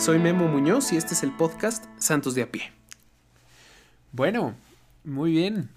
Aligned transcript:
Soy 0.00 0.18
Memo 0.18 0.48
Muñoz 0.48 0.94
y 0.94 0.96
este 0.96 1.12
es 1.12 1.22
el 1.22 1.30
podcast 1.30 1.84
Santos 1.98 2.34
de 2.34 2.40
a 2.40 2.50
pie. 2.50 2.72
Bueno, 4.12 4.54
muy 5.04 5.30
bien. 5.30 5.68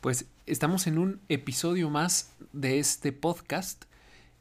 Pues 0.00 0.26
estamos 0.46 0.86
en 0.86 0.98
un 0.98 1.20
episodio 1.28 1.90
más 1.90 2.32
de 2.52 2.78
este 2.78 3.10
podcast 3.10 3.86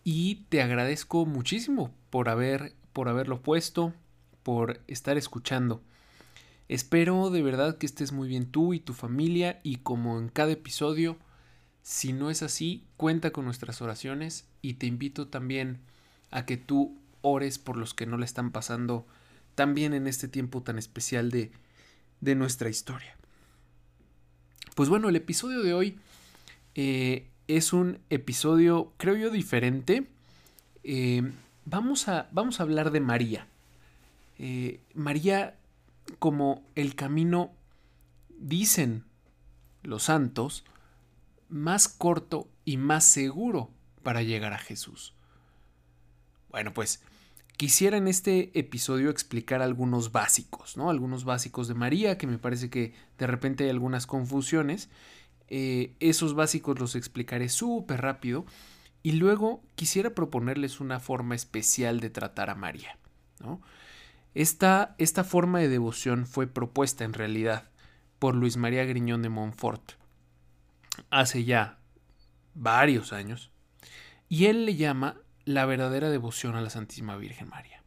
y 0.03 0.45
te 0.49 0.61
agradezco 0.61 1.25
muchísimo 1.25 1.91
por 2.11 2.29
haber 2.29 2.75
por 2.93 3.09
haberlo 3.09 3.41
puesto, 3.41 3.95
por 4.43 4.79
estar 4.85 5.17
escuchando. 5.17 5.81
Espero 6.69 7.31
de 7.31 7.41
verdad 7.41 7.79
que 7.79 7.87
estés 7.87 8.11
muy 8.11 8.27
bien 8.27 8.51
tú 8.51 8.75
y 8.75 8.79
tu 8.79 8.93
familia 8.93 9.59
y 9.63 9.77
como 9.77 10.19
en 10.19 10.29
cada 10.29 10.51
episodio, 10.51 11.17
si 11.81 12.13
no 12.13 12.29
es 12.29 12.43
así, 12.43 12.83
cuenta 12.95 13.31
con 13.31 13.45
nuestras 13.45 13.81
oraciones 13.81 14.47
y 14.61 14.75
te 14.75 14.85
invito 14.85 15.29
también 15.29 15.79
a 16.29 16.45
que 16.45 16.57
tú 16.57 16.95
ores 17.25 17.57
por 17.59 17.77
los 17.77 17.93
que 17.93 18.05
no 18.05 18.17
le 18.17 18.25
están 18.25 18.51
pasando 18.51 19.07
también 19.55 19.93
en 19.93 20.07
este 20.07 20.27
tiempo 20.27 20.61
tan 20.61 20.77
especial 20.77 21.31
de, 21.31 21.51
de 22.21 22.35
nuestra 22.35 22.69
historia. 22.69 23.15
Pues 24.75 24.89
bueno, 24.89 25.09
el 25.09 25.15
episodio 25.15 25.63
de 25.63 25.73
hoy 25.73 25.97
eh, 26.75 27.27
es 27.47 27.73
un 27.73 27.99
episodio, 28.09 28.93
creo 28.97 29.15
yo, 29.15 29.29
diferente. 29.29 30.07
Eh, 30.83 31.31
vamos, 31.65 32.07
a, 32.07 32.29
vamos 32.31 32.59
a 32.59 32.63
hablar 32.63 32.91
de 32.91 32.99
María. 32.99 33.47
Eh, 34.37 34.81
María 34.93 35.57
como 36.19 36.63
el 36.75 36.93
camino, 36.95 37.51
dicen 38.37 39.05
los 39.81 40.03
santos, 40.03 40.65
más 41.49 41.87
corto 41.87 42.47
y 42.65 42.77
más 42.77 43.05
seguro 43.05 43.71
para 44.03 44.21
llegar 44.21 44.53
a 44.53 44.59
Jesús. 44.59 45.13
Bueno, 46.49 46.73
pues 46.73 47.01
Quisiera 47.57 47.97
en 47.97 48.07
este 48.07 48.57
episodio 48.59 49.09
explicar 49.09 49.61
algunos 49.61 50.11
básicos, 50.11 50.75
¿no? 50.75 50.89
Algunos 50.89 51.23
básicos 51.23 51.67
de 51.67 51.73
María, 51.73 52.17
que 52.17 52.27
me 52.27 52.37
parece 52.37 52.69
que 52.69 52.93
de 53.17 53.27
repente 53.27 53.63
hay 53.63 53.69
algunas 53.69 54.07
confusiones. 54.07 54.89
Eh, 55.47 55.95
esos 55.99 56.33
básicos 56.33 56.79
los 56.79 56.95
explicaré 56.95 57.47
súper 57.49 58.01
rápido. 58.01 58.45
Y 59.03 59.13
luego 59.13 59.63
quisiera 59.75 60.15
proponerles 60.15 60.79
una 60.79 60.99
forma 60.99 61.35
especial 61.35 61.99
de 61.99 62.09
tratar 62.09 62.49
a 62.49 62.55
María, 62.55 62.97
¿no? 63.39 63.61
Esta, 64.33 64.95
esta 64.97 65.23
forma 65.23 65.59
de 65.59 65.69
devoción 65.69 66.25
fue 66.25 66.47
propuesta 66.47 67.05
en 67.05 67.13
realidad 67.13 67.69
por 68.19 68.35
Luis 68.35 68.57
María 68.57 68.83
Griñón 68.83 69.21
de 69.21 69.29
Montfort 69.29 69.93
hace 71.09 71.43
ya 71.43 71.77
varios 72.53 73.13
años. 73.13 73.51
Y 74.27 74.45
él 74.45 74.65
le 74.65 74.75
llama 74.75 75.17
la 75.45 75.65
verdadera 75.65 76.09
devoción 76.09 76.55
a 76.55 76.61
la 76.61 76.69
Santísima 76.69 77.15
Virgen 77.17 77.49
María. 77.49 77.81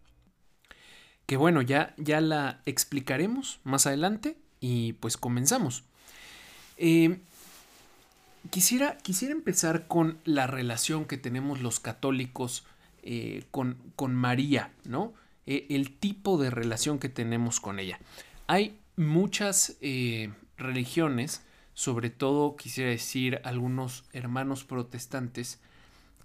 Que 1.27 1.37
bueno, 1.37 1.61
ya, 1.61 1.95
ya 1.99 2.21
la 2.21 2.63
explicaremos 2.65 3.61
más 3.63 3.87
adelante 3.87 4.39
y 4.61 4.95
pues 4.95 5.17
comenzamos. 5.17 5.85
Eh, 6.79 7.19
quisiera, 8.51 8.97
quisiera 8.99 9.35
empezar 9.35 9.87
con 9.89 10.19
la 10.25 10.47
relación 10.47 11.05
que 11.05 11.19
tenemos 11.19 11.61
los 11.61 11.81
católicos 11.81 12.65
eh, 13.03 13.45
con, 13.51 13.77
con, 13.97 14.15
María, 14.15 14.73
¿no? 14.85 15.13
Eh, 15.47 15.67
el 15.71 15.99
tipo 15.99 16.39
de 16.39 16.51
relación 16.51 16.99
que 16.99 17.09
tenemos 17.09 17.61
con 17.61 17.79
ella. 17.79 17.99
Hay 18.47 18.79
muchas 18.97 19.77
religiones, 20.57 21.43
sobre 21.75 22.11
todo 22.11 22.57
quisiera 22.57 22.91
decir 22.91 23.41
algunos 23.45 24.05
hermanos 24.13 24.65
protestantes, 24.65 25.61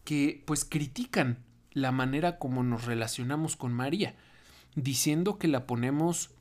que 0.03 0.43
pues 0.45 0.65
critican 0.65 1.37
la 1.71 1.91
manera 1.91 2.37
como 2.37 2.63
nos 2.63 2.85
relacionamos 2.85 3.55
con 3.55 3.73
María, 3.73 4.15
diciendo 4.75 5.37
que 5.37 5.47
la 5.47 5.65
ponemos 5.65 6.31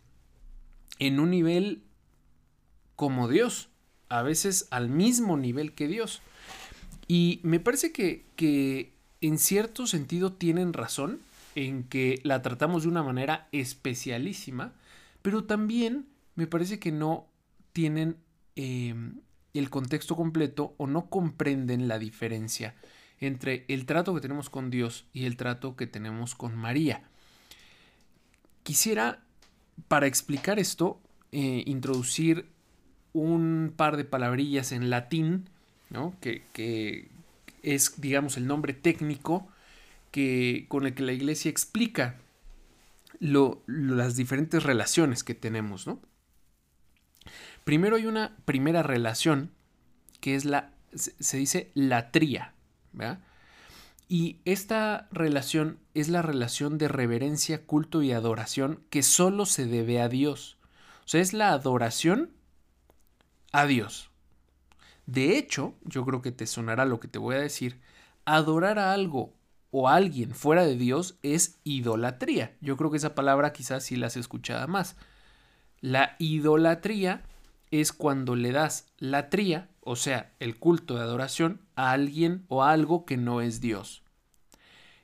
en 0.99 1.21
un 1.21 1.31
nivel 1.31 1.83
como 2.97 3.29
Dios, 3.29 3.69
a 4.09 4.23
veces 4.23 4.69
al 4.71 4.89
mismo 4.89 5.37
nivel 5.37 5.73
que 5.73 5.89
Dios. 5.89 6.21
Y 7.09 7.41
me 7.43 7.61
parece 7.61 7.93
que, 7.93 8.25
que 8.37 8.93
en 9.21 9.39
cierto 9.39 9.87
sentido 9.87 10.33
tienen 10.33 10.73
razón 10.73 11.21
en 11.55 11.85
que 11.85 12.21
la 12.23 12.43
tratamos 12.43 12.83
de 12.83 12.89
una 12.89 13.03
manera 13.03 13.49
especialísima, 13.53 14.73
pero 15.23 15.45
también 15.45 16.07
me 16.35 16.47
parece 16.47 16.79
que 16.79 16.93
no 16.93 17.27
tienen 17.73 18.17
eh, 18.57 18.95
el 19.55 19.71
contexto 19.71 20.17
completo 20.17 20.75
o 20.79 20.87
no 20.87 21.09
comprenden 21.09 21.89
la 21.89 21.99
diferencia 21.99 22.75
entre 23.23 23.65
el 23.69 23.87
trato 23.87 24.15
que 24.15 24.21
tenemos 24.21 24.51
con 24.51 24.69
Dios 24.69 25.07
y 25.13 25.27
el 25.27 25.37
trato 25.37 25.77
que 25.77 25.87
tenemos 25.87 26.35
con 26.35 26.57
María. 26.57 27.05
Quisiera, 28.65 29.23
para 29.87 30.09
explicar 30.09 30.59
esto, 30.59 31.01
eh, 31.31 31.63
introducir 31.67 32.49
un 33.13 33.73
par 33.77 33.97
de 33.97 34.05
palabrillas 34.05 34.73
en 34.73 34.91
latín, 34.91 35.49
¿no? 35.89 36.17
que, 36.21 37.09
es, 37.63 38.01
digamos, 38.01 38.37
el 38.37 38.49
nombre 38.49 38.73
técnico 38.73 39.47
que, 40.11 40.67
con 40.69 40.85
el 40.85 40.95
que 40.95 41.05
la 41.05 41.13
iglesia 41.13 41.49
explica 41.49 42.17
las 43.21 44.17
diferentes 44.17 44.65
relaciones 44.65 45.23
que 45.23 45.37
tenemos. 45.37 45.87
¿no? 45.87 46.01
Primero 47.63 47.95
hay 47.95 48.07
una 48.07 48.37
primera 48.47 48.83
relación 48.83 49.53
que 50.21 50.35
es 50.35 50.45
la, 50.45 50.73
se 50.95 51.37
dice 51.37 51.71
Y 54.09 54.41
esta 54.45 55.09
relación 55.11 55.79
es 55.95 56.09
la 56.09 56.23
relación 56.23 56.79
de 56.79 56.89
reverencia, 56.89 57.65
culto 57.65 58.03
y 58.03 58.13
adoración 58.13 58.83
que 58.91 59.03
solo 59.03 59.47
se 59.47 59.67
debe 59.67 60.01
a 60.01 60.09
Dios. 60.09 60.59
O 61.05 61.09
sea, 61.09 61.21
es 61.21 61.33
la 61.33 61.53
adoración 61.53 62.31
a 63.53 63.67
Dios. 63.67 64.11
De 65.07 65.37
hecho, 65.37 65.75
yo 65.85 66.05
creo 66.05 66.23
que 66.23 66.33
te 66.33 66.47
sonará 66.47 66.85
lo 66.85 67.01
que 67.01 67.09
te 67.09 67.19
voy 67.19 67.37
a 67.37 67.41
decir, 67.41 67.81
adorar 68.25 68.79
a 68.79 68.93
algo 68.93 69.35
o 69.71 69.89
a 69.89 69.95
alguien 69.95 70.35
fuera 70.35 70.65
de 70.65 70.77
Dios 70.77 71.17
es 71.23 71.59
idolatría. 71.65 72.57
Yo 72.61 72.77
creo 72.77 72.91
que 72.91 72.99
esa 72.99 73.15
palabra 73.15 73.53
quizás 73.53 73.85
sí 73.85 73.97
la 73.97 74.07
has 74.09 74.17
escuchado 74.17 74.69
más. 74.69 74.97
La 75.81 76.15
idolatría 76.19 77.23
es 77.71 77.93
cuando 77.93 78.37
le 78.37 78.53
das 78.53 78.87
la 78.99 79.31
tría, 79.31 79.69
o 79.85 79.97
sea, 79.97 80.35
el 80.39 80.59
culto 80.59 80.95
de 80.95 81.03
adoración, 81.03 81.61
a 81.75 81.91
alguien 81.91 82.45
o 82.49 82.63
a 82.63 82.71
algo 82.71 83.05
que 83.05 83.17
no 83.17 83.41
es 83.41 83.61
Dios. 83.61 84.03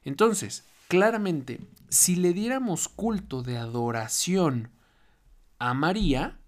Entonces, 0.05 0.65
claramente, 0.87 1.61
si 1.89 2.15
le 2.15 2.33
diéramos 2.33 2.89
culto 2.89 3.43
de 3.43 3.59
adoración 3.59 4.71
a 5.59 5.75
María, 5.75 6.39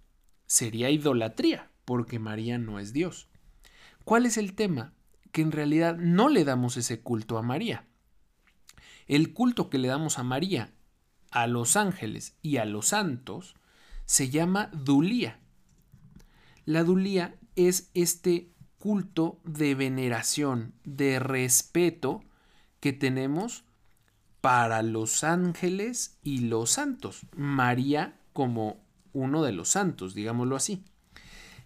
sería 0.46 0.90
idolatría, 0.90 1.70
porque 1.84 2.18
María 2.18 2.56
no 2.58 2.78
es 2.78 2.92
Dios. 2.92 3.28
¿Cuál 4.04 4.26
es 4.26 4.36
el 4.36 4.54
tema? 4.54 4.94
Que 5.32 5.42
en 5.42 5.50
realidad 5.50 5.96
no 5.96 6.28
le 6.28 6.44
damos 6.44 6.76
ese 6.76 7.00
culto 7.00 7.36
a 7.36 7.42
María. 7.42 7.86
El 9.08 9.32
culto 9.32 9.70
que 9.70 9.78
le 9.78 9.88
damos 9.88 10.18
a 10.18 10.22
María, 10.22 10.72
a 11.32 11.48
los 11.48 11.76
ángeles 11.76 12.36
y 12.42 12.58
a 12.58 12.64
los 12.64 12.88
santos, 12.88 13.56
se 14.04 14.30
llama 14.30 14.70
dulía. 14.72 15.40
La 16.64 16.84
dulía 16.84 17.39
es 17.56 17.90
este 17.94 18.50
culto 18.78 19.38
de 19.44 19.74
veneración, 19.74 20.72
de 20.84 21.18
respeto 21.18 22.22
que 22.80 22.92
tenemos 22.92 23.64
para 24.40 24.82
los 24.82 25.22
ángeles 25.22 26.18
y 26.22 26.40
los 26.40 26.70
santos. 26.70 27.20
María 27.36 28.18
como 28.32 28.80
uno 29.12 29.42
de 29.42 29.52
los 29.52 29.68
santos, 29.68 30.14
digámoslo 30.14 30.56
así. 30.56 30.84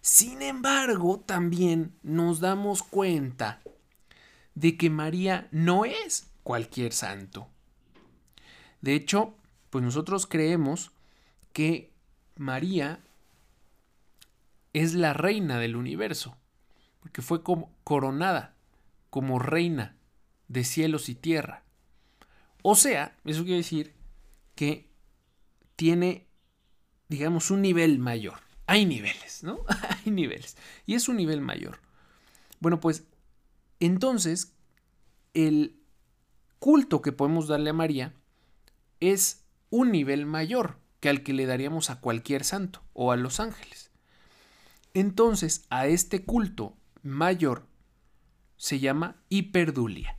Sin 0.01 0.41
embargo, 0.41 1.23
también 1.25 1.93
nos 2.03 2.39
damos 2.39 2.83
cuenta 2.83 3.61
de 4.53 4.77
que 4.77 4.89
María 4.89 5.47
no 5.51 5.85
es 5.85 6.27
cualquier 6.43 6.93
santo. 6.93 7.47
De 8.81 8.93
hecho, 8.93 9.33
pues 9.69 9.83
nosotros 9.83 10.27
creemos 10.27 10.91
que 11.53 11.91
María 12.35 12.99
es 14.75 14.93
la 14.93 15.13
reina 15.13 15.57
del 15.57 15.77
universo, 15.77 16.35
porque 16.99 17.21
fue 17.21 17.41
coronada 17.85 18.57
como 19.09 19.39
reina 19.39 19.95
de 20.49 20.65
cielos 20.65 21.07
y 21.07 21.15
tierra. 21.15 21.63
O 22.61 22.75
sea, 22.75 23.15
eso 23.23 23.43
quiere 23.43 23.59
decir 23.59 23.93
que 24.53 24.89
tiene, 25.77 26.27
digamos, 27.07 27.51
un 27.51 27.61
nivel 27.61 27.99
mayor. 27.99 28.39
Hay 28.67 28.85
niveles, 28.85 29.43
¿no? 29.43 29.59
Hay 30.05 30.11
niveles. 30.11 30.57
Y 30.85 30.95
es 30.95 31.07
un 31.07 31.15
nivel 31.15 31.39
mayor. 31.39 31.79
Bueno, 32.59 32.81
pues 32.81 33.05
entonces 33.79 34.53
el 35.33 35.79
culto 36.59 37.01
que 37.01 37.13
podemos 37.13 37.47
darle 37.47 37.69
a 37.69 37.73
María 37.73 38.13
es 38.99 39.45
un 39.69 39.93
nivel 39.93 40.25
mayor 40.25 40.79
que 40.99 41.07
al 41.07 41.23
que 41.23 41.31
le 41.31 41.45
daríamos 41.45 41.89
a 41.89 42.01
cualquier 42.01 42.43
santo 42.43 42.83
o 42.91 43.13
a 43.13 43.15
los 43.15 43.39
ángeles. 43.39 43.84
Entonces, 44.95 45.65
a 45.69 45.87
este 45.87 46.23
culto 46.23 46.73
mayor 47.03 47.67
se 48.55 48.79
llama 48.79 49.17
hiperdulia. 49.27 50.17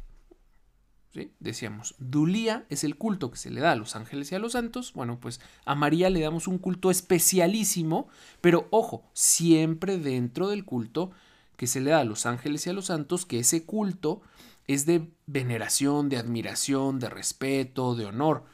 ¿sí? 1.14 1.32
Decíamos, 1.40 1.94
Dulía 1.98 2.66
es 2.68 2.84
el 2.84 2.96
culto 2.96 3.30
que 3.30 3.38
se 3.38 3.50
le 3.50 3.62
da 3.62 3.72
a 3.72 3.76
los 3.76 3.96
ángeles 3.96 4.30
y 4.30 4.34
a 4.34 4.38
los 4.38 4.52
santos. 4.52 4.92
Bueno, 4.92 5.18
pues 5.18 5.40
a 5.64 5.74
María 5.74 6.10
le 6.10 6.20
damos 6.20 6.46
un 6.46 6.58
culto 6.58 6.90
especialísimo, 6.90 8.08
pero 8.42 8.68
ojo, 8.70 9.02
siempre 9.14 9.96
dentro 9.98 10.48
del 10.48 10.66
culto 10.66 11.10
que 11.56 11.66
se 11.66 11.80
le 11.80 11.92
da 11.92 12.00
a 12.00 12.04
los 12.04 12.26
ángeles 12.26 12.66
y 12.66 12.70
a 12.70 12.74
los 12.74 12.84
santos, 12.86 13.24
que 13.24 13.38
ese 13.38 13.64
culto 13.64 14.20
es 14.66 14.84
de 14.84 15.10
veneración, 15.26 16.10
de 16.10 16.18
admiración, 16.18 16.98
de 16.98 17.08
respeto, 17.08 17.94
de 17.94 18.04
honor. 18.04 18.44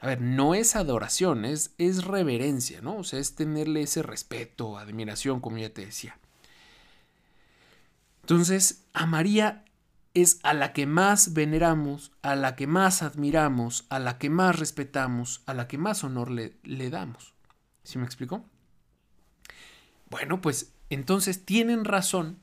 A 0.00 0.06
ver, 0.06 0.20
no 0.20 0.54
es 0.54 0.76
adoración, 0.76 1.44
es, 1.44 1.74
es 1.76 2.04
reverencia, 2.04 2.80
¿no? 2.80 2.96
O 2.96 3.04
sea, 3.04 3.18
es 3.18 3.34
tenerle 3.34 3.82
ese 3.82 4.02
respeto, 4.02 4.78
admiración, 4.78 5.40
como 5.40 5.58
ya 5.58 5.70
te 5.70 5.84
decía. 5.84 6.18
Entonces, 8.22 8.84
a 8.94 9.04
María 9.06 9.64
es 10.14 10.40
a 10.42 10.54
la 10.54 10.72
que 10.72 10.86
más 10.86 11.34
veneramos, 11.34 12.12
a 12.22 12.34
la 12.34 12.56
que 12.56 12.66
más 12.66 13.02
admiramos, 13.02 13.84
a 13.90 13.98
la 13.98 14.18
que 14.18 14.30
más 14.30 14.58
respetamos, 14.58 15.42
a 15.46 15.54
la 15.54 15.68
que 15.68 15.78
más 15.78 16.02
honor 16.02 16.30
le, 16.30 16.56
le 16.62 16.88
damos. 16.90 17.34
¿Sí 17.84 17.98
me 17.98 18.04
explico? 18.04 18.44
Bueno, 20.08 20.40
pues 20.40 20.72
entonces 20.88 21.44
tienen 21.44 21.84
razón 21.84 22.38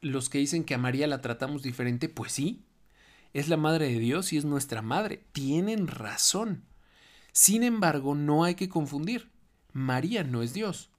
los 0.00 0.28
que 0.28 0.38
dicen 0.38 0.64
que 0.64 0.74
a 0.74 0.78
María 0.78 1.06
la 1.06 1.20
tratamos 1.20 1.62
diferente. 1.62 2.08
Pues 2.08 2.32
sí, 2.32 2.64
es 3.32 3.48
la 3.48 3.56
madre 3.56 3.86
de 3.86 3.98
Dios 3.98 4.32
y 4.32 4.38
es 4.38 4.44
nuestra 4.44 4.82
madre. 4.82 5.24
Tienen 5.32 5.86
razón. 5.86 6.64
Sin 7.32 7.62
embargo, 7.62 8.14
no 8.14 8.44
hay 8.44 8.54
que 8.54 8.68
confundir. 8.68 9.30
María 9.72 10.22
no 10.22 10.42
es 10.42 10.52
Dios. 10.52 10.90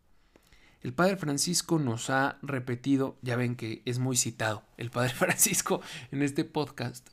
El 0.82 0.94
Padre 0.94 1.16
Francisco 1.16 1.80
nos 1.80 2.10
ha 2.10 2.40
repetido, 2.42 3.18
ya 3.22 3.38
ven 3.38 3.56
que 3.56 3.82
es 3.86 4.00
muy 4.00 4.18
citado, 4.18 4.64
el 4.76 4.90
Padre 4.92 5.14
Francisco 5.14 5.82
en 6.12 6.22
este 6.22 6.44
podcast, 6.44 7.10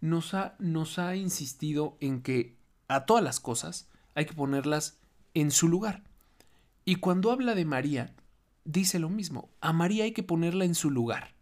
nos 0.00 0.34
ha, 0.34 0.56
nos 0.58 0.98
ha 0.98 1.14
insistido 1.14 1.96
en 2.00 2.22
que 2.22 2.56
a 2.88 3.06
todas 3.06 3.22
las 3.22 3.38
cosas 3.38 3.88
hay 4.14 4.24
que 4.26 4.34
ponerlas 4.34 4.98
en 5.34 5.52
su 5.52 5.68
lugar. 5.68 6.02
Y 6.84 6.96
cuando 6.96 7.30
habla 7.30 7.54
de 7.54 7.64
María, 7.64 8.12
dice 8.64 8.98
lo 8.98 9.08
mismo, 9.08 9.50
a 9.60 9.72
María 9.72 10.04
hay 10.04 10.12
que 10.12 10.24
ponerla 10.24 10.64
en 10.64 10.74
su 10.74 10.90
lugar. 10.90 11.34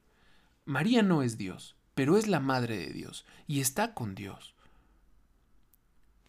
María 0.67 1.03
no 1.03 1.23
es 1.23 1.39
Dios, 1.39 1.77
pero 1.95 2.19
es 2.19 2.27
la 2.27 2.41
Madre 2.41 2.77
de 2.77 2.93
Dios 2.93 3.25
y 3.47 3.61
está 3.61 3.95
con 3.95 4.15
Dios. 4.15 4.55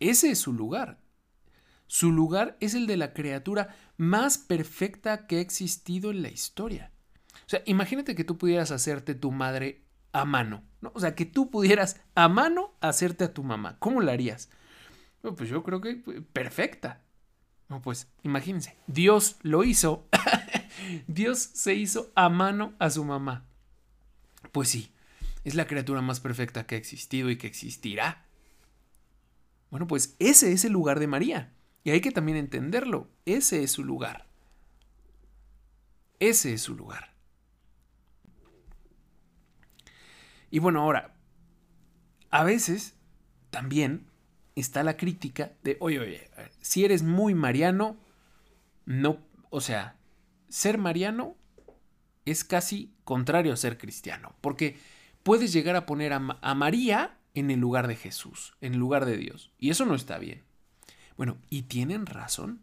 Ese 0.01 0.31
es 0.31 0.39
su 0.39 0.51
lugar. 0.51 0.99
Su 1.87 2.11
lugar 2.11 2.57
es 2.59 2.73
el 2.73 2.87
de 2.87 2.97
la 2.97 3.13
criatura 3.13 3.75
más 3.97 4.37
perfecta 4.37 5.27
que 5.27 5.37
ha 5.37 5.41
existido 5.41 6.11
en 6.11 6.23
la 6.23 6.29
historia. 6.29 6.91
O 7.33 7.49
sea, 7.49 7.61
imagínate 7.65 8.15
que 8.15 8.23
tú 8.23 8.37
pudieras 8.37 8.71
hacerte 8.71 9.13
tu 9.13 9.31
madre 9.31 9.83
a 10.11 10.25
mano, 10.25 10.63
¿no? 10.81 10.91
O 10.95 10.99
sea, 10.99 11.15
que 11.15 11.25
tú 11.25 11.49
pudieras 11.49 12.01
a 12.15 12.27
mano 12.27 12.73
hacerte 12.81 13.25
a 13.25 13.33
tu 13.33 13.43
mamá. 13.43 13.77
¿Cómo 13.79 14.01
la 14.01 14.13
harías? 14.13 14.49
pues 15.21 15.49
yo 15.49 15.61
creo 15.63 15.81
que 15.81 15.95
pues, 15.95 16.21
perfecta. 16.33 17.01
Pues 17.83 18.07
imagínense, 18.23 18.75
Dios 18.87 19.37
lo 19.43 19.63
hizo. 19.63 20.07
Dios 21.07 21.39
se 21.39 21.75
hizo 21.75 22.11
a 22.15 22.27
mano 22.27 22.73
a 22.79 22.89
su 22.89 23.05
mamá. 23.05 23.45
Pues 24.51 24.69
sí, 24.69 24.91
es 25.43 25.55
la 25.55 25.67
criatura 25.67 26.01
más 26.01 26.19
perfecta 26.19 26.65
que 26.65 26.75
ha 26.75 26.77
existido 26.79 27.29
y 27.29 27.37
que 27.37 27.47
existirá. 27.47 28.25
Bueno, 29.71 29.87
pues 29.87 30.15
ese 30.19 30.51
es 30.51 30.65
el 30.65 30.73
lugar 30.73 30.99
de 30.99 31.07
María. 31.07 31.53
Y 31.83 31.89
hay 31.89 32.01
que 32.01 32.11
también 32.11 32.37
entenderlo. 32.37 33.09
Ese 33.25 33.63
es 33.63 33.71
su 33.71 33.83
lugar. 33.83 34.27
Ese 36.19 36.53
es 36.53 36.61
su 36.61 36.75
lugar. 36.75 37.15
Y 40.51 40.59
bueno, 40.59 40.81
ahora, 40.81 41.15
a 42.29 42.43
veces 42.43 42.95
también 43.49 44.05
está 44.55 44.83
la 44.83 44.97
crítica 44.97 45.53
de, 45.63 45.77
oye, 45.79 45.99
oye, 45.99 46.29
si 46.59 46.83
eres 46.83 47.01
muy 47.01 47.33
mariano, 47.33 47.97
no, 48.85 49.19
o 49.49 49.61
sea, 49.61 49.95
ser 50.49 50.77
mariano 50.77 51.37
es 52.25 52.43
casi 52.43 52.93
contrario 53.05 53.53
a 53.53 53.57
ser 53.57 53.77
cristiano, 53.77 54.35
porque 54.41 54.77
puedes 55.23 55.53
llegar 55.53 55.77
a 55.77 55.85
poner 55.85 56.11
a, 56.11 56.37
a 56.41 56.55
María 56.55 57.17
en 57.33 57.51
el 57.51 57.59
lugar 57.59 57.87
de 57.87 57.95
Jesús, 57.95 58.55
en 58.61 58.73
el 58.73 58.79
lugar 58.79 59.05
de 59.05 59.17
Dios, 59.17 59.51
y 59.57 59.69
eso 59.69 59.85
no 59.85 59.95
está 59.95 60.17
bien. 60.17 60.43
Bueno, 61.17 61.37
y 61.49 61.63
tienen 61.63 62.05
razón. 62.05 62.61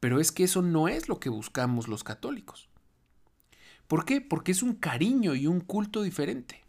Pero 0.00 0.20
es 0.20 0.32
que 0.32 0.44
eso 0.44 0.60
no 0.60 0.88
es 0.88 1.08
lo 1.08 1.18
que 1.18 1.30
buscamos 1.30 1.88
los 1.88 2.04
católicos. 2.04 2.68
¿Por 3.88 4.04
qué? 4.04 4.20
Porque 4.20 4.52
es 4.52 4.62
un 4.62 4.74
cariño 4.74 5.34
y 5.34 5.46
un 5.46 5.60
culto 5.60 6.02
diferente. 6.02 6.62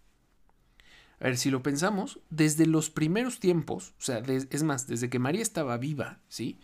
A 1.20 1.26
ver, 1.26 1.38
si 1.38 1.50
lo 1.50 1.64
pensamos, 1.64 2.20
desde 2.30 2.66
los 2.66 2.90
primeros 2.90 3.40
tiempos, 3.40 3.94
o 4.00 4.02
sea, 4.02 4.20
es 4.20 4.64
más, 4.64 4.88
desde 4.88 5.10
que 5.10 5.20
María 5.20 5.42
estaba 5.42 5.78
viva, 5.78 6.20
¿sí? 6.28 6.60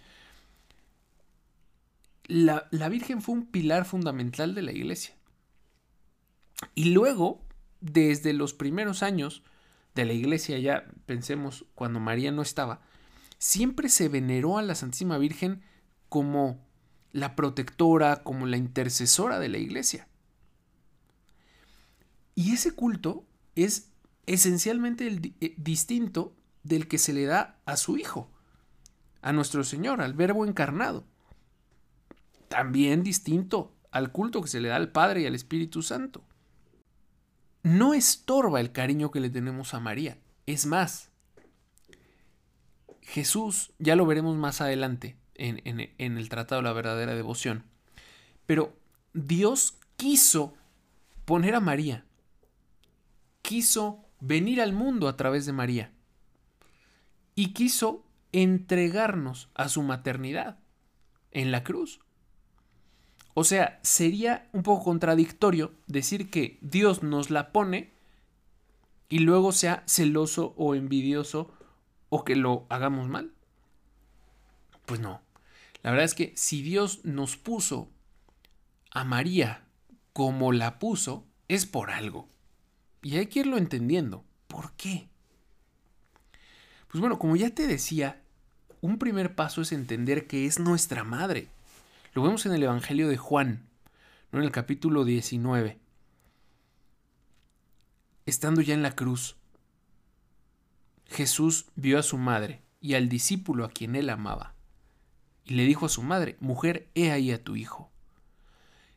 La, 2.26 2.68
la 2.72 2.90
Virgen 2.90 3.22
fue 3.22 3.36
un 3.36 3.46
pilar 3.46 3.86
fundamental 3.86 4.56
de 4.56 4.62
la 4.62 4.72
iglesia. 4.72 5.16
Y 6.76 6.94
luego, 6.94 7.42
desde 7.80 8.34
los 8.34 8.54
primeros 8.54 9.04
años 9.04 9.44
de 9.96 10.06
la 10.06 10.14
iglesia, 10.14 10.58
ya 10.60 10.86
pensemos 11.06 11.66
cuando 11.76 12.00
María 12.00 12.32
no 12.32 12.42
estaba, 12.42 12.82
siempre 13.38 13.90
se 13.90 14.10
veneró 14.10 14.58
a 14.58 14.62
la 14.62 14.76
Santísima 14.76 15.18
Virgen 15.18 15.62
como 16.10 16.66
la 17.12 17.36
protectora, 17.36 18.24
como 18.24 18.46
la 18.46 18.58
intercesora 18.58 19.40
de 19.40 19.50
la 19.50 19.58
iglesia. 19.58 20.08
Y 22.36 22.54
ese 22.54 22.72
culto 22.74 23.26
es 23.56 23.90
esencialmente 24.26 25.34
eh, 25.42 25.54
distinto 25.58 26.36
del 26.64 26.88
que 26.88 26.98
se 26.98 27.14
le 27.14 27.26
da 27.26 27.60
a 27.66 27.76
su 27.76 27.98
Hijo, 27.98 28.32
a 29.22 29.34
nuestro 29.34 29.64
Señor, 29.64 30.02
al 30.02 30.14
Verbo 30.14 30.46
encarnado. 30.46 31.06
También 32.48 33.04
distinto 33.04 33.74
al 33.92 34.12
culto 34.12 34.42
que 34.42 34.48
se 34.48 34.62
le 34.62 34.70
da 34.70 34.78
al 34.78 34.92
Padre 34.92 35.22
y 35.22 35.26
al 35.26 35.36
Espíritu 35.36 35.82
Santo. 35.82 36.24
No 37.64 37.94
estorba 37.94 38.60
el 38.60 38.72
cariño 38.72 39.12
que 39.12 39.20
le 39.20 39.30
tenemos 39.30 39.74
a 39.74 39.80
María. 39.80 40.18
Es 40.46 40.66
más, 40.66 41.12
Jesús, 43.02 43.74
ya 43.78 43.96
lo 43.96 44.06
veremos 44.06 44.38
más 44.38 44.62
adelante 44.62 45.18
en, 45.36 45.62
en, 45.66 46.18
el 46.18 46.30
Tratado 46.30 46.62
de 46.62 46.68
la 46.68 46.74
Verdadera 46.74 47.16
Devoción, 47.16 47.66
pero 48.46 48.78
Dios 49.14 49.78
quiso 49.98 50.54
poner 51.26 51.56
a 51.56 51.60
María, 51.60 52.06
quiso 53.42 54.06
venir 54.20 54.62
al 54.62 54.74
mundo 54.74 55.08
a 55.08 55.18
través 55.18 55.46
de 55.46 55.54
María 55.54 55.92
y 57.36 57.54
quiso 57.54 58.06
entregarnos 58.32 59.50
a 59.56 59.68
su 59.68 59.84
maternidad 59.84 60.60
en 61.32 61.52
la 61.52 61.64
cruz. 61.64 62.00
O 63.34 63.44
sea, 63.44 63.80
sería 63.82 64.50
un 64.52 64.64
poco 64.64 64.84
contradictorio 64.84 65.74
decir 65.88 66.30
que 66.30 66.58
Dios 66.62 67.04
nos 67.04 67.30
la 67.30 67.52
pone 67.52 67.92
y 69.10 69.20
luego 69.20 69.52
sea 69.52 69.84
celoso 69.88 70.54
o 70.58 70.76
envidioso 70.76 71.52
o 72.10 72.24
que 72.24 72.36
lo 72.36 72.66
hagamos 72.70 73.08
mal? 73.08 73.32
Pues 74.86 75.00
no. 75.00 75.22
La 75.84 75.92
verdad 75.92 76.06
es 76.06 76.14
que 76.14 76.34
si 76.36 76.62
Dios 76.62 77.04
nos 77.04 77.38
puso 77.38 77.90
a 78.92 79.04
María 79.04 79.66
como 80.14 80.52
la 80.52 80.78
puso, 80.80 81.26
es 81.48 81.66
por 81.66 81.92
algo. 81.92 82.28
Y 83.02 83.18
hay 83.18 83.28
que 83.28 83.40
irlo 83.40 83.58
entendiendo. 83.58 84.24
¿Por 84.48 84.74
qué? 84.74 85.08
Pues 86.90 87.00
bueno, 87.00 87.18
como 87.18 87.36
ya 87.36 87.50
te 87.50 87.68
decía, 87.68 88.22
un 88.82 88.98
primer 88.98 89.36
paso 89.36 89.62
es 89.62 89.72
entender 89.72 90.28
que 90.28 90.46
es 90.46 90.60
nuestra 90.60 91.04
madre. 91.04 91.48
Lo 92.14 92.24
vemos 92.24 92.46
en 92.46 92.52
el 92.52 92.64
Evangelio 92.64 93.08
de 93.08 93.16
Juan, 93.16 93.70
¿no? 94.32 94.40
en 94.40 94.46
el 94.46 94.52
capítulo 94.52 95.06
19. 95.06 95.80
Estando 98.26 98.60
ya 98.60 98.74
en 98.74 98.82
la 98.82 98.98
cruz, 98.98 99.38
Jesús 101.08 101.68
vio 101.76 101.98
a 101.98 102.04
su 102.04 102.18
madre 102.18 102.64
y 102.82 102.96
al 102.96 103.08
discípulo 103.08 103.64
a 103.64 103.70
quien 103.70 103.96
él 103.96 104.10
amaba, 104.10 104.56
y 105.46 105.54
le 105.54 105.64
dijo 105.64 105.86
a 105.86 105.90
su 105.90 106.04
madre, 106.04 106.36
Mujer, 106.42 106.90
he 106.96 107.12
ahí 107.12 107.32
a 107.32 107.42
tu 107.42 107.56
hijo. 107.56 107.90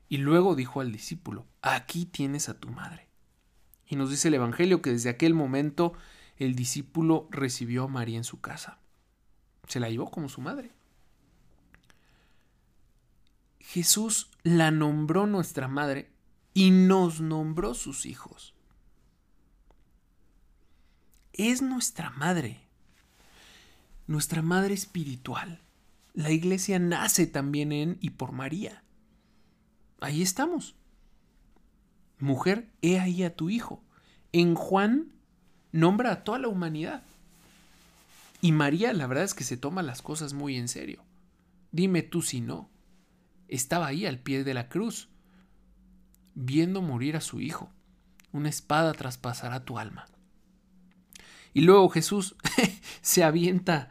Y 0.09 0.17
luego 0.17 0.57
dijo 0.57 0.81
al 0.81 0.91
discípulo, 0.91 1.47
Aquí 1.63 2.07
tienes 2.07 2.49
a 2.49 2.59
tu 2.59 2.69
madre. 2.69 3.07
Y 3.87 3.95
nos 3.95 4.11
dice 4.11 4.27
el 4.27 4.35
Evangelio 4.35 4.83
que 4.83 4.91
desde 4.91 5.11
aquel 5.11 5.35
momento 5.35 5.93
el 6.37 6.57
discípulo 6.57 7.29
recibió 7.31 7.85
a 7.85 7.89
María 7.89 8.17
en 8.17 8.25
su 8.25 8.41
casa. 8.41 8.81
Se 9.69 9.79
la 9.79 9.89
llevó 9.89 10.11
como 10.11 10.29
su 10.29 10.41
madre. 10.41 10.73
Jesús 13.67 14.31
la 14.43 14.71
nombró 14.71 15.27
nuestra 15.27 15.69
madre 15.69 16.11
y 16.55 16.71
nos 16.71 17.21
nombró 17.21 17.75
sus 17.75 18.07
hijos 18.07 18.55
es 21.35 21.63
nuestra 21.63 22.11
madre, 22.11 22.61
nuestra 24.07 24.41
madre 24.41 24.75
espiritual. 24.75 25.61
La 26.15 26.31
iglesia 26.31 26.79
nace 26.79 27.27
también 27.27 27.73
en 27.73 27.99
y 28.01 28.11
por 28.11 28.33
María. 28.33 28.85
Ahí 30.01 30.23
estamos. 30.23 30.77
Mujer, 32.21 32.69
he 32.83 33.01
ahí 33.01 33.25
a 33.25 33.35
tu 33.35 33.51
hijo. 33.51 33.83
En 34.33 34.55
Juan 34.55 35.13
nombra 35.73 36.13
a 36.13 36.25
toda 36.25 36.39
la 36.39 36.49
humanidad. 36.49 37.03
Y 38.41 38.53
María, 38.53 38.93
la 38.93 39.09
verdad 39.09 39.25
es 39.25 39.35
que 39.35 39.45
se 39.45 39.57
toma 39.57 39.83
las 39.83 40.03
cosas 40.03 40.35
muy 40.35 40.57
en 40.57 40.69
serio. 40.69 41.03
Dime 41.73 42.03
tú 42.03 42.23
si 42.23 42.41
no. 42.41 42.71
Estaba 43.55 43.87
ahí 43.87 44.05
al 44.05 44.19
pie 44.19 44.43
de 44.43 44.53
la 44.53 44.69
cruz, 44.69 45.09
viendo 46.35 46.83
morir 46.83 47.17
a 47.17 47.21
su 47.21 47.41
hijo. 47.41 47.71
Una 48.33 48.49
espada 48.49 48.93
traspasará 48.95 49.65
tu 49.65 49.79
alma. 49.79 50.07
Y 51.53 51.61
luego 51.61 51.89
Jesús 51.89 52.35
se 53.01 53.23
avienta, 53.23 53.91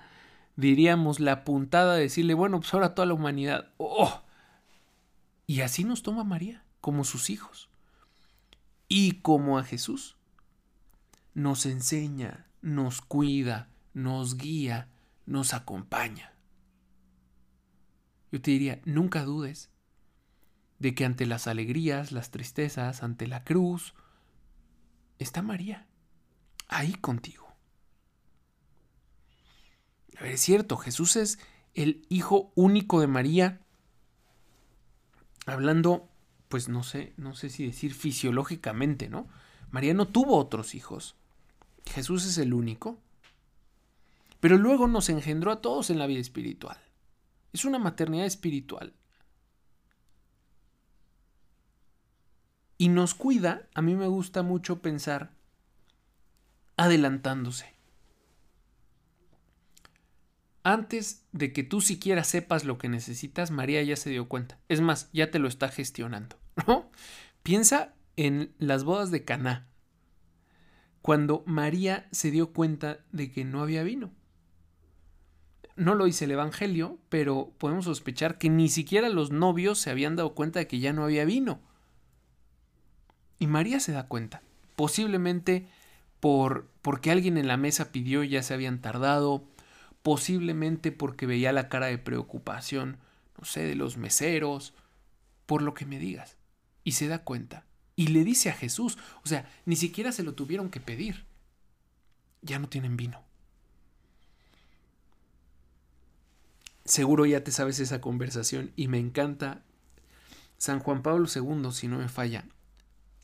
diríamos, 0.57 1.21
la 1.21 1.45
puntada 1.45 1.95
de 1.95 2.01
decirle, 2.01 2.33
bueno, 2.33 2.59
pues 2.59 2.73
ahora 2.73 2.93
toda 2.93 3.05
la 3.05 3.13
humanidad. 3.13 3.71
¡Oh! 3.77 4.23
Y 5.47 5.61
así 5.61 5.85
nos 5.85 6.03
toma 6.03 6.25
María, 6.25 6.65
como 6.81 7.05
sus 7.05 7.29
hijos. 7.29 7.69
Y 8.89 9.21
como 9.21 9.57
a 9.57 9.63
Jesús. 9.63 10.17
Nos 11.33 11.65
enseña, 11.65 12.47
nos 12.61 12.99
cuida, 12.99 13.69
nos 13.93 14.35
guía, 14.35 14.89
nos 15.25 15.53
acompaña. 15.53 16.32
Yo 18.33 18.41
te 18.41 18.49
diría, 18.49 18.81
nunca 18.83 19.23
dudes 19.25 19.69
de 20.79 20.95
que 20.95 21.05
ante 21.05 21.27
las 21.27 21.45
alegrías, 21.45 22.11
las 22.11 22.31
tristezas, 22.31 23.03
ante 23.03 23.27
la 23.27 23.43
cruz, 23.43 23.93
está 25.19 25.43
María, 25.43 25.85
ahí 26.67 26.95
contigo. 26.95 27.47
A 30.17 30.23
ver, 30.23 30.31
es 30.31 30.41
cierto, 30.41 30.77
Jesús 30.77 31.15
es 31.15 31.37
el 31.75 32.07
hijo 32.09 32.51
único 32.55 33.01
de 33.01 33.05
María, 33.05 33.61
hablando, 35.45 36.09
pues 36.49 36.69
no 36.69 36.81
sé, 36.81 37.13
no 37.17 37.35
sé 37.35 37.51
si 37.51 37.67
decir 37.67 37.93
fisiológicamente, 37.93 39.09
¿no? 39.09 39.27
María 39.69 39.93
no 39.93 40.07
tuvo 40.07 40.39
otros 40.39 40.73
hijos. 40.73 41.15
Jesús 41.85 42.25
es 42.25 42.39
el 42.39 42.55
único. 42.55 42.97
Pero 44.39 44.57
luego 44.57 44.87
nos 44.87 45.09
engendró 45.09 45.51
a 45.51 45.61
todos 45.61 45.91
en 45.91 45.99
la 45.99 46.07
vida 46.07 46.19
espiritual. 46.19 46.79
Es 47.53 47.65
una 47.65 47.79
maternidad 47.79 48.25
espiritual. 48.25 48.93
Y 52.77 52.89
nos 52.89 53.13
cuida, 53.13 53.69
a 53.73 53.81
mí 53.81 53.95
me 53.95 54.07
gusta 54.07 54.41
mucho 54.43 54.81
pensar, 54.81 55.31
adelantándose. 56.75 57.73
Antes 60.63 61.25
de 61.31 61.53
que 61.53 61.63
tú 61.63 61.81
siquiera 61.81 62.23
sepas 62.23 62.63
lo 62.63 62.77
que 62.77 62.89
necesitas, 62.89 63.51
María 63.51 63.83
ya 63.83 63.95
se 63.95 64.09
dio 64.09 64.27
cuenta. 64.27 64.59
Es 64.69 64.81
más, 64.81 65.09
ya 65.13 65.29
te 65.29 65.39
lo 65.39 65.47
está 65.47 65.69
gestionando, 65.69 66.37
¿no? 66.67 66.89
Piensa 67.43 67.93
en 68.15 68.53
las 68.57 68.83
bodas 68.83 69.11
de 69.11 69.23
Caná. 69.23 69.67
Cuando 71.01 71.43
María 71.45 72.07
se 72.11 72.31
dio 72.31 72.53
cuenta 72.53 72.99
de 73.11 73.31
que 73.31 73.43
no 73.43 73.61
había 73.61 73.83
vino. 73.83 74.11
No 75.75 75.95
lo 75.95 76.05
dice 76.05 76.25
el 76.25 76.31
Evangelio, 76.31 76.99
pero 77.09 77.51
podemos 77.57 77.85
sospechar 77.85 78.37
que 78.37 78.49
ni 78.49 78.69
siquiera 78.69 79.09
los 79.09 79.31
novios 79.31 79.79
se 79.79 79.89
habían 79.89 80.15
dado 80.15 80.35
cuenta 80.35 80.59
de 80.59 80.67
que 80.67 80.79
ya 80.79 80.93
no 80.93 81.03
había 81.03 81.25
vino. 81.25 81.59
Y 83.39 83.47
María 83.47 83.79
se 83.79 83.91
da 83.91 84.07
cuenta. 84.07 84.41
Posiblemente 84.75 85.67
por 86.19 86.69
porque 86.81 87.11
alguien 87.11 87.37
en 87.37 87.47
la 87.47 87.57
mesa 87.57 87.91
pidió 87.91 88.23
ya 88.23 88.43
se 88.43 88.53
habían 88.53 88.79
tardado, 88.79 89.43
posiblemente 90.03 90.91
porque 90.91 91.25
veía 91.25 91.53
la 91.53 91.69
cara 91.69 91.87
de 91.87 91.97
preocupación, 91.97 92.97
no 93.39 93.45
sé, 93.45 93.63
de 93.63 93.75
los 93.75 93.97
meseros, 93.97 94.73
por 95.45 95.61
lo 95.61 95.73
que 95.73 95.85
me 95.85 95.97
digas. 95.97 96.37
Y 96.83 96.93
se 96.93 97.07
da 97.07 97.19
cuenta. 97.19 97.65
Y 97.95 98.07
le 98.07 98.23
dice 98.23 98.49
a 98.49 98.53
Jesús, 98.53 98.97
o 99.23 99.27
sea, 99.27 99.49
ni 99.65 99.75
siquiera 99.75 100.11
se 100.11 100.23
lo 100.23 100.33
tuvieron 100.33 100.69
que 100.69 100.81
pedir. 100.81 101.25
Ya 102.41 102.59
no 102.59 102.67
tienen 102.67 102.97
vino. 102.97 103.23
Seguro 106.85 107.25
ya 107.25 107.43
te 107.43 107.51
sabes 107.51 107.79
esa 107.79 108.01
conversación 108.01 108.71
y 108.75 108.87
me 108.87 108.99
encanta. 108.99 109.63
San 110.57 110.79
Juan 110.79 111.01
Pablo 111.01 111.27
II, 111.33 111.71
si 111.71 111.87
no 111.87 111.97
me 111.97 112.09
falla, 112.09 112.45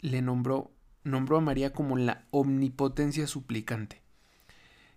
le 0.01 0.21
nombró, 0.21 0.71
nombró 1.03 1.37
a 1.37 1.41
María 1.41 1.73
como 1.73 1.97
la 1.97 2.25
omnipotencia 2.31 3.27
suplicante. 3.27 4.01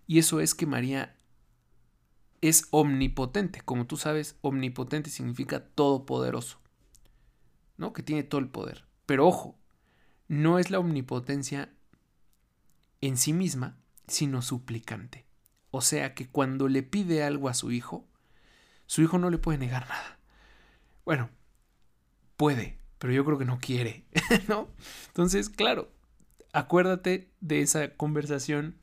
Y 0.07 0.19
eso 0.19 0.41
es 0.41 0.55
que 0.55 0.67
María 0.67 1.17
es 2.41 2.67
omnipotente. 2.71 3.61
Como 3.63 3.87
tú 3.87 3.97
sabes, 3.97 4.37
omnipotente 4.43 5.11
significa 5.11 5.65
todopoderoso, 5.65 6.59
¿no? 7.77 7.93
Que 7.93 8.03
tiene 8.03 8.23
todo 8.23 8.41
el 8.41 8.49
poder. 8.49 8.85
Pero 9.07 9.27
ojo, 9.27 9.57
no 10.29 10.59
es 10.59 10.71
la 10.71 10.79
omnipotencia 10.79 11.73
en 13.01 13.17
sí 13.17 13.33
misma, 13.33 13.79
sino 14.07 14.43
suplicante. 14.43 15.27
O 15.71 15.81
sea 15.81 16.15
que 16.15 16.29
cuando 16.29 16.69
le 16.69 16.83
pide 16.83 17.23
algo 17.23 17.49
a 17.49 17.55
su 17.55 17.73
hijo, 17.73 18.07
su 18.93 19.01
hijo 19.01 19.19
no 19.19 19.31
le 19.31 19.39
puede 19.39 19.57
negar 19.57 19.89
nada. 19.89 20.19
Bueno, 21.07 21.31
puede, 22.37 22.77
pero 22.99 23.15
yo 23.15 23.25
creo 23.25 23.39
que 23.39 23.47
no 23.47 23.59
quiere, 23.59 24.05
¿no? 24.49 24.69
Entonces, 25.07 25.49
claro, 25.49 25.91
acuérdate 26.53 27.31
de 27.41 27.63
esa 27.63 27.95
conversación 27.95 28.77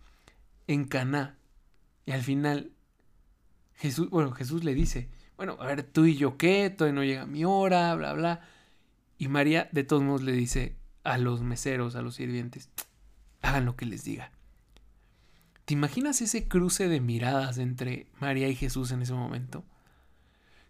en 0.65 0.85
Caná. 0.85 1.37
Y 2.07 2.11
al 2.13 2.23
final 2.23 2.71
Jesús, 3.75 4.09
bueno, 4.09 4.31
Jesús 4.31 4.63
le 4.63 4.73
dice, 4.73 5.09
bueno, 5.37 5.57
a 5.59 5.67
ver, 5.67 5.83
tú 5.83 6.05
y 6.05 6.17
yo 6.17 6.37
qué, 6.37 6.71
todavía 6.71 6.95
no 6.95 7.03
llega 7.03 7.27
mi 7.27 7.45
hora, 7.45 7.93
bla, 7.93 8.13
bla. 8.13 8.41
Y 9.19 9.27
María 9.27 9.69
de 9.71 9.83
todos 9.83 10.01
modos 10.01 10.23
le 10.23 10.31
dice 10.31 10.75
a 11.03 11.19
los 11.19 11.43
meseros, 11.43 11.95
a 11.95 12.01
los 12.01 12.15
sirvientes, 12.15 12.71
hagan 13.43 13.65
lo 13.65 13.75
que 13.75 13.85
les 13.85 14.03
diga. 14.05 14.31
¿Te 15.65 15.75
imaginas 15.75 16.19
ese 16.23 16.47
cruce 16.47 16.87
de 16.87 16.99
miradas 16.99 17.59
entre 17.59 18.07
María 18.19 18.47
y 18.47 18.55
Jesús 18.55 18.89
en 18.91 19.03
ese 19.03 19.13
momento? 19.13 19.63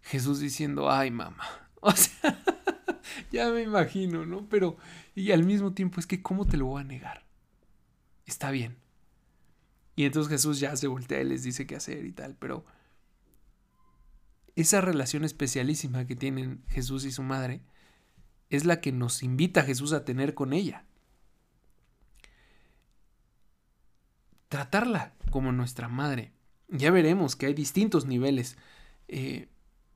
Jesús 0.02 0.40
diciendo, 0.40 0.90
ay 0.90 1.10
mamá. 1.10 1.44
O 1.82 1.92
sea, 1.92 2.38
ya 3.32 3.48
me 3.48 3.62
imagino, 3.62 4.26
¿no? 4.26 4.46
Pero, 4.50 4.76
y 5.14 5.32
al 5.32 5.44
mismo 5.44 5.72
tiempo 5.72 5.98
es 5.98 6.06
que, 6.06 6.20
¿cómo 6.20 6.44
te 6.44 6.58
lo 6.58 6.66
voy 6.66 6.82
a 6.82 6.84
negar? 6.84 7.24
Está 8.26 8.50
bien. 8.50 8.76
Y 9.96 10.04
entonces 10.04 10.30
Jesús 10.30 10.60
ya 10.60 10.76
se 10.76 10.88
voltea 10.88 11.22
y 11.22 11.24
les 11.24 11.42
dice 11.42 11.66
qué 11.66 11.76
hacer 11.76 12.04
y 12.04 12.12
tal, 12.12 12.36
pero 12.38 12.66
esa 14.56 14.80
relación 14.80 15.24
especialísima 15.24 16.06
que 16.06 16.16
tienen 16.16 16.62
Jesús 16.68 17.04
y 17.04 17.12
su 17.12 17.22
madre 17.22 17.62
es 18.50 18.64
la 18.64 18.80
que 18.80 18.92
nos 18.92 19.22
invita 19.22 19.62
Jesús 19.62 19.92
a 19.92 20.04
tener 20.04 20.34
con 20.34 20.52
ella. 20.52 20.84
Tratarla 24.48 25.14
como 25.30 25.52
nuestra 25.52 25.88
madre. 25.88 26.32
Ya 26.68 26.90
veremos 26.90 27.36
que 27.36 27.46
hay 27.46 27.54
distintos 27.54 28.06
niveles 28.06 28.56
eh, 29.08 29.48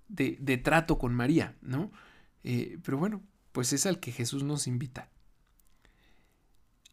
de, 0.08 0.58
trato 0.58 0.98
con 0.98 1.14
María, 1.14 1.56
¿no? 1.62 1.90
Eh, 2.42 2.78
pero 2.84 2.98
bueno, 2.98 3.22
pues 3.52 3.72
es 3.72 3.86
al 3.86 4.00
que 4.00 4.12
Jesús 4.12 4.42
nos 4.42 4.66
invita. 4.66 5.08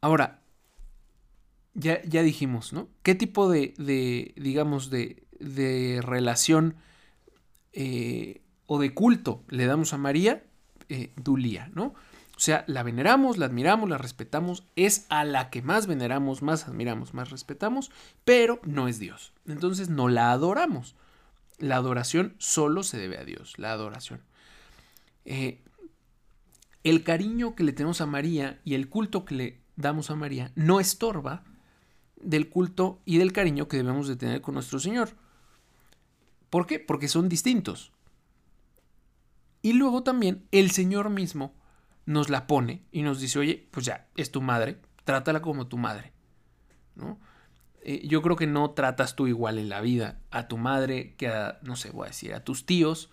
Ahora, 0.01 0.41
ya, 1.73 2.01
ya 2.03 2.23
dijimos, 2.23 2.73
¿no? 2.73 2.89
¿Qué 3.03 3.15
tipo 3.15 3.49
de, 3.49 3.73
de 3.77 4.33
digamos, 4.35 4.89
de, 4.89 5.23
de 5.39 6.01
relación 6.03 6.75
eh, 7.73 8.41
o 8.65 8.79
de 8.79 8.93
culto 8.93 9.43
le 9.49 9.65
damos 9.65 9.93
a 9.93 9.97
María, 9.97 10.43
eh, 10.89 11.11
Dulía, 11.17 11.69
¿no? 11.73 11.93
O 12.35 12.43
sea, 12.43 12.63
la 12.67 12.81
veneramos, 12.81 13.37
la 13.37 13.45
admiramos, 13.45 13.89
la 13.89 13.97
respetamos, 13.97 14.65
es 14.75 15.05
a 15.09 15.23
la 15.25 15.49
que 15.49 15.61
más 15.61 15.85
veneramos, 15.85 16.41
más 16.41 16.67
admiramos, 16.67 17.13
más 17.13 17.29
respetamos, 17.29 17.91
pero 18.25 18.59
no 18.63 18.87
es 18.87 18.97
Dios. 18.97 19.33
Entonces 19.45 19.89
no 19.89 20.09
la 20.09 20.31
adoramos. 20.31 20.95
La 21.61 21.75
adoración 21.75 22.35
solo 22.39 22.83
se 22.83 22.97
debe 22.97 23.17
a 23.17 23.23
Dios, 23.23 23.57
la 23.57 23.71
adoración. 23.71 24.21
Eh, 25.25 25.61
el 26.83 27.03
cariño 27.03 27.55
que 27.55 27.63
le 27.63 27.71
tenemos 27.71 28.01
a 28.01 28.07
María 28.07 28.59
y 28.65 28.73
el 28.73 28.89
culto 28.89 29.23
que 29.23 29.35
le 29.35 29.61
damos 29.75 30.09
a 30.09 30.15
María 30.15 30.51
no 30.55 30.79
estorba 30.79 31.43
del 32.15 32.49
culto 32.49 32.99
y 33.05 33.19
del 33.19 33.31
cariño 33.31 33.67
que 33.67 33.77
debemos 33.77 34.07
de 34.07 34.15
tener 34.15 34.41
con 34.41 34.55
nuestro 34.55 34.79
Señor. 34.79 35.09
¿Por 36.49 36.65
qué? 36.65 36.79
Porque 36.79 37.07
son 37.07 37.29
distintos. 37.29 37.91
Y 39.61 39.73
luego 39.73 40.01
también 40.01 40.47
el 40.51 40.71
Señor 40.71 41.11
mismo 41.11 41.53
nos 42.07 42.29
la 42.29 42.47
pone 42.47 42.83
y 42.91 43.03
nos 43.03 43.19
dice, 43.19 43.37
oye, 43.37 43.67
pues 43.69 43.85
ya, 43.85 44.07
es 44.17 44.31
tu 44.31 44.41
madre, 44.41 44.81
trátala 45.03 45.41
como 45.41 45.67
tu 45.67 45.77
madre. 45.77 46.11
¿no? 46.95 47.19
Eh, 47.83 48.07
yo 48.07 48.21
creo 48.21 48.35
que 48.35 48.47
no 48.47 48.71
tratas 48.71 49.15
tú 49.15 49.27
igual 49.27 49.57
en 49.57 49.69
la 49.69 49.81
vida 49.81 50.19
a 50.29 50.47
tu 50.47 50.57
madre 50.57 51.15
que 51.15 51.27
a, 51.27 51.59
no 51.63 51.75
sé, 51.75 51.91
voy 51.91 52.05
a 52.05 52.09
decir, 52.09 52.33
a 52.33 52.43
tus 52.43 52.65
tíos, 52.65 53.09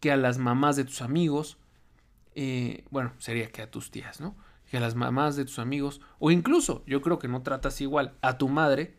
que 0.00 0.10
a 0.10 0.16
las 0.16 0.38
mamás 0.38 0.76
de 0.76 0.84
tus 0.84 1.02
amigos. 1.02 1.58
Eh, 2.34 2.84
bueno, 2.90 3.12
sería 3.18 3.50
que 3.50 3.62
a 3.62 3.70
tus 3.70 3.90
tías, 3.90 4.20
¿no? 4.20 4.36
Que 4.70 4.78
a 4.78 4.80
las 4.80 4.94
mamás 4.94 5.36
de 5.36 5.44
tus 5.44 5.58
amigos. 5.58 6.00
O 6.18 6.30
incluso, 6.30 6.84
yo 6.86 7.02
creo 7.02 7.18
que 7.18 7.28
no 7.28 7.42
tratas 7.42 7.80
igual 7.80 8.14
a 8.22 8.38
tu 8.38 8.48
madre 8.48 8.96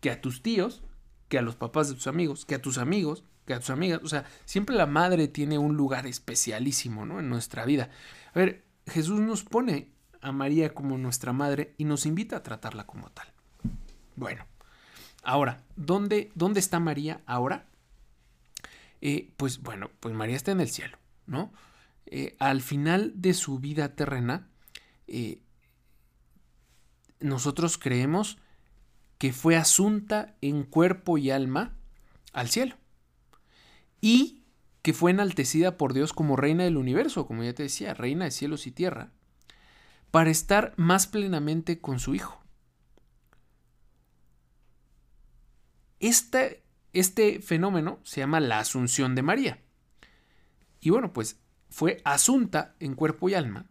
que 0.00 0.10
a 0.10 0.20
tus 0.20 0.42
tíos, 0.42 0.82
que 1.28 1.38
a 1.38 1.42
los 1.42 1.56
papás 1.56 1.88
de 1.88 1.94
tus 1.94 2.06
amigos, 2.06 2.44
que 2.44 2.54
a 2.54 2.62
tus 2.62 2.78
amigos, 2.78 3.24
que 3.46 3.54
a 3.54 3.58
tus 3.60 3.70
amigas. 3.70 4.00
O 4.02 4.08
sea, 4.08 4.24
siempre 4.44 4.76
la 4.76 4.86
madre 4.86 5.28
tiene 5.28 5.58
un 5.58 5.76
lugar 5.76 6.06
especialísimo, 6.06 7.06
¿no? 7.06 7.20
En 7.20 7.28
nuestra 7.28 7.64
vida. 7.64 7.90
A 8.32 8.38
ver, 8.38 8.64
Jesús 8.86 9.20
nos 9.20 9.44
pone 9.44 9.92
a 10.20 10.32
María 10.32 10.74
como 10.74 10.96
nuestra 10.98 11.32
madre 11.32 11.74
y 11.76 11.84
nos 11.84 12.06
invita 12.06 12.36
a 12.36 12.42
tratarla 12.42 12.86
como 12.86 13.10
tal. 13.10 13.26
Bueno, 14.16 14.46
ahora, 15.24 15.62
¿dónde, 15.76 16.30
dónde 16.34 16.60
está 16.60 16.80
María 16.80 17.20
ahora? 17.26 17.66
Eh, 19.00 19.32
pues 19.36 19.62
bueno, 19.62 19.90
pues 20.00 20.14
María 20.14 20.36
está 20.36 20.52
en 20.52 20.60
el 20.60 20.68
cielo, 20.68 20.98
¿no? 21.26 21.52
Eh, 22.06 22.36
al 22.38 22.60
final 22.60 23.12
de 23.16 23.34
su 23.34 23.58
vida 23.58 23.94
terrena, 23.94 24.48
eh, 25.06 25.42
nosotros 27.20 27.78
creemos 27.78 28.38
que 29.18 29.32
fue 29.32 29.56
asunta 29.56 30.36
en 30.40 30.64
cuerpo 30.64 31.18
y 31.18 31.30
alma 31.30 31.76
al 32.32 32.48
cielo. 32.48 32.76
Y 34.00 34.42
que 34.82 34.92
fue 34.92 35.10
enaltecida 35.10 35.78
por 35.78 35.94
Dios 35.94 36.12
como 36.12 36.36
reina 36.36 36.64
del 36.64 36.76
universo, 36.76 37.26
como 37.26 37.42
ya 37.42 37.54
te 37.54 37.62
decía, 37.62 37.94
reina 37.94 38.26
de 38.26 38.30
cielos 38.30 38.66
y 38.66 38.70
tierra, 38.70 39.12
para 40.10 40.30
estar 40.30 40.74
más 40.76 41.06
plenamente 41.06 41.80
con 41.80 41.98
su 41.98 42.14
Hijo. 42.14 42.43
Este, 46.04 46.62
este 46.92 47.40
fenómeno 47.40 47.98
se 48.02 48.20
llama 48.20 48.38
la 48.38 48.58
Asunción 48.58 49.14
de 49.14 49.22
María. 49.22 49.58
Y 50.82 50.90
bueno, 50.90 51.14
pues 51.14 51.40
fue 51.70 52.02
asunta 52.04 52.74
en 52.78 52.94
cuerpo 52.94 53.30
y 53.30 53.34
alma. 53.34 53.64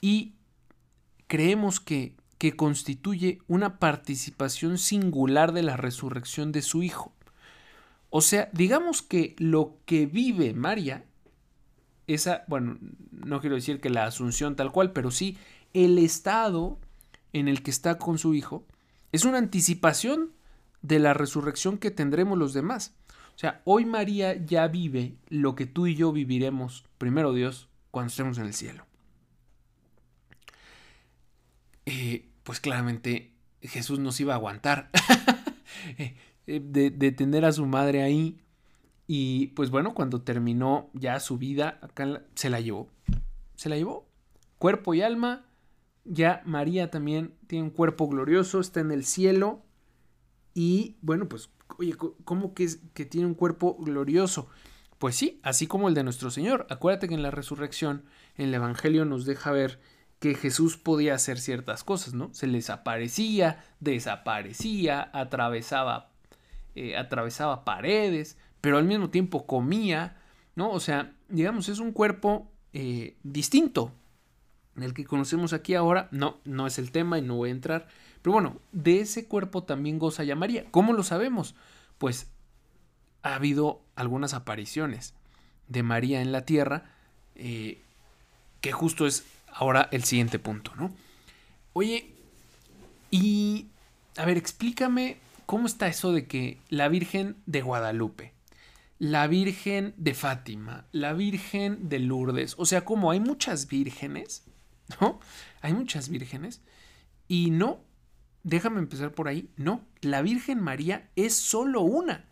Y 0.00 0.34
creemos 1.26 1.80
que, 1.80 2.14
que 2.38 2.54
constituye 2.54 3.40
una 3.48 3.80
participación 3.80 4.78
singular 4.78 5.52
de 5.52 5.64
la 5.64 5.76
resurrección 5.76 6.52
de 6.52 6.62
su 6.62 6.84
Hijo. 6.84 7.12
O 8.10 8.20
sea, 8.20 8.48
digamos 8.52 9.02
que 9.02 9.34
lo 9.36 9.78
que 9.86 10.06
vive 10.06 10.54
María, 10.54 11.06
esa, 12.06 12.44
bueno, 12.46 12.78
no 13.10 13.40
quiero 13.40 13.56
decir 13.56 13.80
que 13.80 13.90
la 13.90 14.04
asunción 14.04 14.54
tal 14.54 14.70
cual, 14.70 14.92
pero 14.92 15.10
sí 15.10 15.36
el 15.74 15.98
estado 15.98 16.78
en 17.32 17.48
el 17.48 17.64
que 17.64 17.72
está 17.72 17.98
con 17.98 18.16
su 18.16 18.32
hijo, 18.32 18.64
es 19.10 19.24
una 19.24 19.38
anticipación 19.38 20.38
de 20.82 20.98
la 20.98 21.14
resurrección 21.14 21.78
que 21.78 21.90
tendremos 21.90 22.38
los 22.38 22.52
demás. 22.52 22.94
O 23.34 23.38
sea, 23.38 23.62
hoy 23.64 23.84
María 23.84 24.34
ya 24.44 24.68
vive 24.68 25.16
lo 25.28 25.54
que 25.54 25.66
tú 25.66 25.86
y 25.86 25.94
yo 25.94 26.12
viviremos, 26.12 26.84
primero 26.98 27.32
Dios, 27.32 27.68
cuando 27.90 28.08
estemos 28.08 28.38
en 28.38 28.46
el 28.46 28.54
cielo. 28.54 28.86
Eh, 31.86 32.28
pues 32.44 32.60
claramente 32.60 33.32
Jesús 33.62 33.98
nos 33.98 34.20
iba 34.20 34.34
a 34.34 34.36
aguantar. 34.36 34.90
Eh, 36.46 36.60
de, 36.62 37.12
tener 37.12 37.44
a 37.44 37.52
su 37.52 37.64
madre 37.64 38.02
ahí. 38.02 38.40
Y 39.06 39.48
pues 39.48 39.70
bueno, 39.70 39.94
cuando 39.94 40.22
terminó 40.22 40.90
ya 40.94 41.20
su 41.20 41.38
vida, 41.38 41.80
se 42.34 42.50
la 42.50 42.60
llevó. 42.60 42.88
Se 43.54 43.68
la 43.68 43.76
llevó. 43.76 44.08
Cuerpo 44.58 44.92
y 44.94 45.02
alma. 45.02 45.46
Ya 46.04 46.42
María 46.44 46.90
también 46.90 47.34
tiene 47.46 47.64
un 47.64 47.70
cuerpo 47.70 48.08
glorioso, 48.08 48.60
está 48.60 48.80
en 48.80 48.90
el 48.90 49.04
cielo. 49.04 49.62
Y 50.54 50.96
bueno, 51.02 51.28
pues, 51.28 51.50
oye, 51.78 51.96
¿cómo 52.24 52.54
que, 52.54 52.68
que 52.94 53.04
tiene 53.04 53.26
un 53.26 53.34
cuerpo 53.34 53.76
glorioso? 53.78 54.48
Pues 54.98 55.16
sí, 55.16 55.40
así 55.42 55.66
como 55.66 55.88
el 55.88 55.94
de 55.94 56.04
nuestro 56.04 56.30
Señor. 56.30 56.66
Acuérdate 56.70 57.08
que 57.08 57.14
en 57.14 57.22
la 57.22 57.30
resurrección, 57.30 58.04
en 58.36 58.48
el 58.48 58.54
Evangelio 58.54 59.04
nos 59.04 59.24
deja 59.24 59.50
ver 59.50 59.80
que 60.18 60.34
Jesús 60.34 60.76
podía 60.76 61.14
hacer 61.14 61.38
ciertas 61.38 61.82
cosas, 61.84 62.12
¿no? 62.12 62.28
Se 62.34 62.46
les 62.46 62.68
aparecía, 62.68 63.64
desaparecía, 63.80 65.10
atravesaba 65.14 66.10
eh, 66.76 66.96
atravesaba 66.96 67.64
paredes, 67.64 68.38
pero 68.60 68.78
al 68.78 68.84
mismo 68.84 69.10
tiempo 69.10 69.46
comía, 69.46 70.16
¿no? 70.54 70.70
O 70.70 70.78
sea, 70.78 71.12
digamos, 71.28 71.68
es 71.68 71.80
un 71.80 71.92
cuerpo 71.92 72.50
eh, 72.72 73.16
distinto 73.24 73.92
el 74.76 74.94
que 74.94 75.04
conocemos 75.04 75.52
aquí 75.52 75.74
ahora. 75.74 76.08
No, 76.12 76.38
no 76.44 76.66
es 76.66 76.78
el 76.78 76.92
tema 76.92 77.18
y 77.18 77.22
no 77.22 77.36
voy 77.36 77.48
a 77.50 77.52
entrar. 77.52 77.88
Pero 78.22 78.32
bueno, 78.34 78.56
de 78.72 79.00
ese 79.00 79.26
cuerpo 79.26 79.62
también 79.62 79.98
goza 79.98 80.24
ya 80.24 80.36
María. 80.36 80.66
¿Cómo 80.70 80.92
lo 80.92 81.02
sabemos? 81.02 81.54
Pues 81.98 82.28
ha 83.22 83.34
habido 83.34 83.80
algunas 83.96 84.34
apariciones 84.34 85.14
de 85.68 85.82
María 85.82 86.20
en 86.20 86.32
la 86.32 86.44
tierra, 86.44 86.90
eh, 87.36 87.80
que 88.60 88.72
justo 88.72 89.06
es 89.06 89.24
ahora 89.52 89.88
el 89.92 90.04
siguiente 90.04 90.38
punto, 90.38 90.72
¿no? 90.76 90.92
Oye, 91.72 92.12
y 93.10 93.68
a 94.16 94.24
ver, 94.24 94.36
explícame 94.36 95.18
¿cómo 95.50 95.66
está 95.66 95.88
eso 95.88 96.12
de 96.12 96.26
que 96.28 96.58
la 96.68 96.86
Virgen 96.86 97.34
de 97.46 97.60
Guadalupe, 97.60 98.32
la 99.00 99.26
Virgen 99.26 99.94
de 99.96 100.14
Fátima, 100.14 100.86
la 100.92 101.12
Virgen 101.12 101.88
de 101.88 101.98
Lourdes, 101.98 102.54
o 102.56 102.66
sea, 102.66 102.84
como 102.84 103.10
hay 103.10 103.18
muchas 103.18 103.66
vírgenes, 103.66 104.44
¿no? 105.00 105.18
Hay 105.60 105.72
muchas 105.72 106.08
vírgenes 106.08 106.60
y 107.26 107.50
no, 107.50 107.80
déjame 108.42 108.78
empezar 108.78 109.12
por 109.12 109.28
ahí, 109.28 109.50
no, 109.56 109.84
la 110.00 110.22
Virgen 110.22 110.60
María 110.60 111.08
es 111.16 111.34
solo 111.34 111.82
una, 111.82 112.24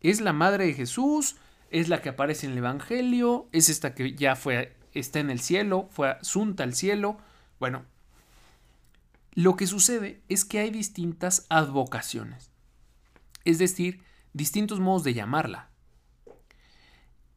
es 0.00 0.20
la 0.20 0.32
Madre 0.32 0.66
de 0.66 0.74
Jesús, 0.74 1.36
es 1.70 1.88
la 1.88 2.02
que 2.02 2.10
aparece 2.10 2.46
en 2.46 2.52
el 2.52 2.58
Evangelio, 2.58 3.48
es 3.52 3.68
esta 3.68 3.94
que 3.94 4.14
ya 4.14 4.36
fue, 4.36 4.76
está 4.92 5.20
en 5.20 5.30
el 5.30 5.40
cielo, 5.40 5.88
fue 5.90 6.10
asunta 6.10 6.62
al 6.64 6.74
cielo, 6.74 7.18
bueno, 7.58 7.84
lo 9.34 9.56
que 9.56 9.66
sucede 9.66 10.22
es 10.28 10.44
que 10.44 10.58
hay 10.58 10.70
distintas 10.70 11.46
advocaciones 11.48 12.52
es 13.44 13.58
decir, 13.58 14.02
distintos 14.32 14.80
modos 14.80 15.04
de 15.04 15.14
llamarla. 15.14 15.70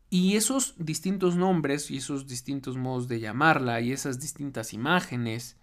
Y 0.09 0.35
esos 0.35 0.75
distintos 0.77 1.35
nombres 1.35 1.91
y 1.91 1.97
esos 1.97 2.27
distintos 2.27 2.77
modos 2.77 3.07
de 3.07 3.19
llamarla 3.19 3.81
y 3.81 3.91
esas 3.91 4.19
distintas 4.19 4.73
imágenes, 4.73 5.57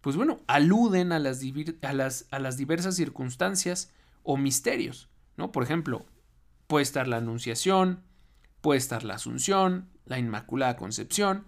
pues 0.00 0.16
bueno, 0.16 0.40
aluden 0.46 1.12
a 1.12 1.18
las, 1.18 1.42
a 1.82 1.92
las, 1.92 2.26
a 2.30 2.38
las 2.38 2.56
diversas 2.56 2.96
circunstancias 2.96 3.90
o 4.22 4.36
misterios, 4.36 5.08
¿no? 5.36 5.52
Por 5.52 5.62
ejemplo, 5.62 6.06
puede 6.66 6.82
estar 6.82 7.06
la 7.08 7.18
Anunciación, 7.18 8.02
puede 8.60 8.78
estar 8.78 9.04
la 9.04 9.14
Asunción, 9.14 9.88
la 10.06 10.18
Inmaculada 10.18 10.76
Concepción, 10.76 11.44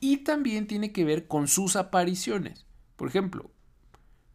y 0.00 0.18
también 0.18 0.66
tiene 0.66 0.92
que 0.92 1.04
ver 1.04 1.28
con 1.28 1.46
sus 1.46 1.76
apariciones. 1.76 2.66
Por 2.96 3.08
ejemplo, 3.08 3.50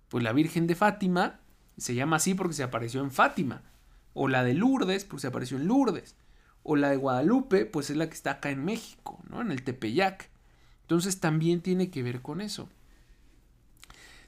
pues 0.10 0.24
la 0.24 0.34
Virgen 0.34 0.68
de 0.68 0.76
Fátima 0.76 1.42
se 1.78 1.94
llama 1.94 2.18
así 2.18 2.34
porque 2.34 2.54
se 2.54 2.64
apareció 2.64 3.02
en 3.02 3.12
Fátima. 3.12 3.64
O 4.14 4.28
la 4.28 4.44
de 4.44 4.54
Lourdes, 4.54 5.06
porque 5.06 5.22
se 5.22 5.28
apareció 5.28 5.58
en 5.58 5.68
Lourdes. 5.68 6.16
O 6.64 6.76
la 6.76 6.90
de 6.90 6.98
Guadalupe, 6.98 7.66
pues 7.66 7.90
es 7.90 7.98
la 7.98 8.08
que 8.08 8.16
está 8.16 8.32
acá 8.32 8.50
en 8.50 8.66
México, 8.66 9.22
¿no? 9.30 9.42
En 9.42 9.52
el 9.52 9.64
Tepeyac. 9.64 10.30
Entonces 10.82 11.20
también 11.20 11.62
tiene 11.62 11.92
que 11.92 12.02
ver 12.02 12.22
con 12.22 12.42
eso. 12.42 12.70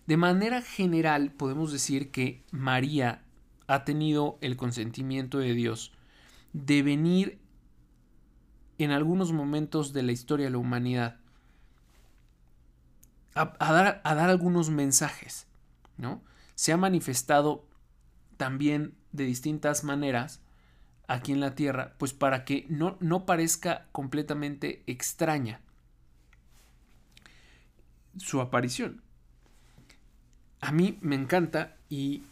De 0.10 0.18
manera 0.18 0.64
general, 0.64 1.30
podemos 1.30 1.72
decir 1.72 2.10
que 2.10 2.44
María 2.50 3.22
ha 3.68 3.86
tenido 3.86 4.40
el 4.42 4.58
consentimiento 4.58 5.38
de 5.38 5.54
Dios 5.54 5.92
de 6.52 6.82
venir 6.82 7.38
en 8.80 8.90
algunos 8.90 9.34
momentos 9.34 9.94
de 9.94 10.02
la 10.02 10.12
historia 10.12 10.48
de 10.48 10.50
la 10.50 10.58
humanidad 10.58 11.18
a, 13.36 13.72
dar, 13.72 14.02
dar 14.04 14.32
algunos 14.32 14.72
mensajes, 14.72 15.46
¿no? 15.98 16.24
se 16.56 16.72
ha 16.72 16.78
manifestado 16.78 17.68
también 18.38 18.96
de 19.12 19.26
distintas 19.26 19.84
maneras 19.84 20.42
aquí 21.08 21.34
en 21.34 21.40
la 21.40 21.54
Tierra, 21.54 21.94
pues 22.00 22.14
para 22.14 22.46
que 22.46 22.66
no, 22.68 22.98
no 23.00 23.28
parezca 23.28 23.86
completamente 23.92 24.82
extraña 24.88 25.62
su 28.18 28.42
aparición. 28.42 29.04
A 30.62 30.72
mí 30.72 30.98
me 31.02 31.16
encanta 31.16 31.76
y 31.90 32.24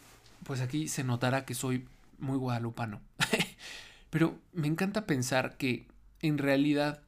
pues 0.44 0.60
aquí 0.60 0.88
se 0.88 1.04
notará 1.04 1.44
que 1.44 1.54
soy 1.54 1.86
muy 2.18 2.36
guadalupano. 2.36 3.00
Pero 4.10 4.38
me 4.52 4.66
encanta 4.66 5.06
pensar 5.06 5.56
que 5.56 5.86
en 6.20 6.38
realidad 6.38 7.02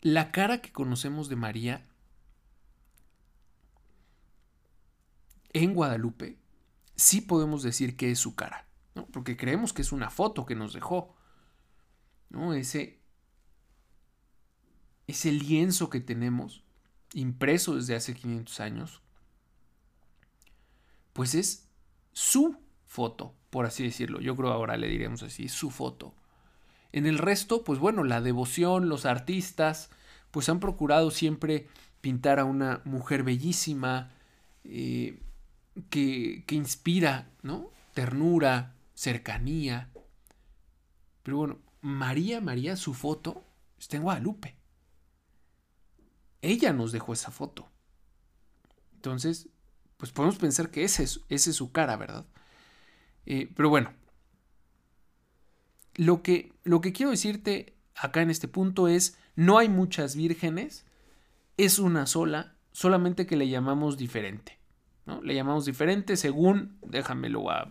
la 0.00 0.30
cara 0.30 0.60
que 0.60 0.72
conocemos 0.72 1.28
de 1.28 1.36
María 1.36 1.82
en 5.52 5.74
Guadalupe, 5.74 6.36
sí 6.94 7.20
podemos 7.20 7.62
decir 7.62 7.96
que 7.96 8.10
es 8.10 8.18
su 8.18 8.34
cara, 8.34 8.66
¿no? 8.94 9.06
porque 9.06 9.36
creemos 9.36 9.72
que 9.72 9.82
es 9.82 9.92
una 9.92 10.10
foto 10.10 10.46
que 10.46 10.54
nos 10.54 10.72
dejó. 10.72 11.14
¿no? 12.30 12.54
Ese, 12.54 12.98
ese 15.06 15.32
lienzo 15.32 15.90
que 15.90 16.00
tenemos, 16.00 16.62
impreso 17.14 17.76
desde 17.76 17.94
hace 17.94 18.14
500 18.14 18.60
años, 18.60 19.02
pues 21.12 21.34
es 21.34 21.68
su 22.12 22.56
foto, 22.86 23.34
por 23.50 23.66
así 23.66 23.84
decirlo. 23.84 24.20
Yo 24.20 24.36
creo 24.36 24.52
ahora 24.52 24.76
le 24.76 24.88
diremos 24.88 25.22
así, 25.22 25.48
su 25.48 25.70
foto. 25.70 26.14
En 26.92 27.06
el 27.06 27.18
resto, 27.18 27.64
pues 27.64 27.78
bueno, 27.78 28.04
la 28.04 28.20
devoción, 28.20 28.88
los 28.88 29.04
artistas, 29.04 29.90
pues 30.30 30.48
han 30.48 30.60
procurado 30.60 31.10
siempre 31.10 31.68
pintar 32.00 32.38
a 32.38 32.44
una 32.44 32.80
mujer 32.84 33.22
bellísima, 33.22 34.10
eh, 34.64 35.20
que, 35.90 36.44
inspira, 36.50 37.30
¿no? 37.42 37.70
Ternura, 37.94 38.74
cercanía. 38.94 39.90
Pero 41.22 41.36
bueno, 41.36 41.58
María, 41.80 42.40
María, 42.40 42.76
su 42.76 42.94
foto 42.94 43.44
está 43.78 43.96
en 43.96 44.02
Guadalupe. 44.04 44.57
Ella 46.42 46.72
nos 46.72 46.92
dejó 46.92 47.12
esa 47.12 47.30
foto. 47.30 47.68
Entonces, 48.94 49.48
pues 49.96 50.12
podemos 50.12 50.38
pensar 50.38 50.70
que 50.70 50.84
ese 50.84 51.02
es, 51.02 51.20
ese 51.28 51.50
es 51.50 51.56
su 51.56 51.72
cara, 51.72 51.96
¿verdad? 51.96 52.26
Eh, 53.26 53.52
pero 53.54 53.68
bueno, 53.68 53.92
lo 55.94 56.22
que, 56.22 56.52
lo 56.64 56.80
que 56.80 56.92
quiero 56.92 57.10
decirte 57.10 57.74
acá 57.94 58.22
en 58.22 58.30
este 58.30 58.48
punto 58.48 58.88
es, 58.88 59.18
no 59.34 59.58
hay 59.58 59.68
muchas 59.68 60.14
vírgenes, 60.16 60.86
es 61.56 61.78
una 61.78 62.06
sola, 62.06 62.54
solamente 62.72 63.26
que 63.26 63.36
le 63.36 63.48
llamamos 63.48 63.98
diferente. 63.98 64.58
¿no? 65.06 65.20
Le 65.22 65.34
llamamos 65.34 65.64
diferente 65.64 66.16
según, 66.16 66.78
déjamelo 66.86 67.50
a 67.50 67.68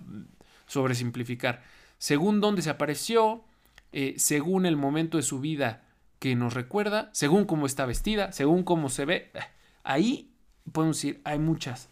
sobresimplificar, 0.65 1.63
según 1.97 2.41
dónde 2.41 2.62
se 2.62 2.69
apareció, 2.69 3.45
eh, 3.93 4.15
según 4.17 4.65
el 4.65 4.75
momento 4.75 5.17
de 5.17 5.23
su 5.23 5.39
vida 5.39 5.87
que 6.19 6.36
nos 6.36 6.53
recuerda, 6.53 7.10
según 7.13 7.45
cómo 7.45 7.65
está 7.65 7.86
vestida, 7.86 8.32
según 8.32 8.63
cómo 8.63 8.89
se 8.89 9.06
ve. 9.06 9.32
Ahí 9.84 10.34
podemos 10.71 10.97
decir, 10.97 11.21
hay 11.23 11.39
muchas 11.39 11.89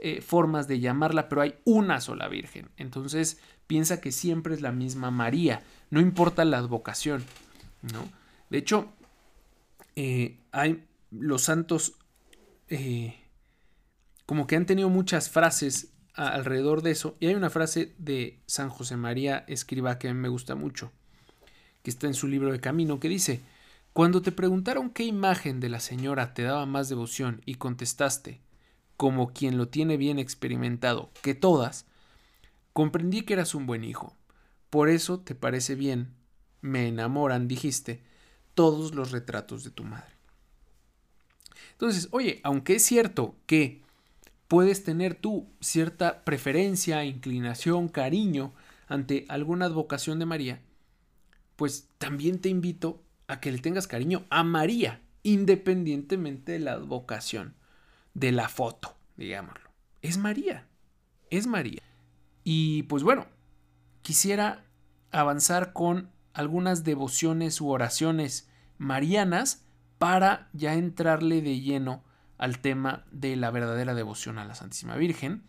eh, 0.00 0.20
formas 0.20 0.68
de 0.68 0.80
llamarla, 0.80 1.28
pero 1.28 1.42
hay 1.42 1.56
una 1.64 2.00
sola 2.00 2.28
Virgen. 2.28 2.70
Entonces 2.76 3.40
piensa 3.66 4.00
que 4.00 4.12
siempre 4.12 4.54
es 4.54 4.60
la 4.60 4.72
misma 4.72 5.10
María, 5.10 5.62
no 5.90 6.00
importa 6.00 6.44
la 6.44 6.58
advocación. 6.58 7.24
¿no? 7.92 8.08
De 8.50 8.58
hecho, 8.58 8.92
eh, 9.96 10.38
hay 10.52 10.84
los 11.10 11.42
santos 11.42 11.94
como 14.26 14.46
que 14.46 14.56
han 14.56 14.66
tenido 14.66 14.90
muchas 14.90 15.30
frases 15.30 15.94
alrededor 16.12 16.82
de 16.82 16.90
eso. 16.90 17.16
Y 17.20 17.26
hay 17.26 17.34
una 17.34 17.50
frase 17.50 17.94
de 17.98 18.40
San 18.46 18.68
José 18.68 18.96
María 18.96 19.44
Escriba 19.46 19.98
que 19.98 20.08
a 20.08 20.14
mí 20.14 20.20
me 20.20 20.28
gusta 20.28 20.54
mucho, 20.54 20.92
que 21.82 21.90
está 21.90 22.06
en 22.06 22.14
su 22.14 22.26
libro 22.26 22.52
de 22.52 22.60
Camino, 22.60 23.00
que 23.00 23.08
dice, 23.08 23.40
cuando 23.98 24.22
te 24.22 24.30
preguntaron 24.30 24.90
qué 24.90 25.02
imagen 25.02 25.58
de 25.58 25.68
la 25.68 25.80
señora 25.80 26.32
te 26.32 26.42
daba 26.42 26.66
más 26.66 26.88
devoción 26.88 27.42
y 27.46 27.56
contestaste, 27.56 28.40
como 28.96 29.32
quien 29.32 29.58
lo 29.58 29.66
tiene 29.66 29.96
bien 29.96 30.20
experimentado, 30.20 31.10
que 31.20 31.34
todas, 31.34 31.84
comprendí 32.72 33.22
que 33.22 33.32
eras 33.32 33.56
un 33.56 33.66
buen 33.66 33.82
hijo. 33.82 34.16
Por 34.70 34.88
eso 34.88 35.18
te 35.18 35.34
parece 35.34 35.74
bien, 35.74 36.14
me 36.60 36.86
enamoran, 36.86 37.48
dijiste, 37.48 38.00
todos 38.54 38.94
los 38.94 39.10
retratos 39.10 39.64
de 39.64 39.72
tu 39.72 39.82
madre. 39.82 40.14
Entonces, 41.72 42.06
oye, 42.12 42.40
aunque 42.44 42.76
es 42.76 42.84
cierto 42.84 43.34
que 43.46 43.82
puedes 44.46 44.84
tener 44.84 45.16
tú 45.16 45.48
cierta 45.60 46.22
preferencia, 46.22 47.04
inclinación, 47.04 47.88
cariño 47.88 48.54
ante 48.86 49.24
alguna 49.28 49.64
advocación 49.64 50.20
de 50.20 50.26
María, 50.26 50.62
pues 51.56 51.88
también 51.98 52.40
te 52.40 52.48
invito 52.48 53.02
a 53.28 53.40
que 53.40 53.52
le 53.52 53.58
tengas 53.58 53.86
cariño 53.86 54.24
a 54.30 54.42
María, 54.42 55.02
independientemente 55.22 56.52
de 56.52 56.58
la 56.58 56.72
advocación, 56.72 57.54
de 58.14 58.32
la 58.32 58.48
foto, 58.48 58.96
digámoslo. 59.16 59.70
Es 60.02 60.18
María, 60.18 60.66
es 61.30 61.46
María. 61.46 61.82
Y 62.42 62.84
pues 62.84 63.02
bueno, 63.02 63.26
quisiera 64.02 64.64
avanzar 65.10 65.72
con 65.72 66.10
algunas 66.32 66.84
devociones 66.84 67.60
u 67.60 67.68
oraciones 67.68 68.48
marianas 68.78 69.66
para 69.98 70.48
ya 70.52 70.74
entrarle 70.74 71.42
de 71.42 71.60
lleno 71.60 72.04
al 72.38 72.60
tema 72.60 73.04
de 73.10 73.36
la 73.36 73.50
verdadera 73.50 73.94
devoción 73.94 74.38
a 74.38 74.44
la 74.44 74.54
Santísima 74.54 74.96
Virgen. 74.96 75.42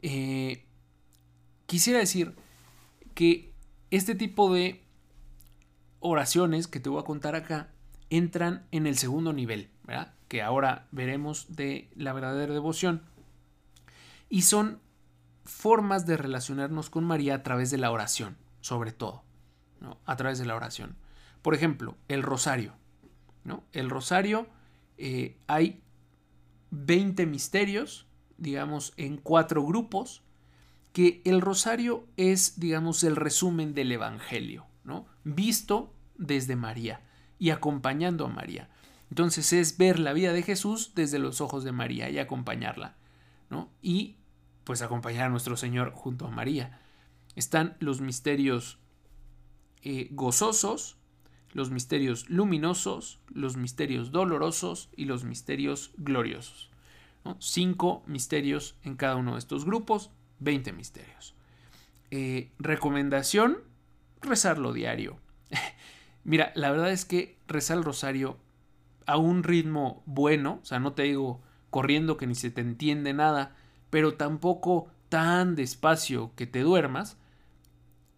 Eh, 0.00 0.64
quisiera 1.66 2.00
decir 2.00 2.34
que 3.14 3.52
este 3.90 4.14
tipo 4.14 4.52
de 4.52 4.82
oraciones 6.02 6.66
que 6.66 6.80
te 6.80 6.90
voy 6.90 7.00
a 7.00 7.04
contar 7.04 7.34
acá 7.34 7.70
entran 8.10 8.66
en 8.72 8.86
el 8.86 8.98
segundo 8.98 9.32
nivel, 9.32 9.70
¿verdad? 9.84 10.12
que 10.28 10.42
ahora 10.42 10.88
veremos 10.92 11.46
de 11.54 11.90
la 11.94 12.12
verdadera 12.12 12.52
devoción. 12.52 13.02
Y 14.28 14.42
son 14.42 14.80
formas 15.44 16.06
de 16.06 16.16
relacionarnos 16.16 16.90
con 16.90 17.04
María 17.04 17.36
a 17.36 17.42
través 17.42 17.70
de 17.70 17.78
la 17.78 17.90
oración, 17.90 18.36
sobre 18.60 18.92
todo, 18.92 19.24
¿no? 19.80 19.98
a 20.04 20.16
través 20.16 20.38
de 20.38 20.46
la 20.46 20.56
oración. 20.56 20.96
Por 21.42 21.54
ejemplo, 21.54 21.96
el 22.08 22.22
rosario. 22.22 22.74
¿no? 23.44 23.64
El 23.72 23.90
rosario 23.90 24.46
eh, 24.96 25.36
hay 25.46 25.82
20 26.70 27.26
misterios, 27.26 28.06
digamos, 28.38 28.94
en 28.96 29.18
cuatro 29.18 29.64
grupos, 29.64 30.22
que 30.92 31.22
el 31.24 31.40
rosario 31.40 32.06
es, 32.16 32.58
digamos, 32.58 33.04
el 33.04 33.16
resumen 33.16 33.74
del 33.74 33.92
Evangelio, 33.92 34.66
Visto 35.24 35.92
desde 36.16 36.56
María 36.56 37.00
y 37.38 37.50
acompañando 37.50 38.26
a 38.26 38.28
María. 38.28 38.68
Entonces 39.10 39.52
es 39.52 39.76
ver 39.76 39.98
la 39.98 40.12
vida 40.12 40.32
de 40.32 40.42
Jesús 40.42 40.92
desde 40.94 41.18
los 41.18 41.40
ojos 41.40 41.64
de 41.64 41.72
María 41.72 42.08
y 42.10 42.18
acompañarla. 42.18 42.96
Y 43.82 44.16
pues 44.64 44.82
acompañar 44.82 45.26
a 45.26 45.28
nuestro 45.28 45.56
Señor 45.56 45.92
junto 45.94 46.26
a 46.26 46.30
María. 46.30 46.80
Están 47.34 47.76
los 47.80 48.00
misterios 48.00 48.78
eh, 49.82 50.08
gozosos, 50.12 50.96
los 51.52 51.70
misterios 51.70 52.28
luminosos, 52.30 53.20
los 53.28 53.56
misterios 53.56 54.12
dolorosos 54.12 54.90
y 54.96 55.04
los 55.04 55.24
misterios 55.24 55.92
gloriosos. 55.96 56.70
Cinco 57.38 58.02
misterios 58.06 58.76
en 58.82 58.96
cada 58.96 59.16
uno 59.16 59.32
de 59.32 59.38
estos 59.38 59.64
grupos, 59.64 60.10
20 60.40 60.72
misterios. 60.72 61.34
Eh, 62.10 62.50
recomendación, 62.58 63.58
rezarlo 64.22 64.72
diario. 64.72 65.18
Mira, 66.24 66.52
la 66.54 66.70
verdad 66.70 66.92
es 66.92 67.04
que 67.04 67.38
rezar 67.46 67.78
el 67.78 67.84
rosario 67.84 68.38
a 69.06 69.16
un 69.16 69.42
ritmo 69.42 70.02
bueno, 70.06 70.60
o 70.62 70.64
sea, 70.64 70.78
no 70.78 70.92
te 70.92 71.02
digo 71.02 71.40
corriendo 71.70 72.16
que 72.16 72.26
ni 72.26 72.34
se 72.34 72.50
te 72.50 72.60
entiende 72.60 73.12
nada, 73.12 73.56
pero 73.90 74.14
tampoco 74.14 74.88
tan 75.08 75.56
despacio 75.56 76.32
que 76.36 76.46
te 76.46 76.60
duermas, 76.60 77.16